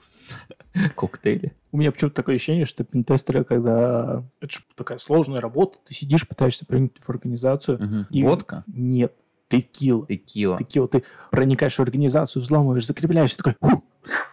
Коктейли? 0.95 1.53
У 1.71 1.78
меня 1.78 1.91
почему-то 1.91 2.15
такое 2.15 2.36
ощущение, 2.36 2.65
что 2.65 2.84
пинтестеры, 2.84 3.43
когда... 3.43 4.24
Это 4.41 4.51
же 4.53 4.59
такая 4.76 4.97
сложная 4.97 5.41
работа. 5.41 5.78
Ты 5.86 5.93
сидишь, 5.93 6.28
пытаешься 6.28 6.65
проникнуть 6.65 7.03
в 7.03 7.09
организацию. 7.09 7.78
Мгм. 7.82 8.07
И- 8.09 8.24
Водка? 8.24 8.63
Нет, 8.67 9.13
текила. 9.49 10.05
Текила. 10.07 10.57
Текила. 10.57 10.88
Ты 10.88 11.03
проникаешь 11.32 11.76
в 11.76 11.80
организацию, 11.82 12.41
взламываешь, 12.41 12.86
закрепляешься, 12.88 13.38
такой... 13.38 13.55
«Фу!» 13.61 13.84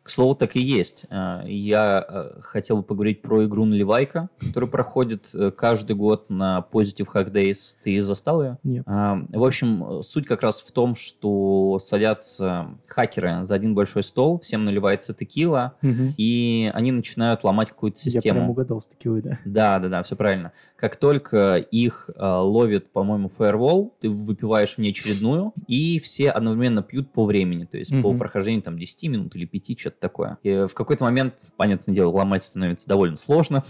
К 0.02 0.08
слову, 0.10 0.34
так 0.34 0.56
и 0.56 0.62
есть. 0.62 1.06
А, 1.10 1.44
Я 1.46 2.04
э, 2.08 2.40
хотел 2.40 2.78
бы 2.78 2.82
поговорить 2.82 3.22
про 3.22 3.44
игру 3.44 3.64
Наливайка, 3.64 4.28
которая 4.40 4.68
проходит 4.70 5.30
э, 5.34 5.50
каждый 5.52 5.94
год 5.94 6.28
на 6.30 6.66
Positive 6.72 7.06
Hack 7.14 7.30
Days. 7.30 7.74
Ты 7.82 8.00
застал 8.00 8.42
ее? 8.42 8.58
Нет. 8.64 8.82
А, 8.86 9.22
В 9.28 9.44
общем, 9.44 10.02
суть 10.02 10.26
как 10.26 10.42
раз 10.42 10.60
в 10.60 10.72
том, 10.72 10.94
что 10.94 11.78
садятся 11.80 12.68
хакеры 12.86 13.44
за 13.44 13.54
один 13.54 13.74
большой 13.74 14.02
стол, 14.02 14.40
всем 14.40 14.64
наливается 14.64 15.14
текила, 15.14 15.74
Мгм. 15.82 16.14
и 16.16 16.70
они 16.74 16.90
начинают 16.92 17.44
ломать 17.44 17.68
какую-то 17.68 17.98
Я 18.00 18.10
прям 18.20 18.22
систему. 18.22 18.50
угадал 18.50 18.80
с 18.80 18.88
такой, 18.88 19.22
да. 19.22 19.38
Да, 19.44 19.78
да, 19.78 19.88
да, 19.88 20.02
все 20.02 20.16
правильно. 20.16 20.52
Как 20.76 20.96
только 20.96 21.56
их 21.56 22.10
э, 22.14 22.24
ловит, 22.26 22.90
по-моему, 22.92 23.28
фаервол, 23.28 23.94
ты 24.00 24.08
выпиваешь 24.08 24.78
внеочередную, 24.78 25.52
и 25.68 25.98
все 26.00 26.30
одновременно 26.30 26.82
пьют 26.82 27.12
по 27.12 27.24
времени, 27.24 27.64
то 27.66 27.78
есть 27.78 27.90
по 28.02 28.10
Мгм. 28.10 28.18
прохождению 28.18 28.62
там 28.62 28.78
10 28.78 29.08
минут 29.08 29.36
или 29.36 29.44
5, 29.44 29.59
что-то 29.76 29.96
такое. 30.00 30.38
И 30.42 30.64
в 30.66 30.74
какой-то 30.74 31.04
момент, 31.04 31.34
понятное 31.56 31.94
дело, 31.94 32.10
ломать 32.10 32.42
становится 32.42 32.88
довольно 32.88 33.16
сложно. 33.16 33.62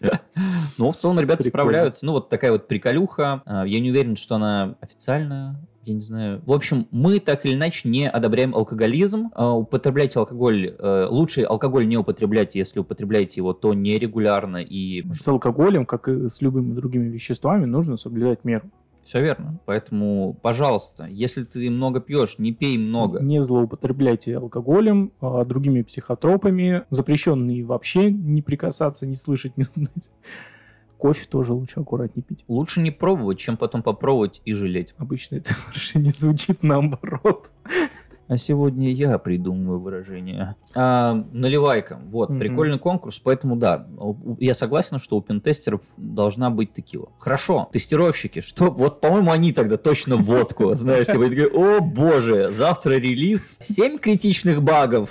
Но 0.78 0.90
в 0.90 0.96
целом 0.96 1.20
ребята 1.20 1.42
Прикольно. 1.44 1.62
справляются. 1.64 2.06
Ну, 2.06 2.12
вот 2.12 2.28
такая 2.28 2.52
вот 2.52 2.66
приколюха. 2.66 3.42
А, 3.46 3.64
Я 3.64 3.80
не 3.80 3.90
уверен, 3.90 4.16
что 4.16 4.36
она 4.36 4.76
официальная. 4.80 5.56
Я 5.84 5.94
не 5.94 6.00
знаю. 6.00 6.40
В 6.46 6.52
общем, 6.52 6.86
мы 6.92 7.18
так 7.18 7.44
или 7.44 7.54
иначе 7.54 7.88
не 7.88 8.08
одобряем 8.08 8.54
алкоголизм. 8.54 9.30
А, 9.34 9.52
Употребляйте 9.56 10.18
алкоголь. 10.18 10.74
э, 10.78 11.06
Лучше 11.10 11.42
алкоголь 11.42 11.86
не 11.88 11.96
употреблять, 11.96 12.54
если 12.54 12.80
употребляете 12.80 13.40
его, 13.40 13.52
то 13.52 13.74
нерегулярно 13.74 14.58
и 14.58 15.04
С 15.12 15.26
алкоголем, 15.28 15.86
как 15.86 16.08
и 16.08 16.28
с 16.28 16.40
любыми 16.40 16.74
другими 16.74 17.08
веществами, 17.08 17.64
нужно 17.64 17.96
соблюдать 17.96 18.44
меру. 18.44 18.70
Все 19.02 19.20
верно. 19.20 19.60
Поэтому, 19.66 20.38
пожалуйста, 20.42 21.06
если 21.06 21.44
ты 21.44 21.68
много 21.70 22.00
пьешь, 22.00 22.38
не 22.38 22.52
пей 22.52 22.78
много. 22.78 23.20
Не 23.20 23.42
злоупотребляйте 23.42 24.36
алкоголем, 24.36 25.12
а, 25.20 25.44
другими 25.44 25.82
психотропами. 25.82 26.84
Запрещенные 26.90 27.64
вообще 27.64 28.10
не 28.10 28.42
прикасаться, 28.42 29.06
не 29.06 29.14
слышать, 29.14 29.54
не 29.56 29.64
знать. 29.64 30.10
Кофе 30.98 31.26
тоже 31.28 31.52
лучше 31.52 31.80
аккуратнее 31.80 32.22
пить. 32.22 32.44
Лучше 32.46 32.80
не 32.80 32.92
пробовать, 32.92 33.40
чем 33.40 33.56
потом 33.56 33.82
попробовать 33.82 34.40
и 34.44 34.52
жалеть. 34.52 34.94
Обычно 34.98 35.36
это 35.36 35.54
выражение 35.66 36.12
звучит 36.12 36.62
наоборот. 36.62 37.50
А 38.32 38.38
сегодня 38.38 38.90
я 38.90 39.18
придумываю 39.18 39.78
выражение. 39.78 40.56
А, 40.74 41.22
наливайка. 41.32 42.00
Вот, 42.06 42.30
Мгм. 42.30 42.38
прикольный 42.38 42.78
конкурс, 42.78 43.18
поэтому 43.18 43.56
да, 43.56 43.86
я 44.38 44.54
согласен, 44.54 44.98
что 44.98 45.18
у 45.18 45.20
пентестеров 45.20 45.82
должна 45.98 46.48
быть 46.48 46.72
текила. 46.72 47.10
Хорошо, 47.18 47.68
тестировщики, 47.72 48.40
что, 48.40 48.70
вот, 48.70 49.02
по-моему, 49.02 49.32
они 49.32 49.52
тогда 49.52 49.76
точно 49.76 50.16
водку, 50.16 50.74
знаешь, 50.74 51.08
типа, 51.08 51.26
о 51.52 51.80
боже, 51.82 52.48
завтра 52.50 52.92
релиз, 52.94 53.58
7 53.60 53.98
критичных 53.98 54.62
багов. 54.62 55.10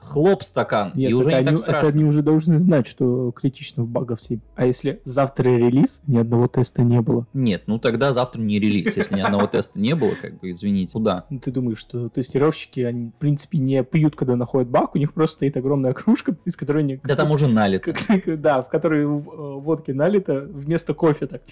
Хлоп 0.00 0.42
стакан, 0.42 0.92
Нет, 0.94 1.10
и 1.10 1.14
уже 1.14 1.30
это, 1.30 1.38
не 1.38 1.44
так 1.44 1.48
они, 1.52 1.56
страшно. 1.58 1.86
это 1.88 1.94
они 1.96 2.04
уже 2.04 2.22
должны 2.22 2.58
знать, 2.58 2.86
что 2.86 3.30
критичных 3.32 3.86
багов 3.88 4.22
7. 4.22 4.40
А 4.54 4.66
если 4.66 5.00
завтра 5.04 5.50
релиз, 5.50 6.02
ни 6.06 6.18
одного 6.18 6.46
теста 6.48 6.82
не 6.82 7.00
было, 7.00 7.26
Нет, 7.32 7.64
ну 7.66 7.78
тогда 7.78 8.12
завтра 8.12 8.40
не 8.40 8.58
релиз, 8.58 8.96
если 8.96 9.16
ни 9.16 9.20
одного 9.20 9.46
теста 9.46 9.78
не 9.80 9.94
было, 9.94 10.12
как 10.20 10.38
бы, 10.40 10.50
извините. 10.50 10.92
Куда? 10.92 11.24
ты 11.42 11.50
думаешь, 11.50 11.78
что 11.78 12.08
тестировщики, 12.08 12.80
они, 12.80 13.10
в 13.10 13.14
принципе, 13.20 13.58
не 13.58 13.82
пьют, 13.84 14.16
когда 14.16 14.36
находят 14.36 14.68
баг, 14.68 14.94
у 14.94 14.98
них 14.98 15.12
просто 15.12 15.36
стоит 15.36 15.56
огромная 15.56 15.92
кружка, 15.92 16.36
из 16.44 16.56
которой 16.56 16.82
они... 16.82 17.00
Да 17.04 17.14
там 17.16 17.30
уже 17.30 17.46
налито. 17.48 17.94
да, 18.36 18.62
в 18.62 18.68
которой 18.68 19.06
в- 19.06 19.28
э, 19.28 19.60
водки 19.60 19.90
налито 19.90 20.40
вместо 20.40 20.94
кофе 20.94 21.26
так. 21.26 21.42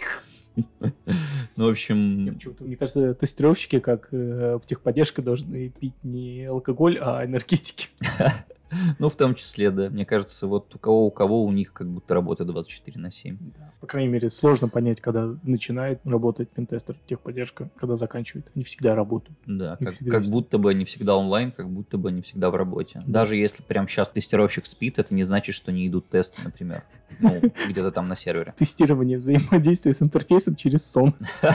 Ну, 1.57 1.67
в 1.67 1.69
общем, 1.69 2.35
почему-то- 2.35 2.65
Мне 2.65 2.77
кажется, 2.77 3.15
тестировщики, 3.15 3.81
как 3.81 4.09
э, 4.13 4.59
техподдержка, 4.67 5.23
должны 5.23 5.69
пить 5.71 5.95
не 6.03 6.45
алкоголь, 6.47 6.99
а 7.01 7.25
энергетики. 7.25 7.89
ну, 8.99 9.09
в 9.09 9.17
том 9.17 9.35
числе, 9.35 9.71
да. 9.71 9.91
Мне 9.91 10.05
кажется, 10.05 10.47
вот 10.47 10.75
у 10.75 10.79
кого 10.79 11.07
у 11.07 11.11
кого 11.11 11.45
у 11.45 11.53
них 11.53 11.73
как 11.73 11.89
будто 11.89 12.15
работа 12.15 12.45
24 12.45 13.01
на 13.01 13.11
7. 13.11 13.39
Да. 13.57 13.73
По 13.81 13.87
крайней 13.87 14.11
мере, 14.11 14.31
сложно 14.31 14.69
понять, 14.69 15.01
когда 15.01 15.35
начинает 15.43 16.01
работать 16.05 16.51
пентестер, 16.51 16.97
техподдержка, 17.07 17.71
когда 17.77 17.97
заканчивает. 17.97 18.51
Они 18.55 18.65
всегда 18.65 18.95
работают. 18.95 19.39
Да, 19.47 19.77
Не 19.81 19.87
как, 19.87 19.95
всегда 19.95 20.11
как 20.11 20.21
есть. 20.21 20.33
будто 20.33 20.59
бы 20.59 20.71
они 20.71 20.85
всегда 20.85 21.17
онлайн, 21.17 21.53
как 21.53 21.71
будто 21.71 21.99
бы 21.99 22.09
они 22.09 22.23
всегда 22.23 22.51
в 22.51 22.57
работе. 22.57 23.03
Даже 23.07 23.37
если 23.37 23.63
прям 23.63 23.89
сейчас 23.89 24.09
тестировщик 24.09 24.67
спит, 24.67 24.99
это 24.99 25.15
не 25.15 25.25
значит, 25.25 25.55
что 25.55 25.73
не 25.73 25.87
идут 25.89 26.09
тесты, 26.09 26.43
например. 26.45 26.85
Ну, 27.21 27.41
где-то 27.69 27.91
там 27.91 28.09
на 28.09 28.17
сервере. 28.17 28.53
Тестирование 28.57 29.19
взаимодействия 29.19 29.93
с 29.93 30.03
интерфейсом 30.03 30.57
через 30.57 30.85
сон. 30.87 31.15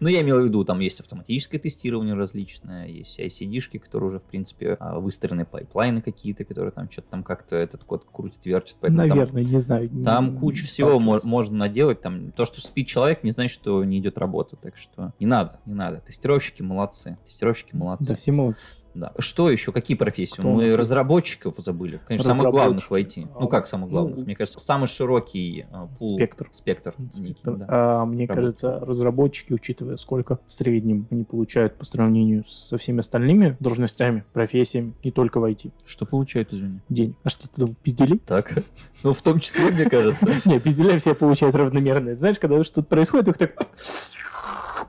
Ну, 0.00 0.08
я 0.08 0.20
имел 0.20 0.40
в 0.40 0.44
виду, 0.44 0.64
там 0.64 0.80
есть 0.80 1.00
автоматическое 1.00 1.60
тестирование 1.60 2.14
различное, 2.14 2.86
есть 2.86 3.18
CI/CD-шки, 3.18 3.78
которые 3.78 4.08
уже, 4.08 4.18
в 4.18 4.24
принципе, 4.24 4.76
а, 4.78 4.98
выстроены 5.00 5.44
пайплайны 5.44 6.02
какие-то, 6.02 6.44
которые 6.46 6.72
там 6.72 6.90
что-то 6.90 7.08
там 7.10 7.22
как-то 7.22 7.56
этот 7.56 7.84
код 7.84 8.06
крутит, 8.10 8.44
вертит. 8.46 8.76
Поэтому 8.80 9.08
там- 9.08 9.18
Наверное, 9.18 9.44
не 9.44 9.58
знаю. 9.58 9.90
не- 9.92 10.02
Там 10.04 10.32
не 10.34 10.38
куча 10.38 10.64
всего 10.64 10.98
мо- 11.00 11.18
можно 11.24 11.56
наделать. 11.56 12.00
Там 12.00 12.32
то, 12.32 12.44
что 12.44 12.60
спит 12.60 12.86
человек, 12.86 13.22
не 13.24 13.30
значит, 13.30 13.54
что 13.54 13.84
не 13.84 13.98
идет 13.98 14.18
работа. 14.18 14.56
Так 14.56 14.76
что 14.76 15.12
не 15.20 15.26
надо, 15.26 15.60
не 15.66 15.74
надо. 15.74 15.98
Тестировщики 16.00 16.62
молодцы. 16.62 17.18
Тестировщики 17.24 17.74
молодцы. 17.74 18.08
Да, 18.10 18.14
все 18.14 18.32
молодцы. 18.32 18.66
Да. 18.96 19.12
Что 19.18 19.50
еще? 19.50 19.72
Какие 19.72 19.96
профессии? 19.96 20.38
Кто 20.40 20.48
Мы 20.48 20.66
разработчиков 20.74 21.54
забыли. 21.58 22.00
Конечно, 22.06 22.32
самых 22.32 22.52
главных 22.52 22.90
войти. 22.90 23.26
Ну 23.38 23.46
как 23.48 23.66
самых 23.66 23.90
главных? 23.90 24.16
Ну, 24.16 24.24
Мне 24.24 24.34
кажется, 24.34 24.58
самый 24.58 24.86
широкий 24.86 25.66
а, 25.70 25.84
пул- 25.86 26.14
Спектр. 26.14 26.48
спектр 26.50 26.94
некий, 26.98 27.12
Спектр. 27.40 27.56
да. 27.56 27.66
А, 27.68 28.04
мне 28.06 28.26
Работает. 28.26 28.60
кажется, 28.60 28.80
разработчики, 28.86 29.52
учитывая, 29.52 29.96
сколько 29.96 30.38
в 30.46 30.52
среднем 30.52 31.06
они 31.10 31.24
получают 31.24 31.76
по 31.76 31.84
сравнению 31.84 32.44
со 32.46 32.76
всеми 32.78 33.00
остальными 33.00 33.56
должностями, 33.60 34.24
профессиями, 34.32 34.94
не 35.04 35.10
только 35.10 35.40
в 35.40 35.44
IT, 35.44 35.70
Что 35.84 36.06
получают, 36.06 36.52
извини? 36.52 36.80
денег. 36.88 37.16
А 37.22 37.28
что 37.28 37.48
ты 37.48 37.60
думал, 37.60 37.74
пиздели? 37.82 38.16
Так. 38.18 38.52
Ну, 39.02 39.12
в 39.12 39.20
том 39.22 39.38
числе, 39.40 39.70
мне 39.70 39.84
кажется. 39.88 40.26
Не, 40.46 40.58
пизделя 40.58 40.96
все 40.98 41.14
получают 41.14 41.54
равномерно. 41.54 42.16
Знаешь, 42.16 42.38
когда 42.38 42.62
что-то 42.64 42.88
происходит, 42.88 43.28
их 43.28 43.38
так 43.38 43.52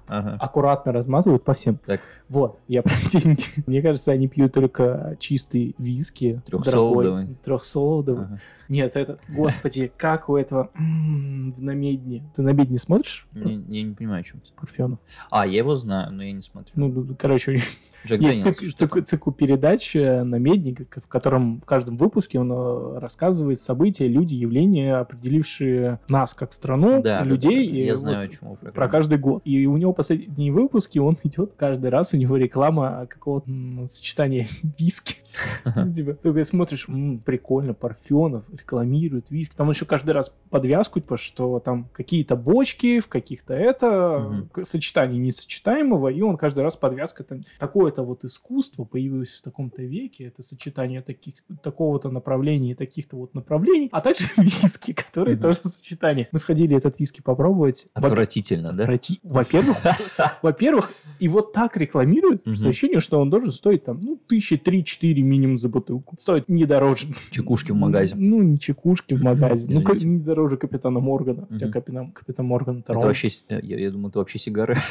Ага. 0.07 0.37
аккуратно 0.39 0.91
размазывают 0.91 1.43
по 1.43 1.53
всем. 1.53 1.79
Так. 1.85 2.01
Вот, 2.29 2.59
я 2.67 2.81
про 2.81 2.93
деньги. 3.09 3.43
Мне 3.67 3.81
кажется, 3.81 4.11
они 4.11 4.27
пьют 4.27 4.53
только 4.53 5.15
чистый 5.19 5.75
виски. 5.77 6.41
Трёхсолодовый. 6.45 7.03
дорогой, 7.05 7.35
Трехсолодовый. 7.43 8.25
Ага. 8.25 8.39
Нет, 8.69 8.95
этот, 8.95 9.19
господи, 9.29 9.91
как 9.97 10.29
у 10.29 10.35
этого 10.37 10.69
в 10.75 11.61
намедне. 11.61 12.23
Ты 12.35 12.41
намедни 12.41 12.77
смотришь? 12.77 13.27
Не- 13.33 13.63
Я 13.67 13.83
не 13.83 13.93
понимаю, 13.93 14.21
о 14.21 14.23
чем 14.23 14.39
ты. 14.41 14.51
Парфенов. 14.59 14.99
А, 15.29 15.45
я 15.47 15.57
его 15.57 15.75
знаю, 15.75 16.11
но 16.13 16.23
я 16.23 16.31
не 16.31 16.41
смотрю. 16.41 16.71
Ну, 16.75 16.87
ну, 16.89 17.15
короче, 17.17 17.59
Джек 18.05 18.21
есть 18.21 18.43
Дэниелс, 18.43 18.61
цик- 18.61 18.69
что 18.69 18.85
цик- 18.85 19.01
цикл 19.03 19.31
передач 19.31 19.95
э, 19.95 20.23
на 20.23 20.35
медне, 20.35 20.75
как- 20.75 21.03
в 21.03 21.07
котором 21.07 21.59
в 21.61 21.65
каждом 21.65 21.97
выпуске 21.97 22.39
он 22.39 22.51
э, 22.51 22.99
рассказывает 22.99 23.59
события, 23.59 24.07
люди, 24.07 24.35
явления, 24.35 24.97
определившие 24.97 25.99
нас 26.09 26.33
как 26.33 26.53
страну, 26.53 27.01
Да, 27.01 27.23
людей. 27.23 27.65
да, 27.67 27.71
да. 27.71 27.77
и 27.77 27.85
Я 27.85 27.91
вот 27.93 27.99
знаю, 27.99 28.17
о 28.17 28.27
чем 28.27 28.53
вы 28.61 28.71
про 28.71 28.87
каждый 28.87 29.17
год. 29.17 29.41
И 29.45 29.65
у 29.65 29.77
него 29.77 29.93
последние 29.93 30.51
выпуски, 30.51 30.99
он 30.99 31.17
идет 31.23 31.53
каждый 31.57 31.89
раз, 31.89 32.13
у 32.13 32.17
него 32.17 32.37
реклама 32.37 33.07
какого-то 33.09 33.49
сочетания 33.85 34.47
виски. 34.79 35.15
Ага. 35.65 35.87
Типа, 35.89 36.13
ты 36.13 36.43
смотришь, 36.45 36.85
«М, 36.89 37.19
прикольно, 37.19 37.73
Парфенов 37.75 38.49
рекламирует 38.51 39.29
виски. 39.29 39.55
Там 39.55 39.69
еще 39.69 39.85
каждый 39.85 40.11
раз 40.11 40.35
подвязку, 40.49 40.99
типа, 40.99 41.17
что 41.17 41.59
там 41.59 41.89
какие-то 41.93 42.35
бочки, 42.35 42.99
в 42.99 43.07
каких-то 43.07 43.53
это, 43.53 44.47
сочетание 44.63 45.19
несочетаемого, 45.19 46.07
и 46.07 46.21
он 46.21 46.37
каждый 46.37 46.63
раз 46.63 46.75
подвязка, 46.75 47.23
там, 47.23 47.43
такое-то 47.87 48.03
вот 48.03 48.23
искусство 48.25 48.83
появилось 48.85 49.29
в 49.29 49.41
таком-то 49.41 49.81
веке, 49.81 50.25
это 50.25 50.41
сочетание 50.41 51.01
таких, 51.01 51.35
такого-то 51.63 52.09
направления 52.11 52.71
и 52.71 52.75
таких-то 52.75 53.15
вот 53.17 53.33
направлений, 53.33 53.87
а 53.91 54.01
также 54.01 54.25
виски, 54.37 54.93
которые 54.93 55.35
Мгм. 55.35 55.41
тоже 55.43 55.59
сочетание. 55.69 56.27
Мы 56.31 56.39
сходили 56.39 56.75
этот 56.75 56.99
виски 56.99 57.21
попробовать. 57.21 57.87
Во- 57.95 58.07
Отвратительно, 58.07 58.73
да? 58.73 58.85
Отврати- 58.85 59.19
Во-первых, 59.23 59.77
во-первых, 60.41 60.91
и 61.19 61.27
вот 61.27 61.53
так 61.53 61.77
рекламируют, 61.77 62.41
что 62.53 62.67
ощущение, 62.67 62.99
что 62.99 63.19
он 63.19 63.29
должен 63.29 63.51
стоить 63.51 63.83
там, 63.85 64.01
ну, 64.01 64.19
тысячи 64.27 64.57
три-четыре 64.57 65.21
минимум 65.23 65.57
за 65.57 65.69
бутылку. 65.69 66.15
Стоит 66.17 66.49
не 66.49 66.65
дороже. 66.65 67.07
Чекушки 67.31 67.71
в 67.71 67.75
магазе. 67.75 68.15
Ну, 68.17 68.41
не 68.41 68.59
чекушки 68.59 69.13
в 69.13 69.23
магазе. 69.23 69.67
Ну, 69.69 69.81
не 69.93 70.19
дороже 70.19 70.57
Капитана 70.57 70.99
Моргана. 70.99 71.47
Хотя. 71.49 71.69
Капитан, 71.69 72.11
Капитан 72.11 72.45
Морган 72.47 72.79
это 72.79 72.93
Это 72.93 73.05
вообще, 73.07 73.29
с- 73.29 73.43
я, 73.49 73.59
я 73.59 73.91
думаю, 73.91 74.09
это 74.09 74.19
вообще 74.19 74.39
сигары. 74.39 74.77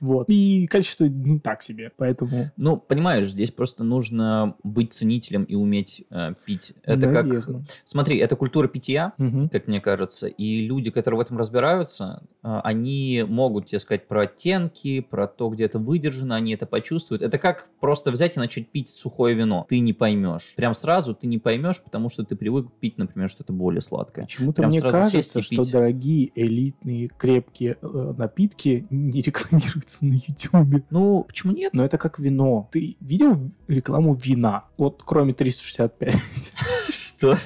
Вот. 0.00 0.26
И 0.28 0.66
качество, 0.66 1.04
ну, 1.04 1.38
так 1.42 1.62
себе. 1.62 1.92
Поэтому, 1.96 2.50
Ну, 2.56 2.76
понимаешь, 2.76 3.26
здесь 3.26 3.50
просто 3.50 3.84
нужно 3.84 4.56
быть 4.62 4.92
ценителем 4.92 5.44
и 5.44 5.54
уметь 5.54 6.04
э, 6.10 6.34
пить. 6.44 6.74
Это 6.84 7.10
как... 7.10 7.26
наверно. 7.26 7.64
Смотри, 7.84 8.18
это 8.18 8.36
культура 8.36 8.68
питья, 8.68 9.12
Мгм. 9.18 9.48
как 9.48 9.66
мне 9.66 9.80
кажется, 9.80 10.26
и 10.26 10.66
люди, 10.66 10.90
которые 10.90 11.18
в 11.18 11.20
этом 11.22 11.38
разбираются, 11.38 12.22
э, 12.42 12.60
они 12.64 13.24
могут 13.28 13.66
тебе 13.66 13.78
сказать 13.78 14.08
про 14.08 14.22
оттенки, 14.22 15.00
про 15.00 15.26
то, 15.26 15.48
где 15.48 15.64
это 15.64 15.78
выдержано, 15.78 16.36
они 16.36 16.54
это 16.54 16.66
почувствуют. 16.66 17.22
Это 17.22 17.38
как 17.38 17.68
просто 17.80 18.10
взять 18.10 18.36
и 18.36 18.40
начать 18.40 18.68
пить 18.68 18.88
сухое 18.88 19.34
вино. 19.34 19.66
Ты 19.68 19.80
не 19.80 19.92
поймешь. 19.92 20.54
Прям 20.56 20.74
сразу 20.74 21.14
ты 21.14 21.26
не 21.26 21.38
поймешь, 21.38 21.80
потому 21.82 22.08
что 22.08 22.24
ты 22.24 22.36
привык 22.36 22.68
пить, 22.80 22.98
например, 22.98 23.28
что-то 23.28 23.52
более 23.52 23.80
сладкое. 23.80 24.24
Почему-то 24.24 24.66
мне 24.66 24.80
кажется, 24.80 25.40
что 25.40 25.70
дорогие, 25.70 26.30
элитные, 26.34 27.08
крепкие 27.08 27.76
э, 27.80 28.14
напитки 28.16 28.86
не 28.90 29.20
рекламируются 29.20 30.04
на 30.06 30.14
Ютубе. 30.14 30.82
Ну, 30.90 31.24
почему 31.32 31.52
нет? 31.54 31.72
Но 31.72 31.84
это 31.84 31.96
как 31.98 32.18
вино. 32.18 32.68
Ты 32.70 32.96
видел 33.00 33.50
рекламу 33.66 34.14
вина? 34.14 34.64
Вот 34.76 35.02
кроме 35.04 35.32
365. 35.32 36.14
Что? 36.90 37.38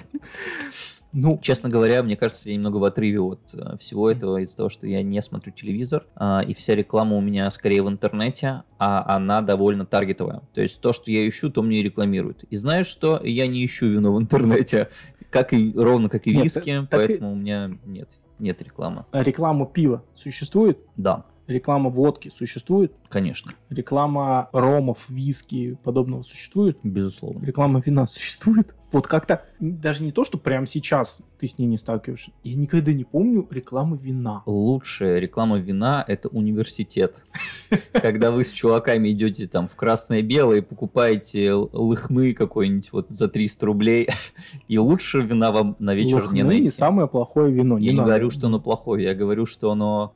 Ну, 1.13 1.39
Честно 1.41 1.71
говоря, 1.71 2.03
мне 2.03 2.17
кажется, 2.17 2.51
я 2.51 2.57
немного 2.57 2.77
в 2.77 2.85
отрыве 2.85 3.21
от 3.21 3.55
э, 3.55 3.77
всего 3.79 4.11
этого 4.11 4.39
из-за 4.43 4.57
того, 4.59 4.69
что 4.69 4.87
я 4.87 5.03
не 5.03 5.23
смотрю 5.23 5.51
телевизор, 5.53 6.05
а, 6.15 6.41
и 6.47 6.53
вся 6.53 6.75
реклама 6.75 7.17
у 7.17 7.23
меня 7.23 7.51
скорее 7.51 7.83
в 7.83 7.89
интернете, 7.89 8.65
а 8.79 9.17
она 9.17 9.41
довольно 9.41 9.87
таргетовая. 9.87 10.43
То 10.53 10.61
есть 10.61 10.83
то, 10.83 10.93
что 10.93 11.11
я 11.11 11.27
ищу, 11.27 11.49
то 11.49 11.63
мне 11.63 11.81
и 11.81 11.83
рекламируют. 11.83 12.43
И 12.51 12.57
знаешь 12.57 12.87
что? 12.87 13.19
Я 13.25 13.47
не 13.47 13.65
ищу 13.65 13.87
вино 13.87 14.13
в 14.13 14.21
интернете, 14.21 14.91
как 15.31 15.55
и 15.55 15.73
ровно 15.75 16.11
как 16.11 16.27
и 16.27 16.35
Нет, 16.35 16.45
виски, 16.45 16.87
так 16.91 17.05
и- 17.05 17.07
поэтому 17.07 17.33
у 17.33 17.37
меня 17.37 17.71
нет, 17.87 18.19
нет 18.39 18.61
рекламы. 18.61 19.05
а 19.13 19.23
реклама 19.23 19.65
пива 19.65 20.05
существует? 20.13 20.81
Да, 20.97 21.25
Реклама 21.47 21.91
водки 21.91 22.29
существует? 22.29 22.93
Конечно, 23.09 23.53
Реклама 23.71 24.49
ромов, 24.53 25.09
виски, 25.09 25.79
подобного 25.85 26.23
существует? 26.23 26.79
безусловно. 26.83 27.45
Реклама 27.45 27.81
вина 27.85 28.07
существует? 28.07 28.75
Вот 28.93 29.09
как-то, 29.09 29.43
даже 29.59 30.05
не 30.05 30.13
то, 30.13 30.25
что 30.25 30.39
прямо 30.39 30.65
сейчас 30.65 31.21
ты 31.39 31.49
с 31.49 31.59
ней 31.59 31.67
не 31.67 31.77
сталкиваешься. 31.77 32.31
Я 32.45 32.55
никогда 32.57 32.93
не 32.93 33.03
помню 33.05 33.47
рекламы 33.51 33.99
вина. 33.99 34.43
Лучшая 34.47 35.19
реклама 35.19 35.59
вина– 35.59 36.05
это 36.09 36.29
университет. 36.29 37.25
Когда 37.93 38.31
вы 38.31 38.45
с 38.45 38.53
чуваками 38.53 39.11
идете 39.11 39.49
там 39.49 39.67
в 39.67 39.75
красное-белое, 39.75 40.63
покупаете 40.63 41.47
л- 41.47 41.69
лыхны 41.73 42.33
какой-нибудь 42.33 42.93
вот 42.93 43.07
за 43.11 43.29
300 43.29 43.67
рублей, 43.67 44.09
и 44.69 44.79
лучше 44.79 45.21
вина 45.21 45.51
вам 45.51 45.77
на 45.81 45.95
вечер 45.95 46.23
не 46.33 46.37
не 46.37 46.43
найти. 46.45 46.69
самое 46.71 47.09
плохое 47.09 47.53
вино. 47.53 47.79
Я 47.79 47.93
не 47.93 47.99
говорю, 47.99 48.31
что 48.31 48.47
оно 48.47 48.61
плохое, 48.61 49.03
я 49.05 49.15
говорю, 49.15 49.47
что 49.47 49.73
оно, 49.73 50.13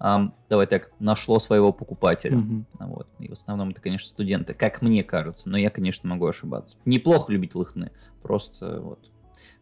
давай 0.49 0.67
так, 0.67 0.93
нашло 1.01 1.39
своего 1.41 1.73
покупателя. 1.73 2.41
Вот. 2.91 3.09
И 3.19 3.29
в 3.29 3.33
основном 3.33 3.71
это, 3.71 3.81
конечно, 3.81 4.07
студенты, 4.07 4.55
как 4.55 4.83
мне 4.83 5.03
кажется, 5.05 5.49
но 5.49 5.57
я, 5.57 5.71
конечно, 5.71 6.09
могу 6.09 6.27
ошибаться. 6.27 6.77
Неплохо 6.85 7.33
любить 7.33 7.55
лыхны, 7.55 7.93
просто 8.23 8.81
вот 8.81 9.11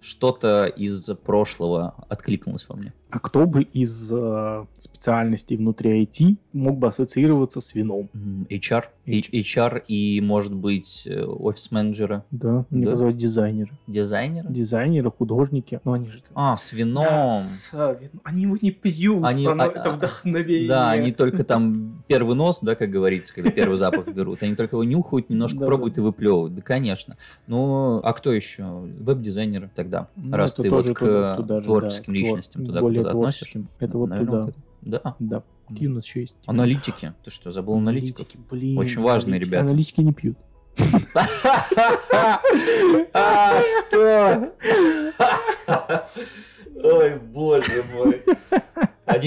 что-то 0.01 0.67
из 0.67 1.09
прошлого 1.25 1.95
откликнулось 2.09 2.69
во 2.69 2.77
мне. 2.77 2.93
А 3.11 3.19
кто 3.21 3.47
бы 3.47 3.63
из 3.63 4.13
э, 4.15 4.65
специальностей 4.77 5.57
внутри 5.57 6.03
IT 6.05 6.37
мог 6.53 6.77
бы 6.79 6.89
ассоциироваться 6.89 7.59
с 7.63 7.75
вином? 7.75 8.11
HR, 8.51 8.85
и- 9.07 9.41
HR 9.41 9.83
и, 9.89 10.21
может 10.21 10.53
быть, 10.55 11.05
э, 11.11 11.25
офис-менеджеры, 11.25 12.25
Да, 12.31 12.67
мне 12.69 12.85
Да. 12.85 12.91
казалось, 12.91 13.15
дизайнеры. 13.15 13.71
дизайнеры. 13.87 14.47
Дизайнеры, 14.53 15.11
художники. 15.11 15.81
Ну, 15.85 15.93
они 15.95 16.09
же... 16.09 16.19
А, 16.35 16.55
с 16.59 16.75
вином. 16.75 17.05
Да, 17.09 17.29
с, 17.29 17.71
а, 17.73 17.95
вин- 17.95 18.11
Они 18.25 18.43
его 18.43 18.59
не 18.61 18.73
пьют, 18.73 19.25
Они- 19.25 19.47
оно- 19.47 19.65
а- 19.65 19.69
это 19.69 19.85
а- 19.89 19.91
вдохновение. 19.93 20.69
Да, 20.69 20.91
они 20.91 21.13
только 21.13 21.45
там 21.45 22.03
первый 22.09 22.37
нос, 22.37 22.61
да, 22.61 22.75
как 22.75 22.91
говорится, 22.91 23.35
когда 23.35 23.51
первый 23.51 23.77
запах 23.79 24.07
берут. 24.09 24.43
Они 24.43 24.55
только 24.55 24.77
его 24.77 24.85
нюхают, 24.85 25.31
немножко 25.31 25.65
пробуют 25.65 25.97
и 25.97 26.03
выплевывают. 26.03 26.55
Да, 26.57 26.61
конечно. 26.61 27.17
Ну, 27.47 28.01
а 28.05 28.13
кто 28.13 28.33
еще? 28.35 28.65
Веб-дизайнеры 28.99 29.71
тогда. 29.75 30.09
Ну, 30.17 30.37
раз 30.37 30.57
ты 30.57 30.69
вот 30.69 30.87
к 30.91 31.61
творческим 31.65 32.13
личностям 32.13 32.67
туда 32.67 32.81
более 32.99 33.05
куда-то 33.05 33.19
относишь. 33.19 33.39
творческим. 33.39 33.69
Это 33.79 33.99
вот 33.99 34.09
Наверное, 34.11 34.31
туда. 34.31 34.45
вот 34.45 34.51
это. 34.51 34.59
Да. 34.83 35.17
Да. 35.19 35.43
Какие 35.69 35.89
у 35.89 35.93
нас 35.93 36.05
еще 36.07 36.21
есть? 36.23 36.37
Аналитики. 36.47 37.13
Ты 37.25 37.31
что, 37.31 37.51
забыл? 37.51 37.75
Аналитики, 37.75 38.39
блин. 38.51 38.79
Очень 38.79 39.03
важные 39.03 39.33
аналитики. 39.35 39.49
ребята. 39.51 39.67
Аналитики 39.67 40.01
не 40.01 40.13
пьют. 40.13 40.37
А, 43.13 43.61
что? 43.63 44.53
Ой, 46.83 47.19
боже 47.19 47.83
мой. 47.95 48.21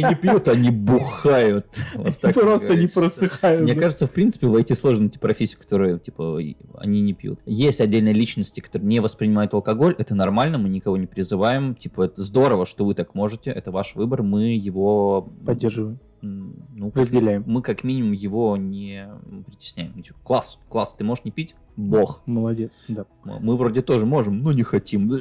Они 0.04 0.14
не 0.14 0.16
пьют, 0.16 0.48
они 0.48 0.70
бухают. 0.70 1.68
Вот 1.96 2.18
так 2.22 2.34
Просто 2.34 2.76
не 2.76 2.88
просыхают. 2.88 3.62
Мне 3.62 3.74
да. 3.74 3.80
кажется, 3.80 4.08
в 4.08 4.12
принципе, 4.12 4.48
войти 4.48 4.76
сложно 4.76 5.04
найти 5.04 5.20
профессию, 5.20 5.60
которые, 5.60 6.00
типа, 6.00 6.40
они 6.78 7.02
не 7.02 7.14
пьют. 7.14 7.40
Есть 7.46 7.82
отдельные 7.82 8.14
личности, 8.14 8.60
которые 8.60 8.88
не 8.88 9.00
воспринимают 9.00 9.54
алкоголь, 9.54 9.96
это 9.98 10.16
нормально, 10.16 10.58
мы 10.58 10.70
никого 10.70 10.98
не 10.98 11.08
призываем. 11.08 11.76
Типа, 11.76 12.04
это 12.04 12.22
здорово, 12.22 12.66
что 12.66 12.86
вы 12.86 12.94
так 12.94 13.16
можете, 13.16 13.52
это 13.52 13.72
ваш 13.72 13.96
выбор, 13.96 14.24
мы 14.24 14.56
его... 14.56 15.30
Поддерживаю. 15.46 16.00
м, 16.22 16.56
Ну, 16.76 16.92
Разделяем. 16.94 17.44
мы 17.48 17.62
как 17.62 17.84
минимум 17.84 18.12
его 18.14 18.56
не 18.58 19.08
притесняем. 19.48 20.02
Типа, 20.02 20.20
класс, 20.24 20.60
класс, 20.70 20.94
ты 20.94 21.04
можешь 21.04 21.26
не 21.26 21.32
пить? 21.32 21.56
Бог. 21.76 22.22
Молодец, 22.26 22.82
да. 22.88 23.06
Мы 23.24 23.56
вроде 23.56 23.82
тоже 23.82 24.06
можем, 24.06 24.42
но 24.44 24.52
не 24.52 24.64
хотим. 24.64 25.12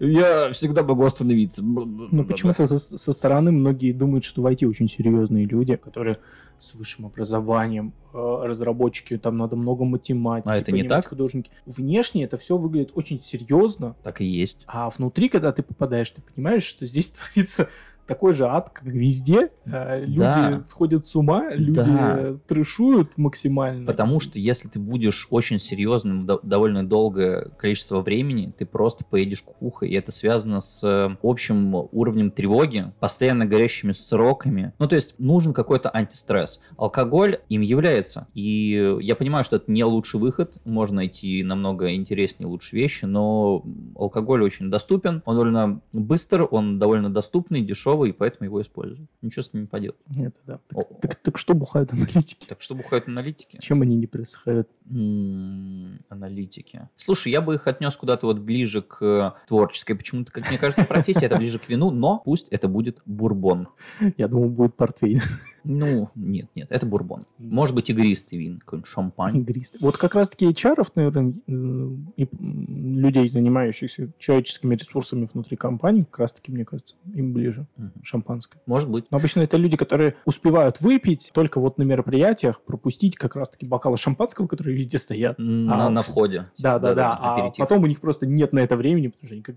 Я 0.00 0.50
всегда 0.50 0.82
могу 0.82 1.04
остановиться. 1.04 1.62
Ну, 1.62 2.24
почему-то 2.24 2.66
со, 2.66 2.78
со 2.78 3.12
стороны 3.12 3.52
многие 3.52 3.92
думают, 3.92 4.24
что 4.24 4.42
в 4.42 4.46
IT 4.46 4.66
очень 4.66 4.88
серьезные 4.88 5.46
люди, 5.46 5.76
которые 5.76 6.18
с 6.58 6.74
высшим 6.76 7.06
образованием, 7.06 7.92
э, 8.14 8.18
разработчики, 8.44 9.18
там 9.18 9.36
надо 9.36 9.56
много 9.56 9.84
математики, 9.84 10.52
А 10.52 10.56
это 10.56 10.70
не 10.70 10.84
так? 10.84 11.08
художники. 11.08 11.50
Внешне 11.66 12.24
это 12.24 12.36
все 12.36 12.56
выглядит 12.56 12.92
очень 12.94 13.18
серьезно, 13.18 13.96
Так 14.02 14.20
и 14.20 14.24
есть. 14.24 14.62
а 14.68 14.88
внутри, 14.90 15.28
когда 15.28 15.50
ты 15.52 15.62
попадаешь, 15.64 16.10
ты 16.10 16.22
понимаешь, 16.22 16.62
что 16.62 16.86
здесь 16.86 17.10
творится 17.34 17.68
такой 18.06 18.32
же 18.32 18.46
ад, 18.46 18.70
как 18.70 18.84
везде. 18.84 19.50
Э, 19.64 20.00
Люди 20.04 20.18
Да. 20.18 20.60
сходят 20.60 21.06
с 21.06 21.14
ума, 21.16 21.50
люди 21.54 21.82
Да. 21.82 22.36
трешуют 22.46 23.16
максимально. 23.16 23.86
Потому 23.86 24.20
что 24.20 24.38
если 24.38 24.68
ты 24.68 24.78
будешь 24.78 25.26
очень 25.30 25.58
серьезным 25.58 26.26
до- 26.26 26.40
довольно 26.42 26.86
долгое 26.86 27.50
количество 27.56 28.00
времени, 28.00 28.52
ты 28.56 28.66
просто 28.66 29.04
поедешь 29.04 29.42
кукухой. 29.42 29.90
И 29.90 29.94
это 29.94 30.10
связано 30.12 30.60
с 30.60 30.82
э, 30.82 31.16
общим 31.22 31.74
уровнем 31.92 32.30
тревоги, 32.30 32.92
постоянно 33.00 33.46
горящими 33.46 33.92
сроками. 33.92 34.72
Ну, 34.78 34.88
то 34.88 34.94
есть 34.96 35.14
нужен 35.18 35.52
какой-то 35.54 35.90
антистресс. 35.90 36.60
Алкоголь 36.76 37.38
им 37.48 37.60
является. 37.60 38.26
И 38.34 38.96
я 39.00 39.14
понимаю, 39.16 39.44
что 39.44 39.56
это 39.56 39.70
не 39.70 39.84
лучший 39.84 40.20
выход. 40.20 40.56
Можно 40.64 40.96
найти 40.96 41.42
намного 41.42 41.94
интереснее, 41.94 42.48
лучше 42.48 42.76
вещи, 42.76 43.04
но 43.04 43.64
алкоголь 43.96 44.42
очень 44.42 44.70
доступен. 44.70 45.22
Он 45.24 45.34
довольно 45.36 45.80
быстр, 45.92 46.46
он 46.50 46.78
довольно 46.78 47.08
доступный, 47.10 47.60
дешевый, 47.62 47.91
и 48.04 48.12
поэтому 48.12 48.46
его 48.46 48.60
используют. 48.60 49.08
Ничего 49.22 49.42
с 49.42 49.52
ним 49.52 49.62
не 49.62 49.68
поделать. 49.68 49.96
Это 50.10 50.38
да. 50.46 50.60
Так, 50.68 50.78
О, 50.78 50.82
так- 51.00 51.14
так 51.16 51.38
что 51.38 51.54
бухают 51.54 51.92
аналитики? 51.92 52.46
Так 52.48 52.60
что 52.60 52.74
бухают 52.74 53.06
аналитики? 53.08 53.58
Чем 53.60 53.82
они 53.82 53.96
не 53.96 54.06
просыхают? 54.06 54.68
М, 54.90 56.00
аналитики. 56.08 56.88
Слушай, 56.96 57.32
я 57.32 57.40
бы 57.40 57.54
их 57.54 57.66
отнес 57.66 57.96
куда-то 57.96 58.26
вот 58.26 58.38
ближе 58.38 58.82
к 58.82 59.02
э, 59.02 59.32
творческой. 59.46 59.94
Почему-то, 59.94 60.32
как 60.32 60.48
мне 60.48 60.58
кажется, 60.58 60.84
профессия 60.84 61.26
это 61.26 61.36
ближе 61.36 61.58
к 61.58 61.68
вину, 61.68 61.90
но 61.90 62.18
пусть 62.24 62.48
это 62.48 62.68
будет 62.68 63.00
бурбон. 63.06 63.68
Я 64.16 64.28
думал, 64.28 64.48
будет 64.48 64.74
портвейн. 64.74 65.20
Ну, 65.64 66.10
нет, 66.16 66.48
нет, 66.56 66.66
это 66.70 66.86
бурбон. 66.86 67.20
Может 67.38 67.74
быть, 67.76 67.88
игристый 67.88 68.38
вин, 68.38 68.58
какой-нибудь 68.58 68.88
шампань. 68.90 69.38
Игристый. 69.38 69.80
Вот 69.80 69.96
как 69.96 70.14
раз-таки 70.16 70.46
HR, 70.50 70.84
наверное, 70.96 71.34
э, 71.46 71.96
и 72.16 72.28
людей, 72.32 73.28
занимающихся 73.28 74.10
человеческими 74.18 74.74
ресурсами 74.74 75.28
внутри 75.32 75.56
компании, 75.56 76.02
как 76.02 76.18
раз-таки, 76.20 76.50
мне 76.52 76.64
кажется, 76.64 76.96
им 77.14 77.32
ближе. 77.32 77.66
Шампанское. 78.02 78.60
Может 78.66 78.90
быть. 78.90 79.06
Но 79.10 79.18
обычно 79.18 79.40
это 79.40 79.56
люди, 79.56 79.76
которые 79.76 80.16
успевают 80.24 80.80
выпить 80.80 81.30
только 81.34 81.60
вот 81.60 81.78
на 81.78 81.82
мероприятиях, 81.82 82.60
пропустить 82.62 83.16
как 83.16 83.36
раз-таки 83.36 83.66
бокалы 83.66 83.96
шампанского, 83.96 84.46
которые 84.46 84.76
везде 84.76 84.98
стоят. 84.98 85.38
На, 85.38 85.86
А, 85.86 85.90
на 85.90 86.00
входе. 86.00 86.50
Да, 86.58 86.78
да, 86.78 86.94
да. 86.94 87.16
А 87.16 87.34
аперитив. 87.34 87.58
потом 87.58 87.82
у 87.82 87.86
них 87.86 88.00
просто 88.00 88.26
нет 88.26 88.52
на 88.52 88.60
это 88.60 88.76
времени, 88.76 89.08
потому 89.08 89.26
что 89.26 89.34
они 89.34 89.42
как 89.42 89.56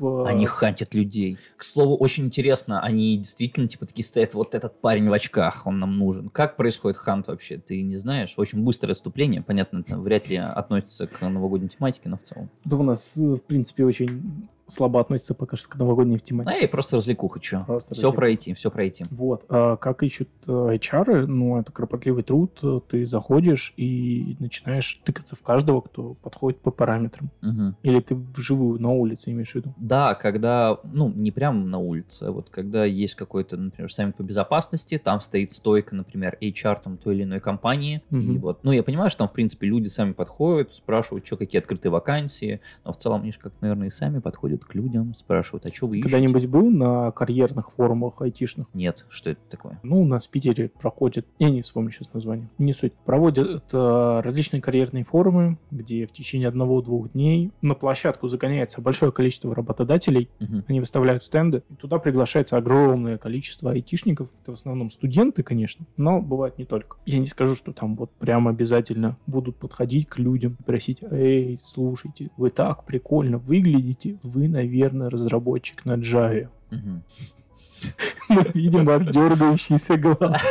в... 0.00 0.26
Они 0.26 0.46
хантят 0.46 0.94
людей. 0.94 1.38
К 1.56 1.62
слову, 1.62 1.96
очень 1.96 2.26
интересно, 2.26 2.80
они 2.80 3.18
действительно, 3.18 3.68
типа, 3.68 3.86
такие 3.86 4.04
стоят, 4.04 4.34
вот 4.34 4.54
этот 4.54 4.80
парень 4.80 5.08
в 5.08 5.12
очках, 5.12 5.66
он 5.66 5.78
нам 5.78 5.98
нужен. 5.98 6.30
Как 6.30 6.56
происходит 6.56 6.96
хант 6.96 7.28
вообще? 7.28 7.58
Ты 7.58 7.82
не 7.82 7.96
знаешь? 7.98 8.34
Очень 8.36 8.64
быстрое 8.64 8.92
отступление, 8.92 9.42
понятно, 9.42 9.80
это 9.80 9.98
вряд 9.98 10.28
ли 10.28 10.36
относится 10.36 11.06
к 11.06 11.20
новогодней 11.28 11.68
тематике, 11.68 12.08
но 12.08 12.16
в 12.16 12.22
целом. 12.22 12.50
Да 12.64 12.76
у 12.76 12.82
нас, 12.82 13.16
э, 13.18 13.34
в 13.34 13.42
принципе, 13.42 13.84
очень 13.84 14.48
слабо 14.70 15.00
относится 15.00 15.34
пока 15.34 15.56
что 15.56 15.68
к 15.68 15.76
новогодней 15.76 16.18
тематике. 16.18 16.64
и 16.64 16.66
просто 16.66 16.96
развлекуха, 16.96 17.40
что? 17.42 17.64
Просто 17.66 17.94
Все 17.94 18.02
развлекуха. 18.02 18.16
пройти, 18.16 18.54
все 18.54 18.70
пройти. 18.70 19.04
Вот. 19.10 19.44
А 19.48 19.76
как 19.76 20.02
ищут 20.02 20.28
э, 20.46 20.50
HR, 20.50 21.26
ну, 21.26 21.58
это 21.60 21.72
кропотливый 21.72 22.22
труд. 22.22 22.60
Ты 22.88 23.04
заходишь 23.04 23.74
и 23.76 24.36
начинаешь 24.38 25.00
тыкаться 25.04 25.34
в 25.36 25.42
каждого, 25.42 25.80
кто 25.80 26.14
подходит 26.14 26.60
по 26.60 26.70
параметрам. 26.70 27.30
Мгм. 27.42 27.76
Или 27.82 28.00
ты 28.00 28.14
вживую 28.14 28.80
на 28.80 28.90
улице 28.90 29.30
имеешь 29.30 29.52
в 29.52 29.54
виду? 29.56 29.74
Да, 29.76 30.14
когда, 30.14 30.78
ну, 30.84 31.08
не 31.10 31.30
прямо 31.30 31.64
на 31.64 31.78
улице, 31.78 32.24
а 32.24 32.32
вот 32.32 32.50
когда 32.50 32.84
есть 32.84 33.14
какой-то, 33.14 33.56
например, 33.56 33.92
саммит 33.92 34.16
по 34.16 34.22
безопасности, 34.22 34.98
там 34.98 35.20
стоит 35.20 35.52
стойка, 35.52 35.94
например, 35.96 36.36
HR 36.40 36.78
там 36.82 36.96
той 36.96 37.16
или 37.16 37.24
иной 37.24 37.40
компании, 37.40 38.02
и 38.10 38.14
Мгм. 38.14 38.38
вот, 38.38 38.64
ну, 38.64 38.72
я 38.72 38.82
понимаю, 38.82 39.10
что 39.10 39.18
там, 39.20 39.28
в 39.28 39.32
принципе, 39.32 39.66
люди 39.66 39.86
сами 39.88 40.12
подходят, 40.12 40.72
спрашивают, 40.74 41.26
что, 41.26 41.36
какие 41.36 41.60
открытые 41.60 41.90
вакансии, 41.92 42.60
но 42.84 42.92
в 42.92 42.96
целом 42.96 43.22
они 43.22 43.32
же 43.32 43.38
как, 43.38 43.52
наверное, 43.60 43.88
и 43.88 43.90
сами 43.90 44.18
подходят 44.20 44.59
приходят 44.60 44.64
к 44.64 44.74
людям, 44.74 45.14
спрашивают, 45.14 45.66
а 45.66 45.72
что 45.72 45.86
вы 45.86 45.98
ищете? 45.98 46.08
Когда-нибудь 46.12 46.46
был 46.46 46.70
на 46.70 47.10
карьерных 47.12 47.70
форумах 47.70 48.20
айтишных? 48.20 48.66
Нет, 48.74 49.06
что 49.08 49.30
это 49.30 49.40
такое? 49.48 49.80
Ну, 49.82 50.00
у 50.00 50.04
нас 50.06 50.26
в 50.26 50.30
Питере 50.30 50.70
проходят, 50.80 51.26
я 51.38 51.50
не 51.50 51.62
вспомню 51.62 51.90
сейчас 51.90 52.12
название, 52.12 52.48
не 52.58 52.72
суть, 52.72 52.92
проводят 53.04 53.64
э, 53.72 54.20
различные 54.24 54.60
карьерные 54.62 55.04
форумы, 55.04 55.58
где 55.70 56.06
в 56.06 56.12
течение 56.12 56.48
одного-двух 56.48 57.12
дней 57.12 57.52
на 57.62 57.74
площадку 57.74 58.28
загоняется 58.28 58.80
большое 58.80 59.12
количество 59.12 59.54
работодателей, 59.54 60.28
Мгм. 60.40 60.64
они 60.68 60.80
выставляют 60.80 61.22
стенды, 61.22 61.62
и 61.70 61.74
туда 61.74 61.98
приглашается 61.98 62.56
огромное 62.56 63.18
количество 63.18 63.70
айтишников, 63.72 64.32
это 64.42 64.52
в 64.52 64.54
основном 64.54 64.90
студенты, 64.90 65.42
конечно, 65.42 65.86
но 65.96 66.20
бывает 66.20 66.58
не 66.58 66.64
только. 66.64 66.96
Я 67.06 67.18
не 67.18 67.26
скажу, 67.26 67.54
что 67.56 67.72
там 67.72 67.96
вот 67.96 68.10
прям 68.12 68.48
обязательно 68.48 69.16
будут 69.26 69.56
подходить 69.56 70.08
к 70.08 70.18
людям 70.18 70.56
и 70.58 70.62
просить, 70.62 71.02
эй, 71.10 71.58
слушайте, 71.60 72.30
вы 72.36 72.50
так 72.50 72.84
прикольно 72.84 73.38
выглядите, 73.38 74.18
вы, 74.22 74.39
наверное, 74.48 75.10
разработчик 75.10 75.84
на 75.84 75.96
Java. 75.96 76.48
Мы 78.28 78.44
видим 78.54 78.84
ваш 78.84 79.06
дергающийся 79.06 79.96
глаз. 79.96 80.42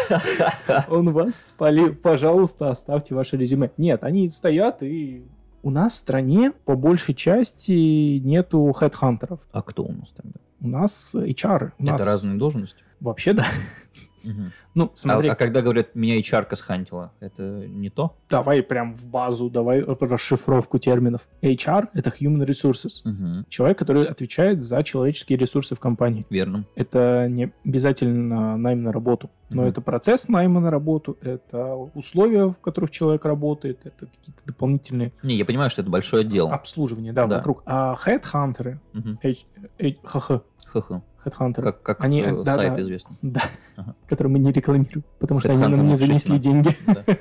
Он 0.89 1.11
вас 1.11 1.47
спалил. 1.47 1.95
Пожалуйста, 1.95 2.69
оставьте 2.69 3.15
ваше 3.15 3.37
резюме. 3.37 3.71
Нет, 3.77 4.03
они 4.03 4.27
стоят 4.29 4.83
и... 4.83 5.23
У 5.61 5.71
нас 5.71 5.93
в 5.93 5.97
стране 5.97 6.53
по 6.63 6.75
большей 6.75 7.13
части 7.13 8.17
нету 8.19 8.71
хедхантеров. 8.71 9.41
А 9.51 9.61
кто 9.61 9.83
у 9.83 9.91
нас 9.91 10.11
тогда? 10.11 10.39
У 10.61 10.67
нас 10.67 11.13
HR. 11.15 11.71
У 11.77 11.83
нас 11.83 12.01
Это 12.01 12.11
разные 12.11 12.37
должности? 12.37 12.81
Вообще, 13.01 13.33
да. 13.33 13.45
Ну, 14.76 14.86
А, 14.86 14.89
смотри, 14.93 15.30
а 15.30 15.36
когда 15.36 15.61
говорят, 15.61 15.95
меня 15.95 16.17
HR 16.20 16.55
схантила, 16.55 17.11
это 17.20 17.43
не 17.67 17.89
то? 17.89 18.15
давай 18.30 18.61
прям 18.63 18.93
в 18.93 19.07
базу, 19.07 19.49
давай 19.49 19.82
расшифровку 19.82 20.80
терминов. 20.80 21.28
HR— 21.41 21.88
это 21.93 22.09
Human 22.09 22.45
Resources. 22.45 23.01
Мгм. 23.05 23.45
Человек, 23.49 23.78
который 23.80 24.05
отвечает 24.05 24.61
за 24.61 24.84
человеческие 24.84 25.38
ресурсы 25.38 25.76
в 25.76 25.80
компании. 25.80 26.26
Верно. 26.30 26.65
Это 26.76 27.28
не 27.30 27.51
обязательно 27.65 28.57
найм 28.57 28.84
на 28.84 28.91
работу, 28.91 29.30
но 29.49 29.61
Мгм. 29.63 29.70
это 29.72 29.82
процесс 29.82 30.28
найма 30.30 30.59
на 30.59 30.70
работу, 30.72 31.17
это 31.22 31.76
условия, 31.93 32.45
в 32.49 32.55
которых 32.59 32.91
человек 32.91 33.26
работает, 33.26 33.80
это 33.86 34.05
какие-то 34.07 34.41
дополнительные 34.45 35.11
Не, 35.24 35.36
я 35.36 35.45
понимаю, 35.45 35.70
что 35.70 35.82
это 35.82 35.89
большое 35.91 36.24
дело. 36.24 36.53
обслуживания, 36.53 37.13
да, 37.13 37.26
Да. 37.28 37.38
вокруг. 37.38 37.63
А 37.65 37.95
хедхантеры, 37.95 38.80
Мгм. 38.93 39.20
H- 39.24 39.45
H- 39.80 40.41
ХХ, 40.65 41.01
Хедхантеры, 41.24 41.72
Как, 41.72 41.82
как 41.84 42.03
Они, 42.03 42.22
э, 42.22 42.43
да, 42.43 42.53
сайт 42.53 42.76
да. 42.76 42.82
известный. 42.82 43.17
да, 43.22 43.41
Ага. 43.76 43.95
которые 44.07 44.32
мы 44.34 44.39
не 44.39 44.51
рекламируем, 44.51 45.03
потому 45.20 45.39
что 45.39 45.51
они 45.51 45.61
Headhunter 45.61 45.76
нам 45.78 45.88
не 45.88 45.95
занесли 45.95 46.38
да. 46.38 46.43
деньги. 46.43 46.70
Да. 46.86 47.03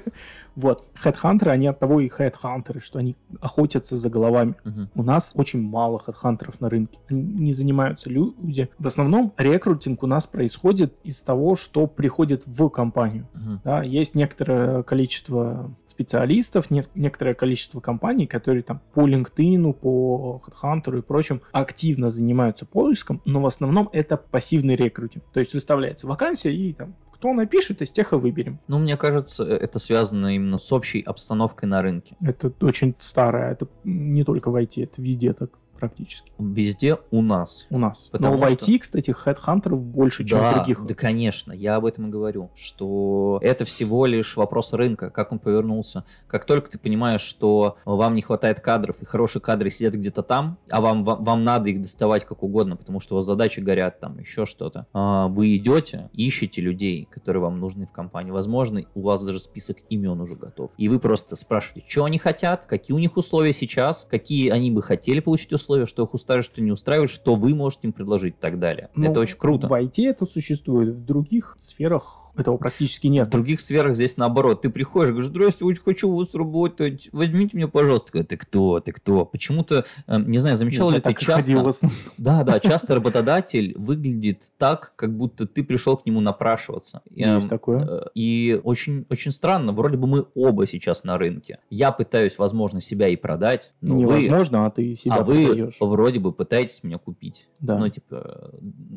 Вот, 0.54 0.88
хедхантеры, 0.94 1.52
они 1.52 1.68
от 1.68 1.78
того 1.78 2.00
и 2.00 2.08
хедхантеры, 2.08 2.80
что 2.80 2.98
они 2.98 3.14
охотятся 3.40 3.94
за 3.94 4.10
головами. 4.10 4.56
Мгм. 4.64 4.90
У 4.96 5.02
нас 5.04 5.30
очень 5.34 5.62
мало 5.62 6.00
хедхантеров 6.00 6.60
на 6.60 6.68
рынке. 6.68 6.98
Они 7.08 7.22
Не 7.22 7.52
занимаются 7.52 8.10
люди. 8.10 8.68
В 8.76 8.86
основном 8.88 9.32
рекрутинг 9.36 10.02
у 10.02 10.08
нас 10.08 10.26
происходит 10.26 10.94
из 11.04 11.22
того, 11.22 11.54
что 11.54 11.86
приходит 11.86 12.44
в 12.46 12.68
компанию. 12.70 13.28
Мгм. 13.34 13.60
Да, 13.62 13.82
есть 13.82 14.16
некоторое 14.16 14.82
количество 14.82 15.70
специалистов, 15.98 16.70
нес- 16.70 16.92
некоторое 16.94 17.34
количество 17.34 17.80
компаний, 17.80 18.28
которые 18.28 18.62
там 18.62 18.80
по 18.94 19.08
LinkedIn, 19.08 19.72
по 19.72 20.40
HeadHunter 20.46 20.98
и 20.98 21.02
прочим 21.02 21.42
активно 21.50 22.08
занимаются 22.08 22.66
поиском, 22.66 23.20
но 23.24 23.40
в 23.40 23.46
основном 23.46 23.88
это 23.92 24.16
пассивный 24.16 24.76
рекрутинг. 24.76 25.24
То 25.32 25.40
есть 25.40 25.54
выставляется 25.54 26.06
вакансия 26.06 26.54
и 26.54 26.72
там 26.72 26.94
кто 27.10 27.32
напишет, 27.32 27.82
из 27.82 27.90
тех 27.90 28.12
и 28.12 28.16
выберем. 28.16 28.60
Ну, 28.68 28.78
мне 28.78 28.96
кажется, 28.96 29.42
это 29.42 29.80
связано 29.80 30.36
именно 30.36 30.56
с 30.56 30.72
общей 30.72 31.00
обстановкой 31.00 31.68
на 31.68 31.82
рынке. 31.82 32.14
Это 32.20 32.52
очень 32.60 32.94
старое, 32.98 33.50
это 33.50 33.66
не 33.82 34.22
только 34.22 34.52
в 34.52 34.54
IT, 34.54 34.84
это 34.84 35.02
везде 35.02 35.32
так 35.32 35.50
практически. 35.78 36.32
Везде 36.38 36.98
у 37.10 37.22
нас. 37.22 37.66
У 37.70 37.78
нас. 37.78 38.08
Потому 38.10 38.36
Но 38.36 38.46
в 38.46 38.50
что- 38.50 38.54
IT, 38.72 38.78
кстати, 38.78 39.10
хедхантеров 39.10 39.82
больше, 39.82 40.24
чем 40.24 40.38
в 40.38 40.42
Да, 40.42 40.52
других. 40.54 40.84
да, 40.86 40.94
конечно, 40.94 41.52
я 41.52 41.76
об 41.76 41.84
этом 41.86 42.08
и 42.08 42.10
говорю, 42.10 42.50
что 42.54 43.38
это 43.42 43.64
всего 43.64 44.06
лишь 44.06 44.36
вопрос 44.36 44.72
рынка, 44.72 45.10
как 45.10 45.32
он 45.32 45.38
повернулся. 45.38 46.04
Как 46.26 46.44
только 46.44 46.70
ты 46.70 46.78
понимаешь, 46.78 47.20
что 47.20 47.76
вам 47.84 48.14
не 48.14 48.22
хватает 48.22 48.60
кадров, 48.60 49.00
и 49.00 49.04
хорошие 49.04 49.40
кадры 49.42 49.70
сидят 49.70 49.94
где-то 49.94 50.22
там, 50.22 50.58
а 50.70 50.80
вам, 50.80 51.02
вам, 51.02 51.22
вам 51.24 51.44
надо 51.44 51.70
их 51.70 51.80
доставать 51.80 52.24
как 52.24 52.42
угодно, 52.42 52.76
потому 52.76 53.00
что 53.00 53.14
у 53.14 53.16
вас 53.16 53.26
задачи 53.26 53.60
горят, 53.60 54.00
там 54.00 54.18
еще 54.18 54.44
что-то, 54.46 54.86
а, 54.92 55.28
вы 55.28 55.56
идете, 55.56 56.10
ищете 56.12 56.60
людей, 56.62 57.06
которые 57.10 57.42
вам 57.42 57.60
нужны 57.60 57.86
в 57.86 57.92
компании. 57.92 58.30
Возможно, 58.30 58.82
у 58.94 59.02
вас 59.02 59.24
даже 59.24 59.38
список 59.38 59.78
имен 59.88 60.20
уже 60.20 60.34
готов. 60.34 60.72
И 60.76 60.88
вы 60.88 60.98
просто 60.98 61.36
спрашиваете, 61.36 61.86
что 61.88 62.04
они 62.04 62.18
хотят, 62.18 62.64
какие 62.66 62.94
у 62.94 62.98
них 62.98 63.16
условия 63.16 63.52
сейчас, 63.52 64.06
какие 64.10 64.48
они 64.50 64.70
бы 64.70 64.82
хотели 64.82 65.20
получить 65.20 65.52
условия, 65.52 65.67
что 65.86 66.04
их 66.04 66.14
устраивает, 66.14 66.44
что 66.44 66.60
не 66.60 66.72
устраивает, 66.72 67.10
что 67.10 67.34
вы 67.34 67.54
можете 67.54 67.88
им 67.88 67.92
предложить 67.92 68.34
и 68.34 68.40
так 68.40 68.58
далее. 68.58 68.90
Ну, 68.94 69.10
это 69.10 69.20
очень 69.20 69.36
круто. 69.36 69.68
В 69.68 69.72
IT 69.72 70.04
это 70.06 70.24
существует, 70.24 70.90
в 70.90 71.04
других 71.04 71.54
сферах 71.58 72.27
этого 72.40 72.56
практически 72.56 73.06
нет. 73.06 73.26
В 73.26 73.30
других 73.30 73.60
сферах 73.60 73.94
здесь 73.94 74.16
наоборот. 74.16 74.62
Ты 74.62 74.70
приходишь, 74.70 75.10
говоришь, 75.14 75.56
очень 75.60 75.82
хочу 75.82 76.12
вас 76.14 76.34
работать, 76.34 77.08
возьмите 77.12 77.56
меня, 77.56 77.68
пожалуйста. 77.68 78.22
Ты 78.24 78.36
кто, 78.36 78.80
ты 78.80 78.92
кто? 78.92 79.24
Почему-то, 79.24 79.84
э, 80.06 80.18
не 80.18 80.38
знаю, 80.38 80.56
замечал 80.56 80.90
Я 80.90 80.96
ли 80.96 81.02
ты 81.02 81.14
часто... 81.14 81.70
Да, 82.18 82.44
да, 82.44 82.60
часто 82.60 82.94
работодатель 82.94 83.74
выглядит 83.76 84.52
так, 84.58 84.92
как 84.96 85.16
будто 85.16 85.46
ты 85.46 85.62
пришел 85.62 85.96
к 85.96 86.06
нему 86.06 86.20
напрашиваться. 86.20 87.02
Эм, 87.16 87.36
Есть 87.36 87.48
такое. 87.48 87.80
э, 87.80 88.06
И 88.14 88.60
очень, 88.64 89.06
очень 89.10 89.32
странно, 89.32 89.72
вроде 89.72 89.96
бы 89.96 90.06
мы 90.06 90.26
оба 90.34 90.66
сейчас 90.66 91.04
на 91.04 91.18
рынке. 91.18 91.58
Я 91.70 91.92
пытаюсь, 91.92 92.38
возможно, 92.38 92.80
себя 92.80 93.08
и 93.08 93.16
продать, 93.16 93.72
но 93.80 93.96
вы, 93.96 94.02
Невозможно, 94.02 94.66
а 94.66 94.70
ты 94.70 94.94
себя 94.94 95.16
а 95.16 95.24
вы 95.24 95.46
продаешь. 95.46 95.76
вроде 95.80 96.20
бы 96.20 96.32
пытаетесь 96.32 96.82
меня 96.82 96.98
купить. 96.98 97.48
Да. 97.60 97.78
Ну, 97.78 97.88
типа, 97.88 98.52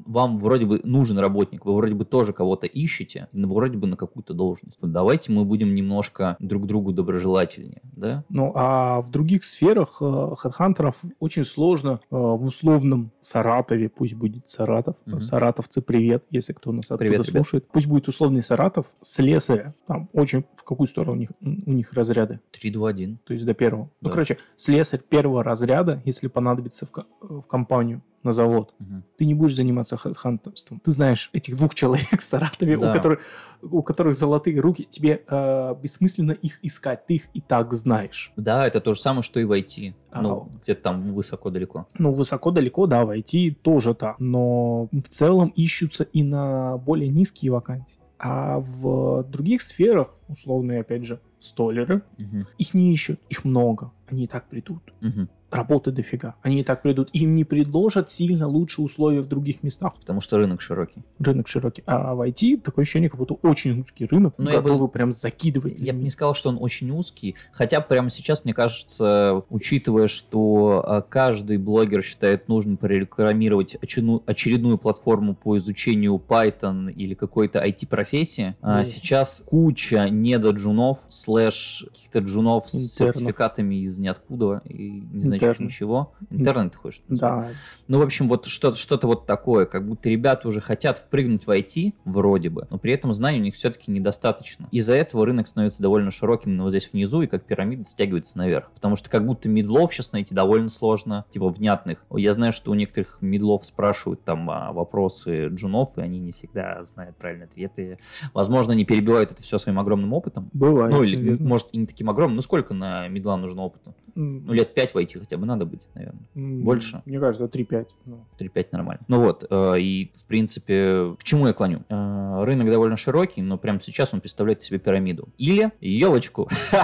вам 0.06 0.38
вроде 0.38 0.66
бы 0.66 0.82
нужен 0.84 1.18
работник, 1.20 1.66
вы 1.66 1.76
вроде 1.76 1.94
бы 1.94 2.06
тоже 2.06 2.34
кого-то 2.34 2.68
ищете, 2.68 3.28
но 3.34 3.48
вроде 3.48 3.78
бы 3.78 3.88
на 3.88 3.98
какую-то 3.98 4.34
должность. 4.34 4.78
Давайте 4.82 5.32
мы 5.32 5.46
будем 5.46 5.74
немножко 5.76 6.36
друг 6.40 6.66
другу 6.68 6.92
доброжелательнее, 6.94 7.82
да? 7.84 8.24
Ну, 8.30 8.52
а 8.56 9.02
в 9.02 9.10
других 9.12 9.44
сферах 9.44 9.98
э, 10.02 10.36
хедхантеров 10.38 11.02
очень 11.20 11.44
сложно 11.44 12.00
э, 12.10 12.16
в 12.16 12.44
условном 12.44 13.12
Саратове, 13.20 13.90
пусть 13.90 14.14
будет 14.14 14.50
Саратов, 14.50 14.96
Мгм. 15.06 15.20
саратовцы, 15.20 15.82
привет, 15.82 16.24
если 16.32 16.54
кто 16.54 16.72
нас 16.72 16.86
оттуда 16.86 16.98
Привет, 17.00 17.20
ребят. 17.28 17.32
слушает. 17.32 17.68
Пусть 17.72 17.88
будет 17.88 18.08
условный 18.08 18.44
Саратов, 18.44 18.88
слесаря, 19.02 19.74
там 19.88 20.10
очень, 20.14 20.46
в 20.56 20.64
какую 20.64 20.88
сторону 20.88 21.14
у 21.14 21.16
них, 21.20 21.30
у 21.42 21.72
них 21.72 21.94
разряды? 21.94 22.40
3, 22.52 22.72
2, 22.72 22.90
1. 22.90 23.20
То 23.24 23.34
есть 23.34 23.46
до 23.46 23.54
первого. 23.54 23.90
Ну, 24.02 24.10
Да. 24.10 24.12
короче, 24.12 24.38
слесарь 24.56 25.02
первого 25.08 25.44
разряда, 25.44 26.02
если 26.06 26.28
понадобится 26.28 26.86
в, 26.86 26.92
в 27.22 27.42
компанию, 27.44 28.02
на 28.24 28.32
завод, 28.32 28.74
ты 29.18 29.26
не 29.26 29.34
будешь 29.34 29.56
заниматься 29.56 29.98
хедхантерством. 29.98 30.80
Ты 30.80 30.92
знаешь 30.92 31.30
этих 31.34 31.56
двух 31.58 31.74
человек 31.76 32.20
в 32.20 32.24
Саратове, 32.24 32.78
Да. 32.78 32.90
у, 32.90 32.94
которых, 32.94 33.20
у 33.62 33.82
которых 33.84 34.16
золотые 34.16 34.60
руки, 34.60 34.88
тебе 34.90 35.24
э, 35.28 35.76
бессмысленно 35.82 36.32
их 36.32 36.60
искать, 36.64 37.06
ты 37.06 37.16
их 37.16 37.30
и 37.34 37.42
так 37.42 37.74
знаешь. 37.74 38.32
Да, 38.36 38.68
это 38.68 38.80
то 38.82 38.94
же 38.94 39.02
самое, 39.02 39.22
что 39.24 39.40
и 39.40 39.44
в 39.44 39.52
IT. 39.52 39.94
А, 40.12 40.22
Ну, 40.22 40.50
где-то 40.64 40.82
там 40.82 41.14
высоко-далеко. 41.14 41.88
Ну, 41.98 42.12
высоко 42.14 42.52
далеко, 42.52 42.86
да, 42.88 43.06
войти 43.06 43.52
тоже 43.52 43.94
так, 43.96 44.20
но 44.20 44.88
в 44.92 45.08
целом 45.10 45.50
ищутся 45.56 46.04
и 46.04 46.24
на 46.24 46.78
более 46.78 47.10
низкие 47.10 47.52
вакансии. 47.52 48.00
А 48.24 48.60
в 48.60 49.24
других 49.24 49.64
сферах, 49.64 50.16
условные, 50.28 50.82
опять 50.82 51.04
же, 51.06 51.20
столеры, 51.40 52.04
Мгм. 52.20 52.42
их 52.60 52.74
не 52.76 52.94
ищут, 52.94 53.20
их 53.30 53.44
много, 53.46 53.92
они 54.08 54.26
и 54.26 54.28
так 54.28 54.48
придут. 54.48 54.94
Мгм. 55.02 55.28
Работы 55.52 55.92
дофига, 55.92 56.36
они 56.42 56.62
и 56.62 56.64
так 56.64 56.82
придут. 56.82 57.10
Им 57.14 57.36
не 57.36 57.44
предложат 57.44 58.10
сильно 58.10 58.48
лучшие 58.48 58.86
условия 58.86 59.22
в 59.22 59.28
других 59.28 59.64
местах. 59.64 59.94
Потому 60.00 60.22
что 60.22 60.38
рынок 60.38 60.62
широкий. 60.62 61.02
Рынок 61.20 61.48
широкий. 61.48 61.84
А 61.86 62.16
в 62.16 62.22
IT 62.22 62.62
такое 62.62 62.84
ощущение, 62.84 63.10
как 63.10 63.20
будто 63.20 63.34
очень 63.36 63.80
узкий 63.82 64.06
рынок, 64.06 64.34
Ну, 64.38 64.50
я 64.50 64.58
бы- 64.62 64.70
готовы 64.70 64.88
прям 64.88 65.12
закидывать. 65.12 65.76
Я 65.78 65.94
бы 65.94 66.00
не 66.02 66.10
сказал, 66.10 66.34
что 66.34 66.50
он 66.50 66.58
очень 66.60 66.90
узкий, 66.92 67.36
хотя 67.52 67.82
прямо 67.82 68.10
сейчас, 68.10 68.46
мне 68.46 68.54
кажется, 68.54 69.44
учитывая, 69.50 70.08
что 70.08 70.84
а, 70.86 71.02
каждый 71.02 71.58
блогер 71.58 72.02
считает 72.02 72.48
нужным 72.48 72.78
прорекламировать 72.78 73.76
очередную, 73.82 74.24
очередную 74.26 74.78
платформу 74.78 75.36
по 75.36 75.58
изучению 75.58 76.22
Python 76.26 76.92
или 76.92 77.14
какой-то 77.14 77.60
IT-профессии, 77.66 78.56
а, 78.62 78.80
Ну. 78.80 78.86
сейчас 78.86 79.44
куча 79.46 80.08
недоджунов, 80.10 81.00
слэш 81.10 81.86
каких-то 81.90 82.20
джунов 82.20 82.70
с 82.70 82.94
Интернов. 82.94 83.16
сертификатами 83.18 83.76
из 83.84 84.00
ниоткуда 84.00 84.62
и 84.66 84.92
не 85.12 85.24
значит 85.26 85.41
Интерны. 85.50 85.66
ничего. 85.66 86.14
Интернет 86.30 86.74
ты 86.74 86.78
хочешь 86.78 87.02
назвать? 87.08 87.48
Да, 87.48 87.54
Ну, 87.88 88.00
в 88.00 88.02
общем, 88.02 88.28
вот 88.28 88.46
что-то 88.46 88.78
что 88.78 89.00
вот 89.04 89.26
такое, 89.26 89.66
как 89.66 89.88
будто 89.88 90.10
ребята 90.10 90.48
уже 90.48 90.62
хотят 90.62 90.98
впрыгнуть 90.98 91.46
в 91.46 91.50
IT, 91.50 91.94
вроде 92.06 92.50
бы, 92.50 92.68
но 92.70 92.78
при 92.78 92.94
этом 92.94 93.14
знаний 93.14 93.40
у 93.40 93.44
них 93.44 93.56
все-таки 93.56 93.92
недостаточно. 93.92 94.68
Из-за 94.72 94.96
этого 94.96 95.26
рынок 95.26 95.48
становится 95.48 95.82
довольно 95.82 96.12
широким, 96.12 96.56
но 96.56 96.64
вот 96.64 96.70
здесь 96.70 96.92
внизу, 96.92 97.22
и 97.22 97.28
как 97.28 97.46
пирамида 97.46 97.84
стягивается 97.84 98.38
наверх. 98.38 98.72
Потому 98.72 98.96
что 98.96 99.10
как 99.10 99.26
будто 99.26 99.50
медлов 99.50 99.94
сейчас 99.94 100.12
найти 100.12 100.34
довольно 100.34 100.70
сложно, 100.70 101.26
типа 101.30 101.50
внятных. 101.50 102.06
Я 102.12 102.34
знаю, 102.34 102.52
что 102.52 102.72
у 102.72 102.74
некоторых 102.74 103.18
медлов 103.22 103.66
спрашивают 103.66 104.24
там 104.24 104.50
а, 104.50 104.72
вопросы 104.72 105.48
джунов, 105.48 105.98
и 105.98 106.02
они 106.02 106.20
не 106.20 106.32
всегда 106.32 106.84
знают 106.84 107.18
правильные 107.18 107.46
ответы. 107.46 108.00
Возможно, 108.34 108.74
они 108.74 108.86
перебивают 108.86 109.32
это 109.32 109.42
все 109.42 109.58
своим 109.58 109.80
огромным 109.80 110.14
опытом. 110.14 110.50
бывает. 110.54 110.92
Ну, 110.92 111.04
или, 111.04 111.16
наверное. 111.16 111.48
может, 111.48 111.68
и 111.72 111.78
не 111.78 111.86
таким 111.86 112.10
огромным. 112.10 112.38
Ну, 112.38 112.42
сколько 112.42 112.74
на 112.74 113.08
медла 113.08 113.38
нужно 113.38 113.64
опыта? 113.64 113.94
Ну, 114.16 114.54
лет 114.54 114.74
5 114.74 114.94
войти 114.94 115.20
хотя 115.20 115.38
бы 115.38 115.46
надо 115.46 115.66
быть, 115.66 115.88
наверное. 115.94 116.22
больше? 116.34 117.02
Мне 117.06 117.20
кажется, 117.20 117.46
3-5. 117.46 117.88
ну. 118.06 118.26
3-5 118.40 118.68
нормально. 118.72 119.04
Ну 119.08 119.22
вот, 119.22 119.46
э, 119.50 119.80
и, 119.80 120.12
в 120.14 120.26
принципе, 120.26 121.16
к 121.20 121.24
чему 121.24 121.48
я 121.48 121.54
клоню? 121.54 121.84
Э, 121.90 122.44
рынок 122.44 122.70
довольно 122.70 122.98
широкий, 122.98 123.42
но 123.42 123.58
прямо 123.58 123.80
сейчас 123.80 124.14
он 124.14 124.22
представляет 124.22 124.62
себе 124.62 124.80
пирамиду. 124.80 125.30
Или 125.38 125.72
елочку. 125.80 126.50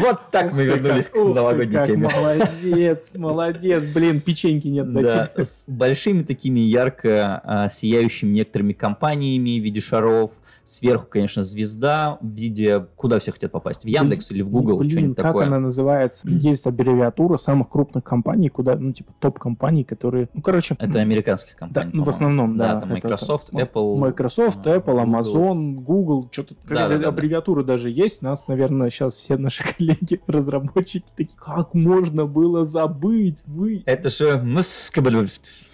Вот 0.00 0.30
так 0.30 0.52
мы 0.52 0.64
вернулись 0.64 1.08
к 1.10 1.16
новогодней 1.16 1.84
теме. 1.84 2.08
Молодец, 2.08 3.14
молодец. 3.14 3.86
Блин, 3.86 4.20
печеньки 4.20 4.68
нет 4.68 4.92
до 4.92 5.02
тебя. 5.02 5.28
с 5.36 5.64
большими 5.66 6.22
такими 6.22 6.60
ярко 6.60 7.40
а, 7.44 7.68
сияющими 7.68 8.30
некоторыми 8.30 8.72
компаниями 8.72 9.58
в 9.58 9.64
виде 9.64 9.80
шаров. 9.80 10.40
Сверху, 10.64 11.06
конечно, 11.08 11.42
звезда 11.42 12.18
в 12.20 12.28
виде... 12.28 12.86
Куда 12.96 13.18
все 13.18 13.32
хотят 13.32 13.52
попасть? 13.52 13.84
В 13.84 13.86
Яндекс 13.86 14.30
или 14.30 14.42
в 14.42 14.50
Google? 14.50 14.78
Блин, 14.78 15.14
как 15.14 15.26
такое. 15.26 15.46
она 15.46 15.58
называется? 15.58 16.28
Есть 16.30 16.57
аббревиатура 16.66 17.36
самых 17.36 17.68
крупных 17.68 18.04
компаний, 18.04 18.48
куда, 18.48 18.76
ну, 18.76 18.92
типа, 18.92 19.12
топ-компаний, 19.18 19.84
которые... 19.84 20.28
Ну, 20.34 20.42
короче... 20.42 20.76
Это 20.78 21.00
американских 21.00 21.54
Да, 21.54 21.58
компаний, 21.58 21.90
ну, 21.94 22.04
в 22.04 22.08
основном, 22.08 22.56
да. 22.56 22.74
Да, 22.74 22.80
там 22.80 22.90
Microsoft, 22.90 23.50
это- 23.52 23.62
Apple, 23.62 23.96
Microsoft, 23.96 24.66
э, 24.66 24.76
Apple, 24.76 25.04
Google. 25.04 25.18
Amazon, 25.18 25.74
Google, 25.74 26.28
что-то... 26.30 26.54
Да-да-да-да. 26.68 27.08
аббревиатуры 27.08 27.64
даже 27.64 27.90
есть. 27.90 28.22
Нас, 28.22 28.48
наверное, 28.48 28.90
сейчас 28.90 29.14
все 29.16 29.36
наши 29.36 29.62
коллеги, 29.76 30.20
разработчики 30.26 31.06
такие, 31.16 31.36
как 31.36 31.74
можно 31.74 32.26
было 32.26 32.64
забыть? 32.64 33.42
Вы... 33.46 33.82
Это 33.86 34.10
же... 34.10 34.42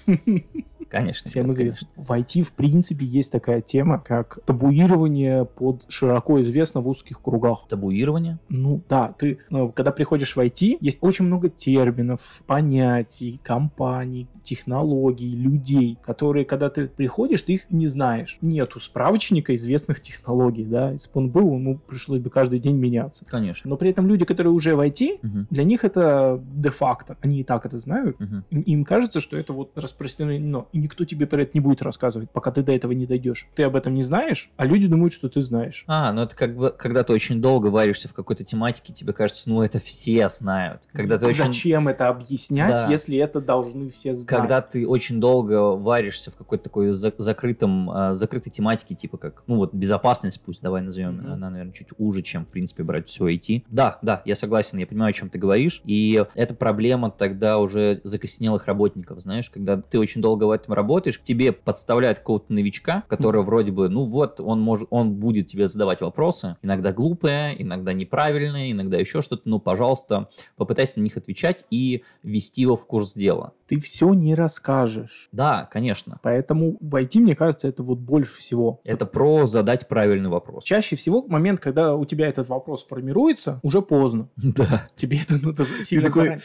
Конечно. 0.95 1.29
Всем 1.29 1.47
нет, 1.47 1.55
известно. 1.55 1.89
В 1.97 2.13
IT, 2.13 2.43
в 2.43 2.53
принципе, 2.53 3.05
есть 3.05 3.33
такая 3.33 3.61
тема, 3.61 3.99
как 3.99 4.39
табуирование 4.45 5.45
под 5.45 5.85
широко 5.89 6.41
известно 6.41 6.81
в 6.81 6.89
узких 6.89 7.21
кругах. 7.21 7.55
конечно. 7.55 7.69
Табуирование. 7.69 8.39
Ну 8.49 8.81
да, 8.89 9.13
ты, 9.19 9.39
ну, 9.51 9.73
когда 9.73 9.91
приходишь 9.91 10.37
в 10.37 10.39
IT, 10.39 10.79
есть 10.81 10.99
очень 11.01 11.25
много 11.25 11.49
терминов, 11.49 12.43
понятий, 12.47 13.41
компаний, 13.43 14.29
технологий, 14.43 15.35
людей, 15.35 15.99
которые, 16.03 16.45
когда 16.45 16.71
ты 16.71 16.87
приходишь, 16.87 17.43
ты 17.43 17.55
их 17.55 17.71
не 17.71 17.89
знаешь. 17.89 18.39
Нету 18.41 18.79
справочника 18.79 19.55
известных 19.55 20.01
технологий, 20.01 20.65
да. 20.65 20.93
Если 20.93 21.11
бы 21.11 21.21
он 21.21 21.31
был, 21.31 21.55
ему 21.55 21.79
пришлось 21.79 22.21
бы 22.21 22.31
каждый 22.31 22.59
день 22.61 22.77
меняться. 22.77 23.25
Конечно. 23.25 23.69
Но 23.69 23.77
при 23.77 23.91
этом 23.91 24.07
люди, 24.07 24.25
которые 24.25 24.53
уже 24.53 24.77
в 24.77 24.81
IT, 24.81 25.19
Мгм, 25.23 25.47
для 25.51 25.65
них 25.65 25.85
это 25.85 26.41
де-факто. 26.55 27.17
Они 27.21 27.41
и 27.41 27.43
так 27.43 27.67
это 27.67 27.79
знают. 27.79 28.17
Им, 28.51 28.61
им 28.61 28.85
кажется, 28.85 29.21
что 29.21 29.37
это 29.37 29.53
вот 29.53 29.73
распространено. 29.75 30.67
И 30.73 30.84
никто 30.85 31.05
тебе 31.05 31.27
про 31.27 31.43
это 31.43 31.51
не 31.55 31.61
будет 31.61 31.83
рассказывать, 31.83 32.31
пока 32.31 32.51
ты 32.51 32.63
до 32.63 32.73
этого 32.73 32.93
не 32.93 33.07
дойдешь. 33.07 33.49
Ты 33.55 33.63
об 33.65 33.75
этом 33.77 33.95
не 33.95 34.03
знаешь, 34.03 34.51
а 34.57 34.67
люди 34.67 34.87
думают, 34.87 35.13
что 35.13 35.29
ты 35.29 35.41
знаешь. 35.41 35.85
А, 35.87 36.13
ну 36.13 36.23
это 36.23 36.37
как 36.37 36.55
бы, 36.57 36.71
когда 36.77 37.03
ты 37.03 37.13
очень 37.13 37.41
долго 37.41 37.69
варишься 37.69 38.09
в 38.09 38.13
какой-то 38.13 38.45
тематике, 38.45 38.93
тебе 38.93 39.13
кажется, 39.13 39.49
ну 39.51 39.63
это 39.63 39.79
все 39.79 40.29
знают. 40.29 40.83
Когда 40.93 41.19
ты 41.19 41.27
очень... 41.27 41.45
Зачем 41.47 41.89
это 41.89 42.09
объяснять, 42.09 42.75
Да. 42.75 42.89
если 42.91 43.17
это 43.17 43.41
должны 43.41 43.89
все 43.89 44.13
знать? 44.13 44.27
Когда 44.29 44.61
ты 44.61 44.87
очень 44.87 45.21
долго 45.21 45.73
варишься 45.77 46.31
в 46.31 46.37
какой-то 46.37 46.65
такой 46.65 46.93
за- 46.93 47.15
закрытом, 47.19 47.91
а, 47.91 48.15
закрытой 48.15 48.51
тематике, 48.51 48.95
типа 48.95 49.17
как, 49.19 49.43
ну 49.47 49.57
вот 49.57 49.73
безопасность, 49.75 50.41
пусть 50.45 50.63
давай 50.63 50.83
назовем, 50.83 51.17
Мгм. 51.17 51.33
она, 51.33 51.51
наверное, 51.51 51.73
чуть 51.73 51.89
уже, 51.99 52.23
чем, 52.23 52.45
в 52.45 52.49
принципе, 52.49 52.83
брать 52.83 53.09
все 53.09 53.27
IT. 53.29 53.65
Да, 53.71 53.99
да, 54.03 54.23
я 54.25 54.35
согласен, 54.35 54.79
я 54.79 54.87
понимаю, 54.87 55.11
о 55.11 55.13
чем 55.13 55.31
ты 55.31 55.39
говоришь. 55.39 55.81
И 55.85 56.23
это 56.35 56.55
проблема 56.55 57.11
тогда 57.11 57.59
уже 57.59 58.01
закоснелых 58.05 58.67
работников, 58.67 59.21
знаешь, 59.21 59.49
когда 59.51 59.77
ты 59.81 59.99
очень 59.99 60.21
долго 60.21 60.45
в 60.45 60.51
этом 60.65 60.75
работаешь, 60.75 61.19
к 61.19 61.23
тебе 61.23 61.53
подставляют 61.53 62.19
какого-то 62.19 62.53
новичка, 62.53 63.05
который 63.09 63.43
вроде 63.43 63.73
бы, 63.73 63.89
ну 63.89 64.05
вот, 64.05 64.41
он 64.41 64.61
может, 64.61 64.89
он 64.91 65.15
будет 65.15 65.47
тебе 65.47 65.67
задавать 65.67 66.01
вопросы, 66.01 66.57
иногда 66.63 66.93
глупые, 66.93 67.61
иногда 67.63 67.93
неправильные, 67.93 68.73
иногда 68.73 68.99
еще 68.99 69.23
что-то, 69.23 69.43
ну, 69.45 69.61
пожалуйста, 69.61 70.29
попытайся 70.57 70.99
на 70.99 71.05
них 71.05 71.17
отвечать 71.17 71.65
и 71.71 72.03
ввести 72.23 72.63
его 72.63 72.77
в 72.77 72.87
курс 72.87 73.15
дела. 73.15 73.53
Ты 73.67 73.81
все 73.81 74.13
не 74.13 74.35
расскажешь. 74.35 75.29
Да, 75.33 75.69
конечно. 75.73 76.19
Поэтому 76.23 76.77
в 76.81 76.95
IT, 76.95 77.19
мне 77.21 77.35
кажется, 77.35 77.69
это 77.69 77.83
вот 77.83 77.99
больше 77.99 78.37
всего. 78.37 78.81
Это 78.85 79.07
про 79.07 79.47
задать 79.47 79.89
правильный 79.89 80.29
вопрос. 80.29 80.65
Чаще 80.65 80.97
всего 80.97 81.25
момент, 81.27 81.61
когда 81.61 81.95
у 81.95 82.05
тебя 82.05 82.29
этот 82.29 82.49
вопрос 82.49 82.87
формируется, 82.87 83.61
уже 83.63 83.83
поздно. 83.83 84.29
Да. 84.55 84.87
Тебе 84.95 85.19
это 85.19 85.45
надо 85.45 85.65
сильно 85.65 86.09
такой, 86.09 86.25
заранее. 86.25 86.41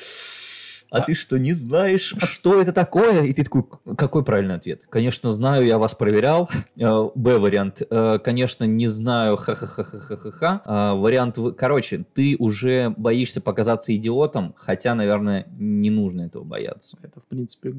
А 0.92 1.02
ты 1.02 1.14
что, 1.14 1.38
не 1.38 1.54
знаешь, 1.54 2.16
что 2.18 2.62
это 2.62 2.74
такое? 2.74 3.24
И 3.24 3.34
ты 3.34 3.44
такой, 3.44 3.64
какой 3.98 4.24
правильный 4.24 4.56
ответ? 4.56 4.86
Конечно, 4.90 5.30
знаю, 5.30 5.66
я 5.66 5.78
вас 5.78 5.94
проверял. 5.94 6.50
Э, 6.78 7.10
Б 7.16 7.38
вариант. 7.40 7.82
Э, 7.90 8.18
Конечно, 8.24 8.64
не 8.64 8.88
знаю, 8.88 9.38
ха-ха-ха-ха-ха-ха. 9.38 10.62
А, 10.66 10.96
Вариант, 10.96 11.38
В. 11.38 11.52
короче, 11.54 12.06
ты 12.14 12.36
уже 12.40 12.94
боишься 12.98 13.42
показаться 13.42 13.96
идиотом, 13.96 14.54
хотя, 14.58 14.96
наверное, 14.96 15.48
не 15.58 15.90
нужно 15.90 16.22
этого 16.22 16.44
бояться. 16.44 16.98
Это, 17.02 17.20
в 17.20 17.26
принципе, 17.26 17.74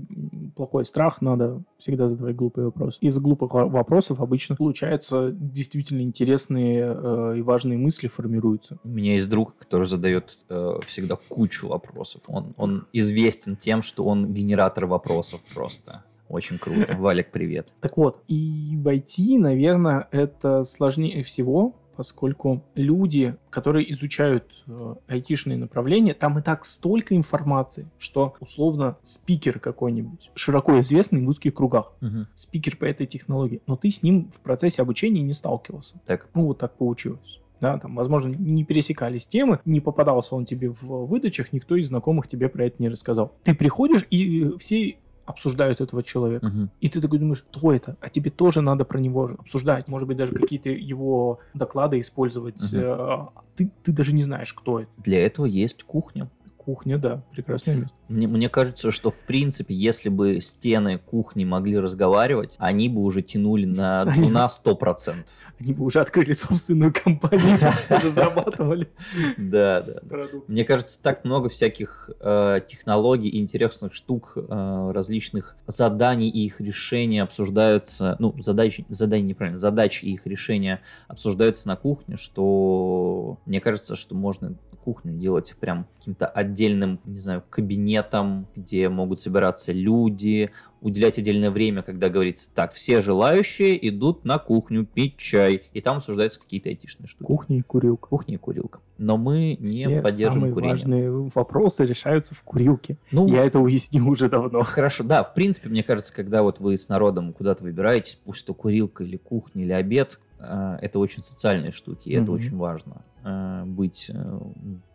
плохой 0.56 0.84
страх, 0.84 1.20
надо 1.20 1.62
всегда 1.78 2.06
задавать 2.06 2.36
глупые 2.36 2.66
вопросы. 2.66 2.98
Из 3.00 3.18
глупых 3.18 3.52
во- 3.54 3.66
вопросов 3.66 4.20
обычно 4.20 4.56
получается 4.56 5.30
действительно 5.32 6.02
интересные 6.02 6.96
э, 6.96 7.34
и 7.38 7.42
важные 7.42 7.78
мысли 7.78 8.08
формируются. 8.08 8.78
У 8.84 8.88
меня 8.88 9.14
есть 9.14 9.28
друг, 9.28 9.56
который 9.56 9.86
задает 9.86 10.38
э, 10.48 10.78
всегда 10.86 11.16
кучу 11.28 11.68
вопросов. 11.68 12.22
Он, 12.28 12.54
он 12.56 12.86
известен 13.00 13.56
тем, 13.56 13.82
что 13.82 14.04
он 14.04 14.32
генератор 14.32 14.86
вопросов 14.86 15.40
просто. 15.54 16.04
Очень 16.28 16.58
круто. 16.58 16.94
Валик, 16.98 17.30
привет. 17.32 17.72
Так 17.80 17.96
вот, 17.96 18.22
и 18.28 18.76
в 18.76 18.86
IT, 18.86 19.38
наверное, 19.38 20.06
это 20.12 20.62
сложнее 20.62 21.22
всего, 21.24 21.74
поскольку 21.96 22.62
люди, 22.76 23.34
которые 23.50 23.90
изучают 23.92 24.44
э, 24.66 24.94
айтишные 25.08 25.58
направления, 25.58 26.14
там 26.14 26.38
и 26.38 26.42
так 26.42 26.64
столько 26.64 27.14
информации, 27.16 27.90
что 27.98 28.34
условно 28.40 28.96
спикер 29.02 29.58
какой-нибудь, 29.58 30.30
широко 30.34 30.78
известный 30.80 31.22
в 31.24 31.28
узких 31.28 31.52
кругах, 31.52 31.92
Мгм. 32.00 32.28
спикер 32.32 32.76
по 32.76 32.84
этой 32.84 33.06
технологии, 33.06 33.60
но 33.66 33.76
ты 33.76 33.90
с 33.90 34.02
ним 34.02 34.30
в 34.32 34.38
процессе 34.40 34.80
обучения 34.82 35.20
не 35.22 35.32
сталкивался. 35.34 36.00
Так, 36.06 36.28
Ну, 36.34 36.46
вот 36.46 36.58
так 36.58 36.74
получилось. 36.76 37.39
Да, 37.60 37.78
там, 37.78 37.94
возможно, 37.94 38.28
не 38.34 38.64
пересекались 38.64 39.26
темы, 39.26 39.60
не 39.64 39.80
попадался 39.80 40.34
он 40.34 40.44
тебе 40.44 40.70
в 40.70 41.06
выдачах, 41.06 41.52
никто 41.52 41.76
из 41.76 41.88
знакомых 41.88 42.26
тебе 42.26 42.48
про 42.48 42.66
это 42.66 42.76
не 42.78 42.88
рассказал. 42.88 43.32
Ты 43.42 43.54
приходишь, 43.54 44.06
и 44.10 44.56
все 44.58 44.96
обсуждают 45.26 45.80
этого 45.80 46.02
человека. 46.02 46.46
Мгм. 46.46 46.70
И 46.80 46.88
ты 46.88 47.00
такой 47.00 47.18
думаешь, 47.20 47.44
кто 47.48 47.72
это? 47.72 47.96
А 48.00 48.08
тебе 48.08 48.30
тоже 48.30 48.62
надо 48.62 48.84
про 48.84 48.98
него 48.98 49.30
обсуждать. 49.38 49.86
Может 49.88 50.08
быть, 50.08 50.16
даже 50.16 50.32
какие-то 50.32 50.70
его 50.70 51.38
доклады 51.54 52.00
использовать. 52.00 52.60
Э, 52.74 52.80
а 52.82 53.28
Ты, 53.54 53.70
ты 53.84 53.92
даже 53.92 54.12
не 54.12 54.22
знаешь, 54.24 54.52
кто 54.52 54.80
это. 54.80 54.90
для 54.96 55.24
этого 55.24 55.46
есть 55.46 55.84
кухня. 55.84 56.28
Кухня, 56.70 56.98
да, 56.98 57.24
прекрасное 57.32 57.74
место. 57.74 57.98
Мне, 58.06 58.28
мне 58.28 58.48
кажется, 58.48 58.92
что 58.92 59.10
в 59.10 59.24
принципе, 59.24 59.74
если 59.74 60.08
бы 60.08 60.40
стены 60.40 60.98
кухни 60.98 61.44
могли 61.44 61.76
разговаривать, 61.76 62.54
они 62.58 62.88
бы 62.88 63.00
уже 63.00 63.22
тянули 63.22 63.64
на, 63.64 64.02
Они- 64.06 64.30
на 64.30 64.46
100%. 64.46 65.16
Они 65.58 65.72
бы 65.74 65.84
уже 65.84 66.00
открыли 66.00 66.30
собственную 66.32 66.94
компанию, 66.94 67.58
разрабатывали 67.88 68.88
Да, 69.36 69.82
да. 69.82 70.00
Мне 70.46 70.64
кажется, 70.64 71.02
так 71.02 71.24
много 71.24 71.48
всяких 71.48 72.08
э, 72.20 72.60
технологий 72.68 73.36
интересных 73.40 73.92
штук, 73.92 74.34
э, 74.36 74.92
различных 74.94 75.56
заданий 75.66 76.28
и 76.28 76.46
их 76.46 76.60
решения 76.60 77.24
обсуждаются, 77.24 78.14
ну, 78.20 78.32
задачи, 78.38 78.86
задания 78.88 79.26
неправильно, 79.26 79.58
задачи 79.58 80.04
и 80.04 80.12
их 80.12 80.24
решения 80.24 80.82
обсуждаются 81.08 81.66
на 81.66 81.74
кухне, 81.74 82.14
что 82.16 83.38
мне 83.44 83.60
кажется, 83.60 83.96
что 83.96 84.14
можно 84.14 84.54
кухню 84.84 85.12
делать 85.14 85.54
прям 85.60 85.86
каким-то 85.98 86.26
отдельным, 86.26 87.00
не 87.04 87.20
знаю, 87.20 87.42
кабинетом, 87.50 88.46
где 88.56 88.88
могут 88.88 89.20
собираться 89.20 89.72
люди, 89.72 90.50
уделять 90.80 91.18
отдельное 91.18 91.50
время, 91.50 91.82
когда 91.82 92.08
говорится, 92.08 92.50
так, 92.54 92.72
все 92.72 93.00
желающие 93.00 93.88
идут 93.88 94.24
на 94.24 94.38
кухню 94.38 94.86
пить 94.86 95.16
чай, 95.18 95.62
и 95.74 95.80
там 95.80 95.98
обсуждаются 95.98 96.40
какие-то 96.40 96.70
айтишные 96.70 97.06
штуки. 97.06 97.26
Кухня 97.26 97.58
и 97.58 97.62
курилка. 97.62 98.08
Кухня 98.08 98.34
и 98.34 98.38
курилка. 98.38 98.80
Но 98.96 99.16
мы 99.16 99.56
не 99.60 99.66
Все 99.66 100.00
поддерживаем 100.02 100.32
самые 100.32 100.52
курение. 100.54 100.74
важные 100.74 101.10
вопросы 101.34 101.84
решаются 101.84 102.34
в 102.34 102.42
курилке. 102.42 102.96
Ну, 103.12 103.26
Я 103.28 103.44
это 103.44 103.58
уяснил 103.60 104.08
уже 104.08 104.28
давно. 104.28 104.62
хорошо, 104.62 105.04
да, 105.04 105.22
в 105.22 105.34
принципе, 105.34 105.68
мне 105.68 105.82
кажется, 105.82 106.14
когда 106.14 106.42
вот 106.42 106.60
вы 106.60 106.76
с 106.76 106.88
народом 106.88 107.32
куда-то 107.32 107.64
выбираетесь, 107.64 108.14
пусть 108.24 108.46
то 108.46 108.54
курилка 108.54 109.04
или 109.04 109.16
кухня 109.18 109.64
или 109.64 109.72
обед, 109.72 110.18
э, 110.38 110.78
это 110.80 110.98
очень 110.98 111.22
социальные 111.22 111.72
штуки, 111.72 112.08
и 112.08 112.12
это 112.14 112.22
Мгм. 112.24 112.32
очень 112.34 112.56
важно. 112.56 113.02
Э, 113.24 113.64
Быть 113.66 114.10
э, 114.12 114.38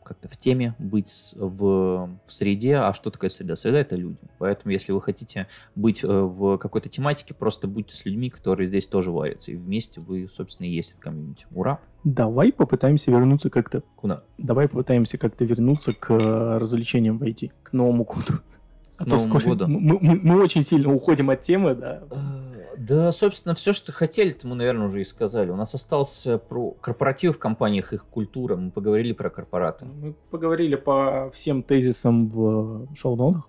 как-то 0.04 0.28
в 0.28 0.38
теме, 0.38 0.76
быть 0.80 1.34
в, 1.36 2.10
в 2.26 2.32
среде. 2.32 2.76
А 2.78 2.94
что 2.94 3.10
такое 3.12 3.30
среда? 3.30 3.56
Среда— 3.56 3.80
это 3.80 3.96
люди. 3.96 4.18
Поэтому, 4.40 4.72
если 4.72 4.92
вы 4.92 5.02
хотите 5.02 5.48
быть 5.76 6.04
э, 6.04 6.08
в 6.08 6.58
какой-то 6.58 6.90
тематике, 6.90 7.34
просто 7.34 7.68
будьте 7.68 7.96
с 7.96 8.06
людьми, 8.06 8.30
которые 8.30 8.68
здесь 8.68 8.88
тоже 8.88 9.12
варятся. 9.12 9.52
И 9.52 9.56
вместе 9.56 10.02
вы, 10.02 10.28
собственно, 10.28 10.68
и 10.68 10.72
есть 10.72 10.92
это 10.94 11.02
комьюнити. 11.02 11.46
Ура! 11.52 11.80
Давай 12.04 12.52
попытаемся 12.52 13.10
вернуться 13.12 13.50
как-то. 13.50 13.82
Куда? 13.96 14.24
Давай 14.38 14.68
попытаемся 14.68 15.18
как-то 15.18 15.44
вернуться 15.46 15.94
к 15.94 16.10
развлечениям 16.60 17.18
в 17.18 17.24
IT, 17.24 17.52
к 17.64 17.74
Новому 17.74 18.04
году. 18.04 18.40
А 18.98 19.06
то 19.06 19.12
Новому 19.12 19.30
сколько- 19.40 19.50
году? 19.50 19.68
Мы, 19.68 19.98
мы- 20.00 20.20
мы 20.22 20.42
очень 20.42 20.62
сильно 20.62 20.94
уходим 20.94 21.30
от 21.32 21.42
темы, 21.42 21.74
да. 21.76 22.04
Да, 22.78 23.12
собственно, 23.12 23.56
все, 23.56 23.74
что 23.74 23.92
хотели, 23.92 24.36
мы, 24.44 24.56
наверное, 24.56 24.88
уже 24.88 25.02
и 25.02 25.04
сказали. 25.04 25.50
У 25.50 25.56
нас 25.56 25.74
остался 25.74 26.38
про 26.38 26.72
корпоративы 26.72 27.34
в 27.34 27.40
компаниях, 27.40 27.94
их 27.94 28.06
культура. 28.06 28.56
Мы 28.56 28.72
поговорили 28.72 29.14
про 29.14 29.30
корпораты. 29.30 29.86
Мы 29.86 30.16
поговорили 30.32 30.76
по 30.76 31.30
всем 31.34 31.64
тезисам 31.64 32.30
в 32.30 32.88
шоу-нотах. 32.96 33.48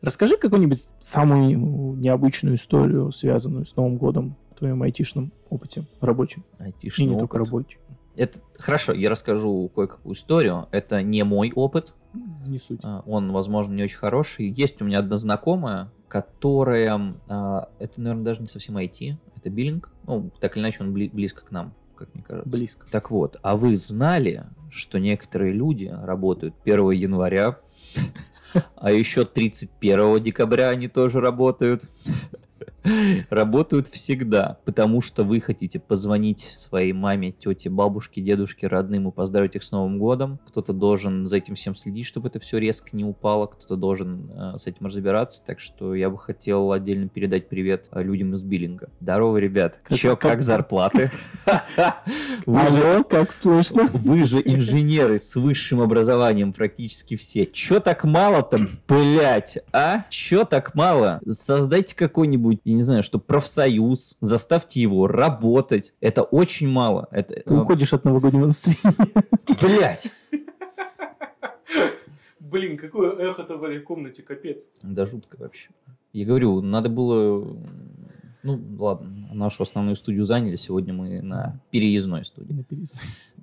Расскажи 0.00 0.36
какую-нибудь 0.36 0.94
самую 0.98 1.96
необычную 1.96 2.56
историю, 2.56 3.12
связанную 3.12 3.64
с 3.64 3.76
Новым 3.76 3.98
годом 3.98 4.36
в 4.50 4.58
твоем 4.58 4.82
айтишном 4.82 5.32
опыте 5.48 5.86
рабочем. 6.00 6.44
Айтишный 6.58 7.04
И 7.04 7.08
не 7.08 7.14
опыт. 7.14 7.20
только 7.30 7.38
рабочем. 7.38 7.78
Это 8.16 8.40
хорошо, 8.58 8.92
я 8.92 9.08
расскажу 9.08 9.70
кое-какую 9.74 10.14
историю. 10.14 10.66
Это 10.70 11.02
не 11.02 11.22
мой 11.24 11.52
опыт, 11.54 11.94
Не 12.46 12.58
суть. 12.58 12.80
А, 12.82 13.02
он, 13.06 13.32
возможно, 13.32 13.72
не 13.72 13.84
очень 13.84 13.96
хороший. 13.96 14.48
Есть 14.50 14.82
у 14.82 14.84
меня 14.84 14.98
одна 14.98 15.16
знакомая, 15.16 15.90
которая, 16.12 17.16
а, 17.26 17.70
это, 17.78 18.02
наверное, 18.02 18.22
даже 18.22 18.42
не 18.42 18.46
совсем 18.46 18.76
IT, 18.76 19.16
это 19.34 19.48
биллинг. 19.48 19.90
Ну, 20.06 20.30
так 20.40 20.58
или 20.58 20.62
иначе, 20.62 20.84
он 20.84 20.94
бли- 20.94 21.10
близко 21.10 21.42
к 21.42 21.50
нам, 21.50 21.72
как 21.96 22.14
мне 22.14 22.22
кажется. 22.22 22.54
Близко. 22.54 22.86
Так 22.90 23.10
вот, 23.10 23.38
а 23.40 23.56
вы 23.56 23.76
знали, 23.76 24.44
что 24.68 24.98
некоторые 24.98 25.54
люди 25.54 25.90
работают 25.90 26.54
1 26.66 26.90
января, 26.90 27.60
а 28.76 28.92
еще 28.92 29.24
31 29.24 30.22
декабря 30.22 30.68
они 30.68 30.88
тоже 30.88 31.18
работают? 31.22 31.88
Работают 33.30 33.86
всегда, 33.86 34.58
потому 34.64 35.00
что 35.00 35.22
вы 35.24 35.40
хотите 35.40 35.78
позвонить 35.78 36.40
своей 36.40 36.92
маме, 36.92 37.32
тете, 37.32 37.70
бабушке, 37.70 38.20
дедушке, 38.20 38.66
родным 38.66 39.08
и 39.08 39.12
поздравить 39.12 39.54
их 39.56 39.62
с 39.62 39.72
Новым 39.72 39.98
годом. 39.98 40.38
Кто-то 40.48 40.72
должен 40.72 41.26
за 41.26 41.36
этим 41.38 41.54
всем 41.54 41.74
следить, 41.74 42.06
чтобы 42.06 42.28
это 42.28 42.40
все 42.40 42.58
резко 42.58 42.90
не 42.96 43.04
упало, 43.04 43.46
кто-то 43.46 43.76
должен 43.76 44.30
э, 44.30 44.58
с 44.58 44.66
этим 44.66 44.86
разбираться. 44.86 45.44
Так 45.44 45.60
что 45.60 45.94
я 45.94 46.10
бы 46.10 46.18
хотел 46.18 46.72
отдельно 46.72 47.08
передать 47.08 47.48
привет 47.48 47.88
э, 47.92 48.02
людям 48.02 48.34
из 48.34 48.42
биллинга. 48.42 48.88
Здорово, 49.00 49.36
ребят. 49.38 49.80
Как- 49.84 49.96
Че, 49.98 50.10
как- 50.10 50.20
как 50.32 50.42
зарплаты? 50.42 51.10
Алло, 52.46 53.04
как 53.04 53.30
слышно? 53.30 53.86
вы 53.92 54.24
же 54.24 54.40
инженеры 54.44 55.18
с 55.18 55.36
высшим 55.36 55.80
образованием 55.80 56.52
практически 56.52 57.16
все. 57.16 57.46
Чё 57.46 57.80
так 57.80 58.04
мало-то, 58.04 58.66
блять, 58.88 59.58
а? 59.72 60.04
Чё 60.08 60.44
так 60.44 60.74
мало? 60.74 61.20
Создайте 61.28 61.94
какой-нибудь, 61.96 62.60
я 62.72 62.76
не 62.76 62.82
знаю, 62.82 63.02
что 63.02 63.18
профсоюз, 63.18 64.16
заставьте 64.20 64.80
его 64.80 65.06
работать. 65.06 65.94
Это 66.00 66.22
очень 66.22 66.68
мало. 66.68 67.06
Это, 67.10 67.40
Ты 67.46 67.54
уходишь 67.54 67.92
от 67.92 68.04
новогоднего 68.04 68.46
настроения. 68.46 68.96
блять. 69.60 70.10
Блин, 72.40 72.76
какое 72.76 73.12
эхо-то 73.16 73.56
в 73.56 73.64
этой 73.64 73.80
комнате, 73.80 74.22
капец. 74.22 74.68
Да 74.82 75.06
жутко 75.06 75.36
вообще. 75.38 75.70
Я 76.12 76.26
говорю, 76.26 76.60
надо 76.60 76.88
было... 76.88 77.56
Ну, 78.42 78.60
ладно, 78.78 79.28
нашу 79.32 79.62
основную 79.62 79.94
студию 79.94 80.24
заняли. 80.24 80.56
Сегодня 80.56 80.92
мы 80.92 81.22
на 81.22 81.60
переездной 81.70 82.24
студии. 82.24 82.64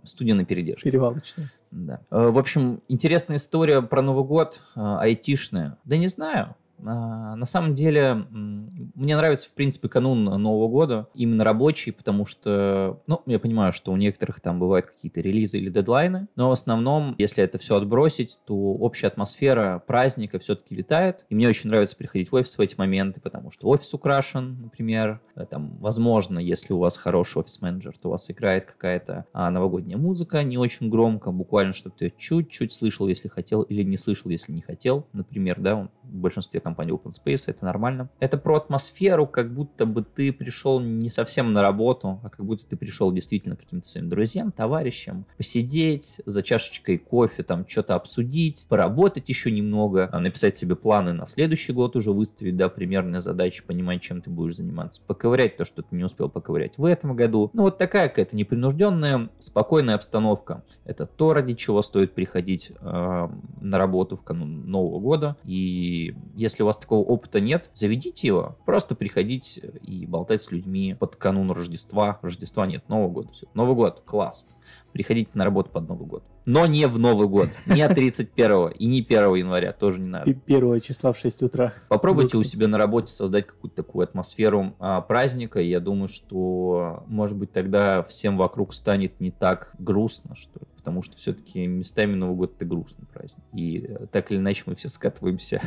Студия 0.03 0.35
на 0.35 0.43
передержке. 0.43 0.89
Перевалочная. 0.89 1.49
Да. 1.71 2.01
Э, 2.11 2.29
В 2.29 2.37
общем, 2.37 2.81
интересная 2.89 3.37
история 3.37 3.81
про 3.81 4.01
Новый 4.01 4.25
год, 4.25 4.61
э, 4.75 4.79
айтишная. 4.81 5.77
Да 5.85 5.95
не 5.97 6.07
знаю. 6.07 6.55
А, 6.85 7.35
На 7.35 7.45
самом 7.45 7.75
деле, 7.75 8.25
мне 8.29 9.15
нравится, 9.15 9.49
в 9.49 9.53
принципе, 9.53 9.89
канун 9.89 10.23
Нового 10.23 10.67
года, 10.67 11.07
именно 11.13 11.43
рабочий, 11.43 11.91
потому 11.91 12.25
что, 12.25 13.01
ну, 13.07 13.21
я 13.25 13.39
понимаю, 13.39 13.71
что 13.73 13.91
у 13.91 13.97
некоторых 13.97 14.39
там 14.39 14.59
бывают 14.59 14.87
какие-то 14.87 15.21
релизы 15.21 15.59
или 15.59 15.69
дедлайны, 15.69 16.27
но 16.35 16.49
в 16.49 16.51
основном, 16.51 17.15
если 17.17 17.43
это 17.43 17.57
все 17.57 17.75
отбросить, 17.75 18.39
то 18.45 18.55
общая 18.55 19.07
атмосфера 19.07 19.83
праздника 19.85 20.39
все-таки 20.39 20.75
летает, 20.75 21.25
и 21.29 21.35
мне 21.35 21.47
очень 21.47 21.69
нравится 21.69 21.95
приходить 21.95 22.31
в 22.31 22.35
офис 22.35 22.57
в 22.57 22.61
эти 22.61 22.75
моменты, 22.77 23.21
потому 23.21 23.51
что 23.51 23.67
офис 23.67 23.93
украшен, 23.93 24.61
например, 24.61 25.19
Э, 25.39 25.45
там, 25.45 25.77
возможно, 25.79 26.37
если 26.37 26.73
у 26.73 26.79
вас 26.79 26.97
хороший 26.97 27.39
офис-менеджер, 27.39 27.97
то 27.97 28.09
у 28.09 28.11
вас 28.11 28.29
играет 28.29 28.65
какая-то 28.65 29.25
а, 29.33 29.49
новогодняя 29.49 29.97
музыка 29.97 30.43
не 30.43 30.57
очень 30.57 30.89
громко, 30.89 31.31
буквально, 31.31 31.73
чтобы 31.73 31.95
ты 31.97 32.13
чуть-чуть 32.15 32.73
слышал, 32.73 33.07
если 33.07 33.29
хотел, 33.29 33.61
или 33.61 33.83
не 33.83 33.97
слышал, 33.97 34.29
если 34.29 34.51
не 34.51 34.61
хотел, 34.61 35.07
например, 35.13 35.59
да, 35.59 35.89
в 36.03 36.15
большинстве 36.15 36.59
компаний 36.59 36.68
Open 36.77 37.11
Space 37.11 37.45
это 37.47 37.65
нормально. 37.65 38.09
Это 38.19 38.37
про 38.37 38.57
атмосферу, 38.57 39.27
как 39.27 39.53
будто 39.53 39.85
бы 39.85 40.03
ты 40.03 40.31
пришел 40.31 40.79
не 40.79 41.09
совсем 41.09 41.53
на 41.53 41.61
работу, 41.61 42.19
а 42.23 42.29
как 42.29 42.45
будто 42.45 42.65
ты 42.65 42.75
пришел 42.75 43.11
действительно 43.11 43.55
к 43.55 43.61
каким-то 43.61 43.87
своим 43.87 44.09
друзьям, 44.09 44.51
товарищам, 44.51 45.25
посидеть 45.37 46.21
за 46.25 46.43
чашечкой 46.43 46.97
кофе, 46.97 47.43
там 47.43 47.67
что-то 47.67 47.95
обсудить, 47.95 48.65
поработать 48.69 49.29
еще 49.29 49.51
немного, 49.51 50.09
а, 50.11 50.19
написать 50.19 50.57
себе 50.57 50.75
планы 50.75 51.13
на 51.13 51.25
следующий 51.25 51.73
год 51.73 51.95
уже 51.95 52.11
выставить, 52.11 52.55
да, 52.55 52.69
примерные 52.69 53.21
задачи, 53.21 53.63
понимать, 53.63 54.01
чем 54.01 54.21
ты 54.21 54.29
будешь 54.29 54.55
заниматься, 54.55 55.01
поковырять 55.05 55.57
то, 55.57 55.65
что 55.65 55.81
ты 55.81 55.95
не 55.95 56.03
успел 56.03 56.29
поковырять 56.29 56.77
в 56.77 56.85
этом 56.85 57.15
году. 57.15 57.49
Ну, 57.53 57.63
вот 57.63 57.77
такая 57.77 58.09
какая-то 58.09 58.35
непринужденная, 58.35 59.29
спокойная 59.37 59.95
обстановка. 59.95 60.63
Это 60.85 61.05
то, 61.05 61.33
ради 61.33 61.53
чего 61.53 61.81
стоит 61.81 62.13
приходить 62.13 62.71
э, 62.79 63.29
на 63.61 63.77
работу 63.77 64.15
в 64.15 64.23
канун 64.23 64.69
Нового 64.69 64.99
года. 64.99 65.37
И 65.43 66.15
если 66.35 66.58
у 66.63 66.65
вас 66.65 66.77
такого 66.77 67.03
опыта 67.05 67.39
нет, 67.39 67.69
заведите 67.73 68.27
его. 68.27 68.57
Просто 68.65 68.95
приходить 68.95 69.59
и 69.81 70.05
болтать 70.05 70.41
с 70.41 70.51
людьми 70.51 70.95
под 70.99 71.15
канун 71.15 71.51
Рождества. 71.51 72.19
Рождества 72.21 72.65
нет, 72.65 72.87
Нового 72.89 73.09
года. 73.09 73.29
Все. 73.33 73.47
Новый 73.53 73.75
год, 73.75 74.01
класс. 74.05 74.45
Приходите 74.91 75.29
на 75.33 75.45
работу 75.45 75.69
под 75.69 75.87
Новый 75.87 76.07
год. 76.07 76.23
Но 76.45 76.65
не 76.65 76.87
в 76.87 76.97
Новый 76.97 77.27
год. 77.27 77.49
Не 77.67 77.87
31 77.87 78.69
и 78.69 78.87
не 78.87 79.01
1 79.01 79.35
января. 79.35 79.71
Тоже 79.71 80.01
не 80.01 80.07
надо. 80.07 80.25
П- 80.25 80.33
Первого 80.33 80.79
числа 80.79 81.11
в 81.11 81.17
6 81.17 81.43
утра. 81.43 81.73
Попробуйте 81.89 82.37
у 82.37 82.39
Выход. 82.39 82.51
себя 82.51 82.67
на 82.67 82.77
работе 82.79 83.07
создать 83.13 83.45
какую-то 83.45 83.75
такую 83.83 84.03
атмосферу 84.03 84.75
а, 84.79 85.01
праздника. 85.01 85.59
Я 85.59 85.79
думаю, 85.79 86.07
что, 86.07 87.03
может 87.07 87.37
быть, 87.37 87.51
тогда 87.51 88.01
всем 88.01 88.35
вокруг 88.35 88.73
станет 88.73 89.19
не 89.19 89.29
так 89.29 89.75
грустно, 89.77 90.33
что 90.33 90.59
ли. 90.59 90.65
Потому 90.75 91.03
что 91.03 91.17
все-таки 91.17 91.67
местами 91.67 92.15
Новый 92.15 92.35
год 92.35 92.53
это 92.55 92.65
грустный 92.65 93.05
праздник. 93.05 93.43
И 93.53 93.85
э, 93.87 94.07
так 94.11 94.31
или 94.31 94.39
иначе 94.39 94.63
мы 94.65 94.73
все 94.73 94.89
скатываемся 94.89 95.61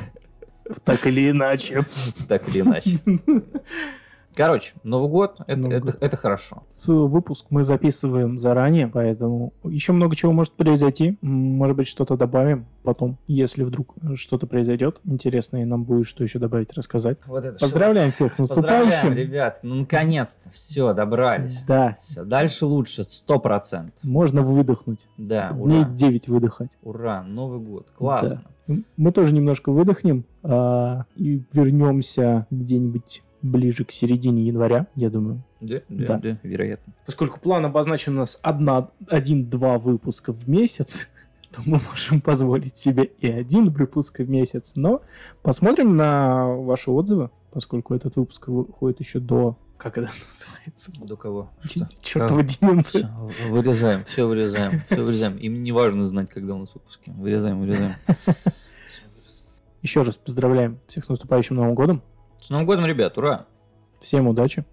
Так 0.85 1.07
или 1.07 1.31
иначе. 1.31 1.85
так 2.29 2.49
или 2.49 2.61
иначе. 2.61 2.99
Короче, 4.35 4.73
Новый 4.83 5.11
год 5.11 5.41
это, 5.47 5.61
Новый 5.61 5.77
это, 5.77 5.85
год. 5.87 5.99
это 6.01 6.17
хорошо. 6.17 6.63
Выпуск 6.87 7.49
мы 7.51 7.65
записываем 7.65 8.39
заранее, 8.39 8.87
поэтому 8.89 9.53
еще 9.63 9.93
много 9.93 10.17
чего 10.17 10.33
может 10.33 10.55
произойти. 10.55 11.19
Может 11.21 11.77
быть, 11.77 11.87
что-то 11.87 12.17
добавим 12.17 12.65
потом, 12.83 13.19
если 13.27 13.63
вдруг 13.63 13.95
что-то 14.15 14.47
произойдет. 14.47 15.03
Интересно, 15.05 15.59
и 15.61 15.67
нам 15.67 15.85
будет 15.85 16.07
что 16.07 16.25
еще 16.25 16.39
добавить, 16.39 16.73
рассказать. 16.73 17.19
Вот 17.27 17.45
это 17.45 17.59
Поздравляем 17.59 18.11
всех 18.11 18.33
с 18.33 18.39
Поздравляем, 18.39 18.87
наступающим. 18.87 19.19
ребят. 19.19 19.61
Ну, 19.63 19.75
наконец-то. 19.75 20.49
Все, 20.49 20.95
добрались. 20.95 21.65
Да, 21.65 21.93
Все, 21.93 22.25
дальше 22.25 22.65
лучше, 22.65 23.05
сто 23.05 23.39
процентов. 23.39 24.03
можно 24.03 24.41
выдохнуть. 24.41 25.09
Да, 25.19 25.53
Дней 25.53 25.81
ура. 25.83 25.91
9 25.91 26.29
выдыхать. 26.29 26.79
Ура, 26.83 27.23
Новый 27.23 27.61
год. 27.61 27.91
Классно. 27.95 28.41
М, 28.47 28.53
Мы 28.97 29.13
тоже 29.13 29.35
немножко 29.35 29.71
выдохнем 29.73 30.25
а, 30.43 31.05
и 31.17 31.43
вернемся 31.53 32.47
где-нибудь 32.51 33.23
ближе 33.43 33.85
к 33.85 33.91
середине 33.91 34.43
января, 34.45 34.87
я 34.95 35.11
думаю. 35.11 35.43
Да, 35.61 35.81
да, 35.89 36.07
Да. 36.07 36.19
да, 36.19 36.39
вероятно. 36.43 36.93
Поскольку 37.07 37.41
план 37.41 37.65
обозначен 37.67 38.15
у 38.15 38.19
нас 38.19 38.39
одна- 38.43 38.91
один-два 39.09 39.79
выпуска 39.79 40.33
в 40.33 40.47
месяц, 40.49 41.09
то 41.53 41.61
мы 41.67 41.81
можем 41.91 42.21
позволить 42.21 42.77
себе 42.79 43.05
и 43.21 43.29
один 43.29 43.71
выпуск 43.71 44.21
в 44.21 44.29
месяц. 44.31 44.75
Но 44.77 45.03
посмотрим 45.43 45.97
на 45.97 46.47
ваши 46.55 46.91
отзывы, 46.91 47.31
поскольку 47.51 47.95
этот 47.95 48.17
выпуск 48.17 48.49
выходит 48.49 49.01
еще 49.01 49.19
до... 49.19 49.57
Как 49.77 49.99
это 49.99 50.09
называется? 50.31 50.93
До 51.05 51.17
кого? 51.17 51.51
Что? 51.65 51.89
Чертова 52.01 52.45
деменция. 52.45 53.11
Вырезаем, 53.51 54.05
все 54.05 54.27
вырезаем, 54.29 54.81
все 54.87 55.03
вырезаем. 55.03 55.37
Им 55.39 55.65
не 55.65 55.73
важно 55.73 56.05
знать, 56.05 56.31
когда 56.31 56.55
у 56.55 56.59
нас 56.59 56.73
выпуски. 56.75 57.11
Вырезаем, 57.11 57.59
вырезаем. 57.59 57.93
Еще 59.83 60.03
раз 60.03 60.17
поздравляем 60.17 60.81
всех 60.87 61.05
с 61.05 61.09
наступающим 61.09 61.57
Новым 61.57 61.75
годом. 61.75 62.03
С 62.41 62.51
Новым 62.51 62.67
годом, 62.67 62.87
ребят, 62.87 63.19
ура! 63.19 63.47
Всем 63.99 64.29
удачи. 64.29 64.65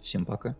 Всем 0.00 0.24
пока. 0.24 0.56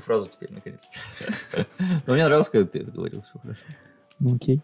Эту 0.00 0.06
фразу 0.06 0.28
теперь, 0.28 0.52
наконец-то. 0.52 1.66
Но 2.06 2.14
мне 2.14 2.24
нравилось, 2.24 2.48
когда 2.48 2.68
ты 2.68 2.80
это 2.80 2.90
говорил, 2.90 3.22
все 3.22 3.38
хорошо. 3.38 3.60
Ну 4.18 4.34
окей. 4.36 4.60